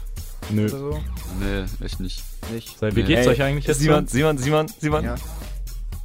Nö. 0.50 0.66
Oder 0.66 0.78
so? 0.78 1.00
Nee, 1.40 1.64
echt 1.84 2.00
nicht. 2.00 2.22
Nicht. 2.52 2.78
Sei, 2.78 2.90
wie 2.94 3.00
Nee. 3.02 3.06
geht's 3.06 3.26
Ey, 3.26 3.32
euch 3.32 3.42
eigentlich 3.42 3.66
jetzt? 3.66 3.80
Simon, 3.80 4.06
so? 4.06 4.12
Simon, 4.16 4.38
Simon, 4.38 4.66
Simon. 4.80 5.04
Ja. 5.04 5.14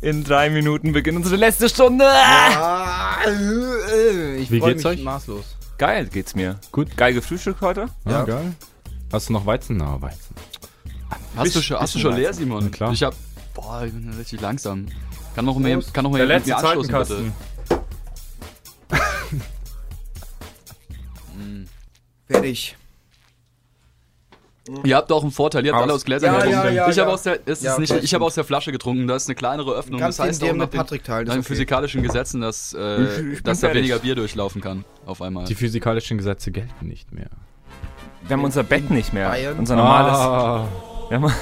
In 0.02 0.24
drei 0.24 0.50
Minuten 0.50 0.92
beginnt 0.94 1.18
unsere 1.18 1.36
letzte 1.36 1.70
Stunde. 1.70 2.06
Ah, 2.08 3.18
äh, 3.28 4.36
ich 4.38 4.52
Wie 4.52 4.60
geht's 4.60 4.84
mich 4.84 4.86
euch? 4.86 5.04
maßlos. 5.04 5.44
Geil 5.78 6.08
geht's 6.08 6.36
mir. 6.36 6.60
Gut. 6.72 6.96
Geil 6.96 7.14
gefrühstückt 7.14 7.62
heute. 7.62 7.88
Ja, 8.06 8.12
Ja. 8.12 8.24
geil. 8.24 8.54
Hast 9.12 9.30
du 9.30 9.34
noch 9.34 9.46
Weizen? 9.46 9.78
Na, 9.78 10.00
Weizen. 10.02 10.36
Hast 11.36 11.56
du 11.56 11.62
schon, 11.62 11.80
hast 11.80 11.96
du 11.96 12.00
schon 12.00 12.16
leer, 12.16 12.34
Simon? 12.34 12.64
Na 12.66 12.70
klar. 12.70 12.92
Ich 12.94 13.04
hab. 13.04 13.14
Boah, 13.54 13.84
ich 13.86 13.94
bin 13.94 14.10
richtig 14.18 14.40
langsam. 14.42 14.88
Kann 15.36 15.46
noch 15.46 15.58
mehr, 15.58 15.80
kann 15.94 16.04
noch 16.04 16.12
mehr 16.12 16.26
Der 16.26 16.38
jemand 16.38 16.48
letzte 16.48 16.50
mir 16.50 16.58
anstoßen, 16.70 16.92
Zeitenkasten. 16.92 17.34
Fertig. 22.30 22.76
Ihr 24.84 24.98
habt 24.98 25.10
auch 25.14 25.22
einen 25.22 25.32
Vorteil, 25.32 25.66
ihr 25.66 25.72
habt 25.72 25.78
Aus- 25.80 25.84
alle 25.84 25.94
aus 25.94 26.04
Gläsern 26.04 26.34
Ja, 26.34 26.40
getrunken. 26.42 26.66
ja, 26.66 26.72
ja, 26.72 26.90
ich 26.90 27.00
habe 27.00 27.14
aus 27.14 27.24
der, 27.24 27.40
es 27.46 27.62
Ja, 27.62 27.72
ist 27.74 27.80
nicht, 27.80 27.90
das 27.94 28.04
ich 28.04 28.14
habe 28.14 28.26
aus 28.26 28.36
der 28.36 28.44
Flasche 28.44 28.74
getrunken, 28.74 29.08
da 29.08 29.16
ist 29.16 29.30
eine 29.30 29.36
kleinere 29.36 29.72
Öffnung. 29.74 29.98
Kannst 30.02 30.20
das 30.20 30.26
heißt 30.28 30.42
dir 30.42 30.48
auch 30.48 30.52
mit 30.52 30.60
nach 30.60 30.68
den, 30.70 30.78
Patrick 30.78 31.06
teilen, 31.06 31.26
nach 31.26 31.36
den 31.36 31.40
okay. 31.40 31.48
physikalischen 31.48 32.04
Gesetzen, 32.04 32.42
dass, 32.42 32.74
äh, 32.78 33.04
Ich- 33.04 33.34
ich 33.38 33.44
dass 33.44 33.62
da 33.62 33.68
fertig. 33.68 33.84
weniger 33.84 34.00
Bier 34.00 34.16
durchlaufen 34.16 34.60
kann 34.62 34.84
auf 35.06 35.22
einmal. 35.22 35.46
Die 35.46 35.56
physikalischen 35.56 36.18
Gesetze 36.18 36.52
gelten 36.52 36.86
nicht 36.86 37.14
mehr. 37.14 37.30
Wir 38.28 38.36
haben 38.36 38.44
unser 38.44 38.64
Bett 38.64 38.90
nicht 38.90 39.14
mehr. 39.14 39.30
Bayern? 39.30 39.58
Unser 39.58 39.78
normales. 39.78 40.18
Ah, 40.18 40.68
Wir 41.10 41.22
haben, 41.22 41.34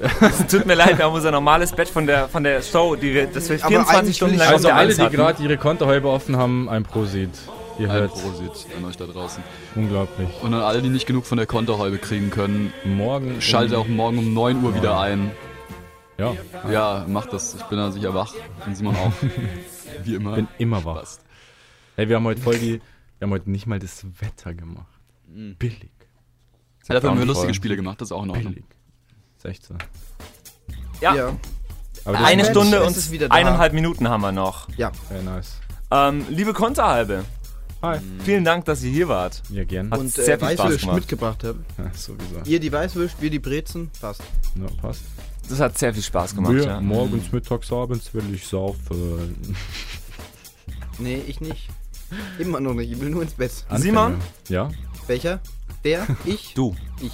es 0.20 0.46
tut 0.48 0.66
mir 0.66 0.74
leid, 0.74 0.98
wir 0.98 1.06
haben 1.06 1.14
unser 1.14 1.30
normales 1.30 1.72
Bett 1.72 1.88
von 1.88 2.06
der, 2.06 2.28
von 2.28 2.44
der 2.44 2.60
Show, 2.60 2.96
die 2.96 3.14
wir, 3.14 3.28
das 3.28 3.48
wir 3.48 3.56
Aber 3.60 3.68
24 3.68 3.98
eigentlich 3.98 4.16
Stunden 4.16 4.36
lang 4.36 4.48
also 4.48 4.68
alle, 4.68 4.94
die 4.94 5.08
gerade 5.08 5.42
ihre 5.42 5.56
Kontohäuber 5.56 6.12
offen 6.12 6.36
haben, 6.36 6.68
ein 6.68 6.82
Prosit. 6.82 7.30
Ihr 7.78 7.92
hört. 7.92 8.12
Prosit 8.12 8.66
an 8.76 8.84
euch 8.84 8.96
da 8.96 9.06
draußen. 9.06 9.42
Unglaublich. 9.74 10.28
Und 10.42 10.52
an 10.54 10.62
alle, 10.62 10.82
die 10.82 10.88
nicht 10.88 11.06
genug 11.06 11.26
von 11.26 11.38
der 11.38 11.46
Konterhäube 11.46 11.98
kriegen 11.98 12.30
können, 12.30 12.72
Morgen. 12.84 13.40
schaltet 13.40 13.76
um- 13.76 13.82
auch 13.82 13.88
morgen 13.88 14.18
um 14.18 14.34
9 14.34 14.62
Uhr 14.64 14.74
wieder 14.74 14.98
ein. 15.00 15.30
Ja, 16.18 16.34
Ja, 16.70 17.04
macht 17.06 17.32
das. 17.32 17.54
Ich 17.54 17.62
bin 17.64 17.78
da 17.78 17.92
sicher 17.92 18.12
wach. 18.14 18.34
Und 18.66 18.76
Simon 18.76 18.96
auch. 18.96 19.12
Wie 20.04 20.14
immer. 20.16 20.34
bin 20.34 20.48
immer 20.58 20.84
wach. 20.84 20.96
Passt. 20.96 21.22
Hey, 21.94 22.08
wir 22.08 22.16
haben 22.16 22.24
heute 22.24 22.40
voll 22.40 22.58
die. 22.58 22.80
Wir 23.18 23.26
haben 23.26 23.32
heute 23.32 23.50
nicht 23.50 23.66
mal 23.66 23.78
das 23.78 24.04
Wetter 24.20 24.54
gemacht. 24.54 24.86
Mhm. 25.28 25.54
Billig. 25.56 25.90
Ja, 26.88 26.94
dafür 26.94 27.10
haben 27.10 27.18
wir 27.18 27.26
lustige 27.26 27.52
Spiele 27.54 27.76
gemacht, 27.76 28.00
das 28.00 28.08
ist 28.08 28.12
auch 28.12 28.24
in 28.24 28.30
Ordnung. 28.30 28.54
Billig. 28.54 28.64
Ist 29.36 29.44
echt 29.44 29.64
so. 29.64 29.74
Ja. 31.00 31.14
Ja. 31.14 31.36
Eine 32.06 32.44
Stunde 32.46 32.78
es 32.78 32.86
und 32.86 32.96
ist 32.96 33.10
wieder 33.10 33.28
da. 33.28 33.34
eineinhalb 33.34 33.72
Minuten 33.74 34.08
haben 34.08 34.22
wir 34.22 34.32
noch. 34.32 34.68
Ja. 34.76 34.90
Sehr 35.10 35.22
nice. 35.22 35.58
Ähm, 35.90 36.24
liebe 36.30 36.52
Konterhalbe, 36.54 37.24
Hi. 37.82 37.98
vielen 38.24 38.44
Dank, 38.44 38.64
dass 38.64 38.82
ihr 38.82 38.90
hier 38.90 39.08
wart. 39.08 39.42
Ja, 39.50 39.64
gern. 39.64 39.90
Hat 39.90 40.00
Und 40.00 40.12
sehr 40.12 40.34
äh, 40.34 40.38
viel 40.38 40.48
Spaß 40.48 40.58
Weißwürsch 40.58 40.80
gemacht. 40.80 40.96
mitgebracht 40.96 41.44
haben. 41.44 41.64
Ja, 41.78 41.90
sowieso. 41.94 42.40
Ihr 42.44 42.58
die 42.60 42.72
Weißwürsch, 42.72 43.12
wir 43.20 43.30
die 43.30 43.38
Brezen. 43.38 43.90
Passt. 44.00 44.22
Ja, 44.56 44.66
passt. 44.82 45.02
Das 45.48 45.60
hat 45.60 45.78
sehr 45.78 45.94
viel 45.94 46.02
Spaß 46.02 46.34
gemacht, 46.34 46.52
Wir, 46.54 46.64
ja. 46.64 46.80
Morgens, 46.80 47.32
mittags, 47.32 47.72
abends 47.72 48.12
will 48.12 48.24
ich 48.34 48.46
saufen. 48.46 49.36
Nee, 51.00 51.22
ich 51.28 51.40
nicht. 51.40 51.68
Immer 52.40 52.58
noch 52.58 52.74
nicht. 52.74 52.90
Ich 52.90 53.00
will 53.00 53.10
nur 53.10 53.22
ins 53.22 53.34
Bett. 53.34 53.52
Simon? 53.76 54.16
Ja? 54.48 54.68
Welcher? 55.06 55.38
Der? 55.84 56.08
Ich? 56.24 56.54
Du. 56.54 56.74
Ich. 57.00 57.12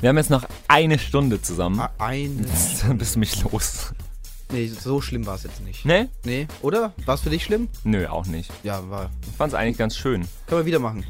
Wir 0.00 0.10
haben 0.10 0.18
jetzt 0.18 0.28
noch 0.28 0.44
eine 0.68 0.98
Stunde 0.98 1.40
zusammen. 1.40 1.80
Ah, 1.80 1.90
eine. 1.96 2.44
Dann 2.82 2.98
bist 2.98 3.14
du 3.14 3.20
mich 3.20 3.42
los. 3.42 3.94
Nee, 4.54 4.68
so 4.68 5.00
schlimm 5.00 5.26
war 5.26 5.34
es 5.34 5.42
jetzt 5.42 5.64
nicht. 5.64 5.84
Ne? 5.84 6.08
Nee, 6.24 6.46
oder? 6.62 6.92
War 7.06 7.16
es 7.16 7.22
für 7.22 7.30
dich 7.30 7.42
schlimm? 7.42 7.68
Nö, 7.82 8.06
auch 8.06 8.26
nicht. 8.26 8.52
Ja, 8.62 8.88
war. 8.88 9.10
Ich 9.28 9.36
fand's 9.36 9.52
eigentlich 9.54 9.78
ganz 9.78 9.96
schön. 9.96 10.28
Können 10.46 10.60
wir 10.60 10.66
wieder 10.66 10.78
machen. 10.78 11.04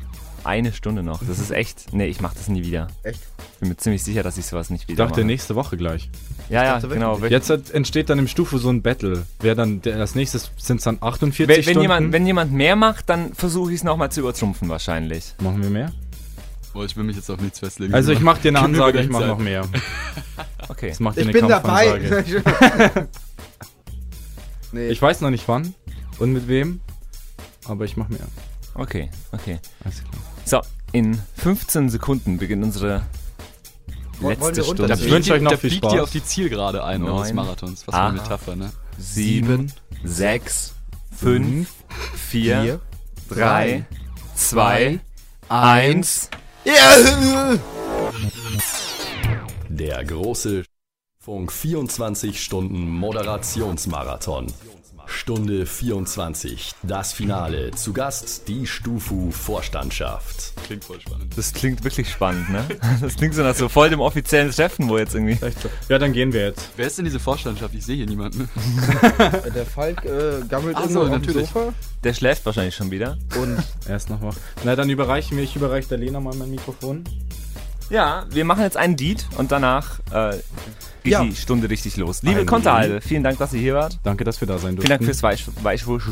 Eine 0.44 0.72
Stunde 0.72 1.02
noch. 1.02 1.20
Das 1.26 1.38
ist 1.38 1.50
echt. 1.50 1.92
Nee, 1.92 2.06
ich 2.06 2.20
mach 2.22 2.32
das 2.34 2.48
nie 2.48 2.64
wieder. 2.64 2.88
Echt? 3.02 3.20
Ich 3.54 3.60
bin 3.60 3.68
mir 3.68 3.76
ziemlich 3.76 4.02
sicher, 4.02 4.22
dass 4.22 4.38
ich 4.38 4.46
sowas 4.46 4.70
nicht 4.70 4.84
Ich 4.84 4.88
wieder 4.88 5.04
dachte 5.04 5.20
mache. 5.20 5.26
nächste 5.26 5.54
Woche 5.54 5.76
gleich. 5.76 6.10
Ja, 6.48 6.64
ja, 6.64 6.74
dachte 6.80 6.88
genau. 6.94 7.18
Jetzt 7.18 7.48
hat, 7.50 7.70
entsteht 7.70 8.08
dann 8.10 8.18
im 8.18 8.28
Stufe 8.28 8.58
so 8.58 8.70
ein 8.70 8.80
Battle. 8.82 9.26
Wer 9.40 9.54
dann, 9.54 9.80
der, 9.82 9.96
als 9.96 10.14
nächstes 10.14 10.50
sind 10.58 10.78
es 10.78 10.84
dann 10.84 10.98
48 11.02 11.38
Wenn, 11.48 11.56
wenn, 11.56 11.62
Stunden. 11.62 11.80
jemand, 11.82 12.12
wenn 12.12 12.26
jemand 12.26 12.52
mehr 12.52 12.76
macht, 12.76 13.08
dann 13.10 13.34
versuche 13.34 13.70
ich 13.72 13.76
es 13.78 13.84
nochmal 13.84 14.10
zu 14.10 14.20
übertrumpfen 14.20 14.68
wahrscheinlich. 14.70 15.34
Machen 15.40 15.62
wir 15.62 15.70
mehr? 15.70 15.92
Boah, 16.74 16.84
ich 16.84 16.96
will 16.96 17.04
mich 17.04 17.16
jetzt 17.16 17.30
auf 17.30 17.40
nichts 17.40 17.60
festlegen. 17.60 17.94
Also 17.94 18.12
ich 18.12 18.20
mach 18.20 18.38
dir 18.38 18.48
eine 18.48 18.60
Ansage, 18.60 19.00
ich 19.00 19.08
mach 19.08 19.26
noch 19.26 19.38
mehr. 19.38 19.64
Okay. 20.68 20.88
Das 20.90 21.00
macht 21.00 21.16
dir 21.16 21.20
Ich 21.22 21.28
eine 21.28 21.32
bin 21.32 21.48
dabei. 21.48 21.86
Kampfansage. 21.86 23.08
nee. 24.74 24.88
Ich 24.88 25.00
weiß 25.00 25.20
noch 25.22 25.30
nicht 25.30 25.46
wann 25.48 25.74
und 26.18 26.32
mit 26.32 26.48
wem, 26.48 26.80
aber 27.66 27.84
ich 27.84 27.96
mach 27.96 28.08
mehr. 28.08 28.20
Okay, 28.74 29.10
okay. 29.32 29.58
Alles 29.84 30.02
klar. 30.02 30.22
So, 30.44 30.60
in 30.92 31.18
15 31.36 31.88
Sekunden 31.90 32.38
beginnt 32.38 32.64
unsere 32.64 33.02
Wollen 34.20 34.38
wir 34.40 34.46
letzte 34.46 34.62
runter- 34.62 34.84
Stunde. 34.86 34.94
Ich 35.06 35.10
wünsche 35.10 35.32
euch 35.32 35.42
noch 35.42 35.52
da 35.52 35.56
viel 35.56 35.70
fliegt 35.70 35.84
Spaß. 35.84 35.94
ihr 35.94 36.02
auf 36.02 36.10
die 36.10 36.24
Zielgerade 36.24 36.84
ein 36.84 37.02
eures 37.02 37.28
Neun, 37.28 37.36
Marathons. 37.36 37.86
Was 37.86 37.94
für 37.94 38.00
eine 38.00 38.20
acht, 38.20 38.22
Metapher, 38.30 38.56
ne? 38.56 38.72
Sieben, 38.98 39.72
sechs, 40.04 40.74
fünf, 41.16 41.70
vier, 42.14 42.60
Vier, 42.62 42.80
drei, 43.28 43.86
zwei, 44.36 45.00
eins. 45.48 46.30
Ja. 46.64 47.54
Der 49.68 50.04
große 50.04 50.64
Funk 51.24 51.50
24 51.52 52.38
Stunden 52.38 52.86
Moderationsmarathon. 52.90 54.46
Stunde 55.06 55.64
24. 55.64 56.72
Das 56.82 57.14
Finale. 57.14 57.70
Zu 57.70 57.94
Gast 57.94 58.46
die 58.46 58.66
Stufu 58.66 59.30
Vorstandschaft. 59.30 60.52
Klingt 60.66 60.84
voll 60.84 61.00
spannend. 61.00 61.32
Das 61.34 61.54
klingt 61.54 61.82
wirklich 61.82 62.10
spannend, 62.10 62.50
ne? 62.50 62.62
Das 63.00 63.16
klingt 63.16 63.34
so 63.34 63.42
nach 63.42 63.54
so 63.54 63.70
voll 63.70 63.88
dem 63.88 64.00
offiziellen 64.00 64.50
Treffen, 64.50 64.90
wo 64.90 64.98
jetzt 64.98 65.14
irgendwie. 65.14 65.38
Ja, 65.88 65.98
dann 65.98 66.12
gehen 66.12 66.34
wir 66.34 66.48
jetzt. 66.48 66.68
Wer 66.76 66.88
ist 66.88 66.98
denn 66.98 67.06
diese 67.06 67.20
Vorstandschaft? 67.20 67.74
Ich 67.74 67.86
sehe 67.86 67.96
hier 67.96 68.06
niemanden. 68.06 68.50
Der 69.54 69.64
Falk 69.64 70.04
äh, 70.04 70.46
gammelt 70.46 70.76
Ach 70.78 70.90
so, 70.90 71.00
auf 71.00 71.08
dem 71.08 71.22
natürlich. 71.22 71.48
Sofa. 71.48 71.72
Der 72.02 72.12
schläft 72.12 72.44
wahrscheinlich 72.44 72.74
schon 72.74 72.90
wieder. 72.90 73.16
Und 73.40 73.62
Er 73.88 73.96
ist 73.96 74.10
noch 74.10 74.20
wach. 74.20 74.36
Na, 74.62 74.76
dann 74.76 74.90
überreichen 74.90 75.38
wir, 75.38 75.44
ich 75.44 75.56
überreiche 75.56 75.88
der 75.88 75.98
Lena 75.98 76.20
mal 76.20 76.34
mein 76.34 76.50
Mikrofon. 76.50 77.04
Ja, 77.90 78.24
wir 78.30 78.44
machen 78.44 78.62
jetzt 78.62 78.76
einen 78.76 78.96
Deed 78.96 79.26
und 79.36 79.52
danach 79.52 80.00
äh, 80.10 80.36
geht 81.02 81.12
Ja. 81.12 81.22
die 81.24 81.36
Stunde 81.36 81.68
richtig 81.68 81.96
los. 81.96 82.22
Liebe 82.22 82.40
Ein 82.40 82.46
Konterhalbe, 82.46 83.00
vielen 83.00 83.22
Dank, 83.22 83.38
dass 83.38 83.52
ihr 83.52 83.60
hier 83.60 83.74
wart. 83.74 83.98
Danke, 84.02 84.24
dass 84.24 84.40
wir 84.40 84.48
da 84.48 84.58
sein 84.58 84.76
durften. 84.76 84.82
Vielen 84.86 84.98
Dank 84.98 85.04
fürs 85.04 85.22
Weich 85.22 85.44
Weichwurst. 85.62 86.08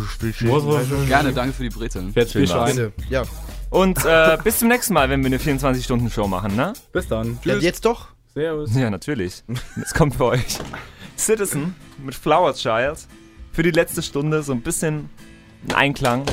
Gerne, 1.08 1.32
danke 1.32 1.54
für 1.54 1.62
die 1.62 1.70
Brezeln. 1.70 2.12
Jetzt 2.14 2.32
Schön. 2.32 2.92
Ja. 3.08 3.22
Und 3.70 4.04
äh, 4.04 4.36
bis 4.44 4.58
zum 4.58 4.68
nächsten 4.68 4.92
Mal, 4.94 5.08
wenn 5.08 5.20
wir 5.20 5.26
eine 5.26 5.38
24-Stunden-Show 5.38 6.28
machen, 6.28 6.54
ne? 6.56 6.74
Bis 6.92 7.08
dann. 7.08 7.38
ja. 7.44 7.56
Jetzt 7.56 7.84
doch. 7.84 8.08
Servus. 8.34 8.74
Ja, 8.74 8.88
natürlich. 8.90 9.42
Es 9.82 9.92
kommt 9.92 10.14
für 10.16 10.24
euch 10.26 10.58
Citizen 11.18 11.74
mit 12.02 12.14
Flower 12.14 12.54
Child 12.54 12.98
für 13.52 13.62
die 13.62 13.70
letzte 13.70 14.02
Stunde 14.02 14.42
so 14.42 14.52
ein 14.52 14.62
bisschen 14.62 15.10
ein 15.68 15.74
Einklang 15.74 16.24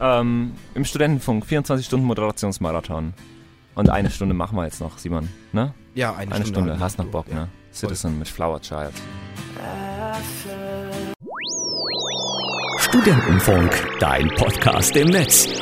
ähm, 0.00 0.52
im 0.74 0.84
Studentenfunk 0.84 1.44
24 1.44 1.86
Stunden 1.86 2.06
Moderationsmarathon 2.06 3.14
und 3.76 3.90
eine 3.90 4.10
Stunde 4.10 4.34
machen 4.34 4.56
wir 4.56 4.64
jetzt 4.64 4.80
noch 4.80 4.98
Simon 4.98 5.28
ne? 5.52 5.72
Ja, 5.94 6.14
eine, 6.16 6.34
eine 6.34 6.46
Stunde, 6.46 6.72
wir. 6.72 6.80
Hast 6.80 6.98
noch 6.98 7.06
Bock 7.06 7.26
ja. 7.28 7.34
ne 7.42 7.48
Citizen 7.72 8.18
mit 8.18 8.26
Flower 8.26 8.60
Child. 8.60 8.92
Studentenfunk, 12.78 13.70
dein 14.00 14.28
Podcast 14.34 14.96
im 14.96 15.08
Netz. 15.08 15.60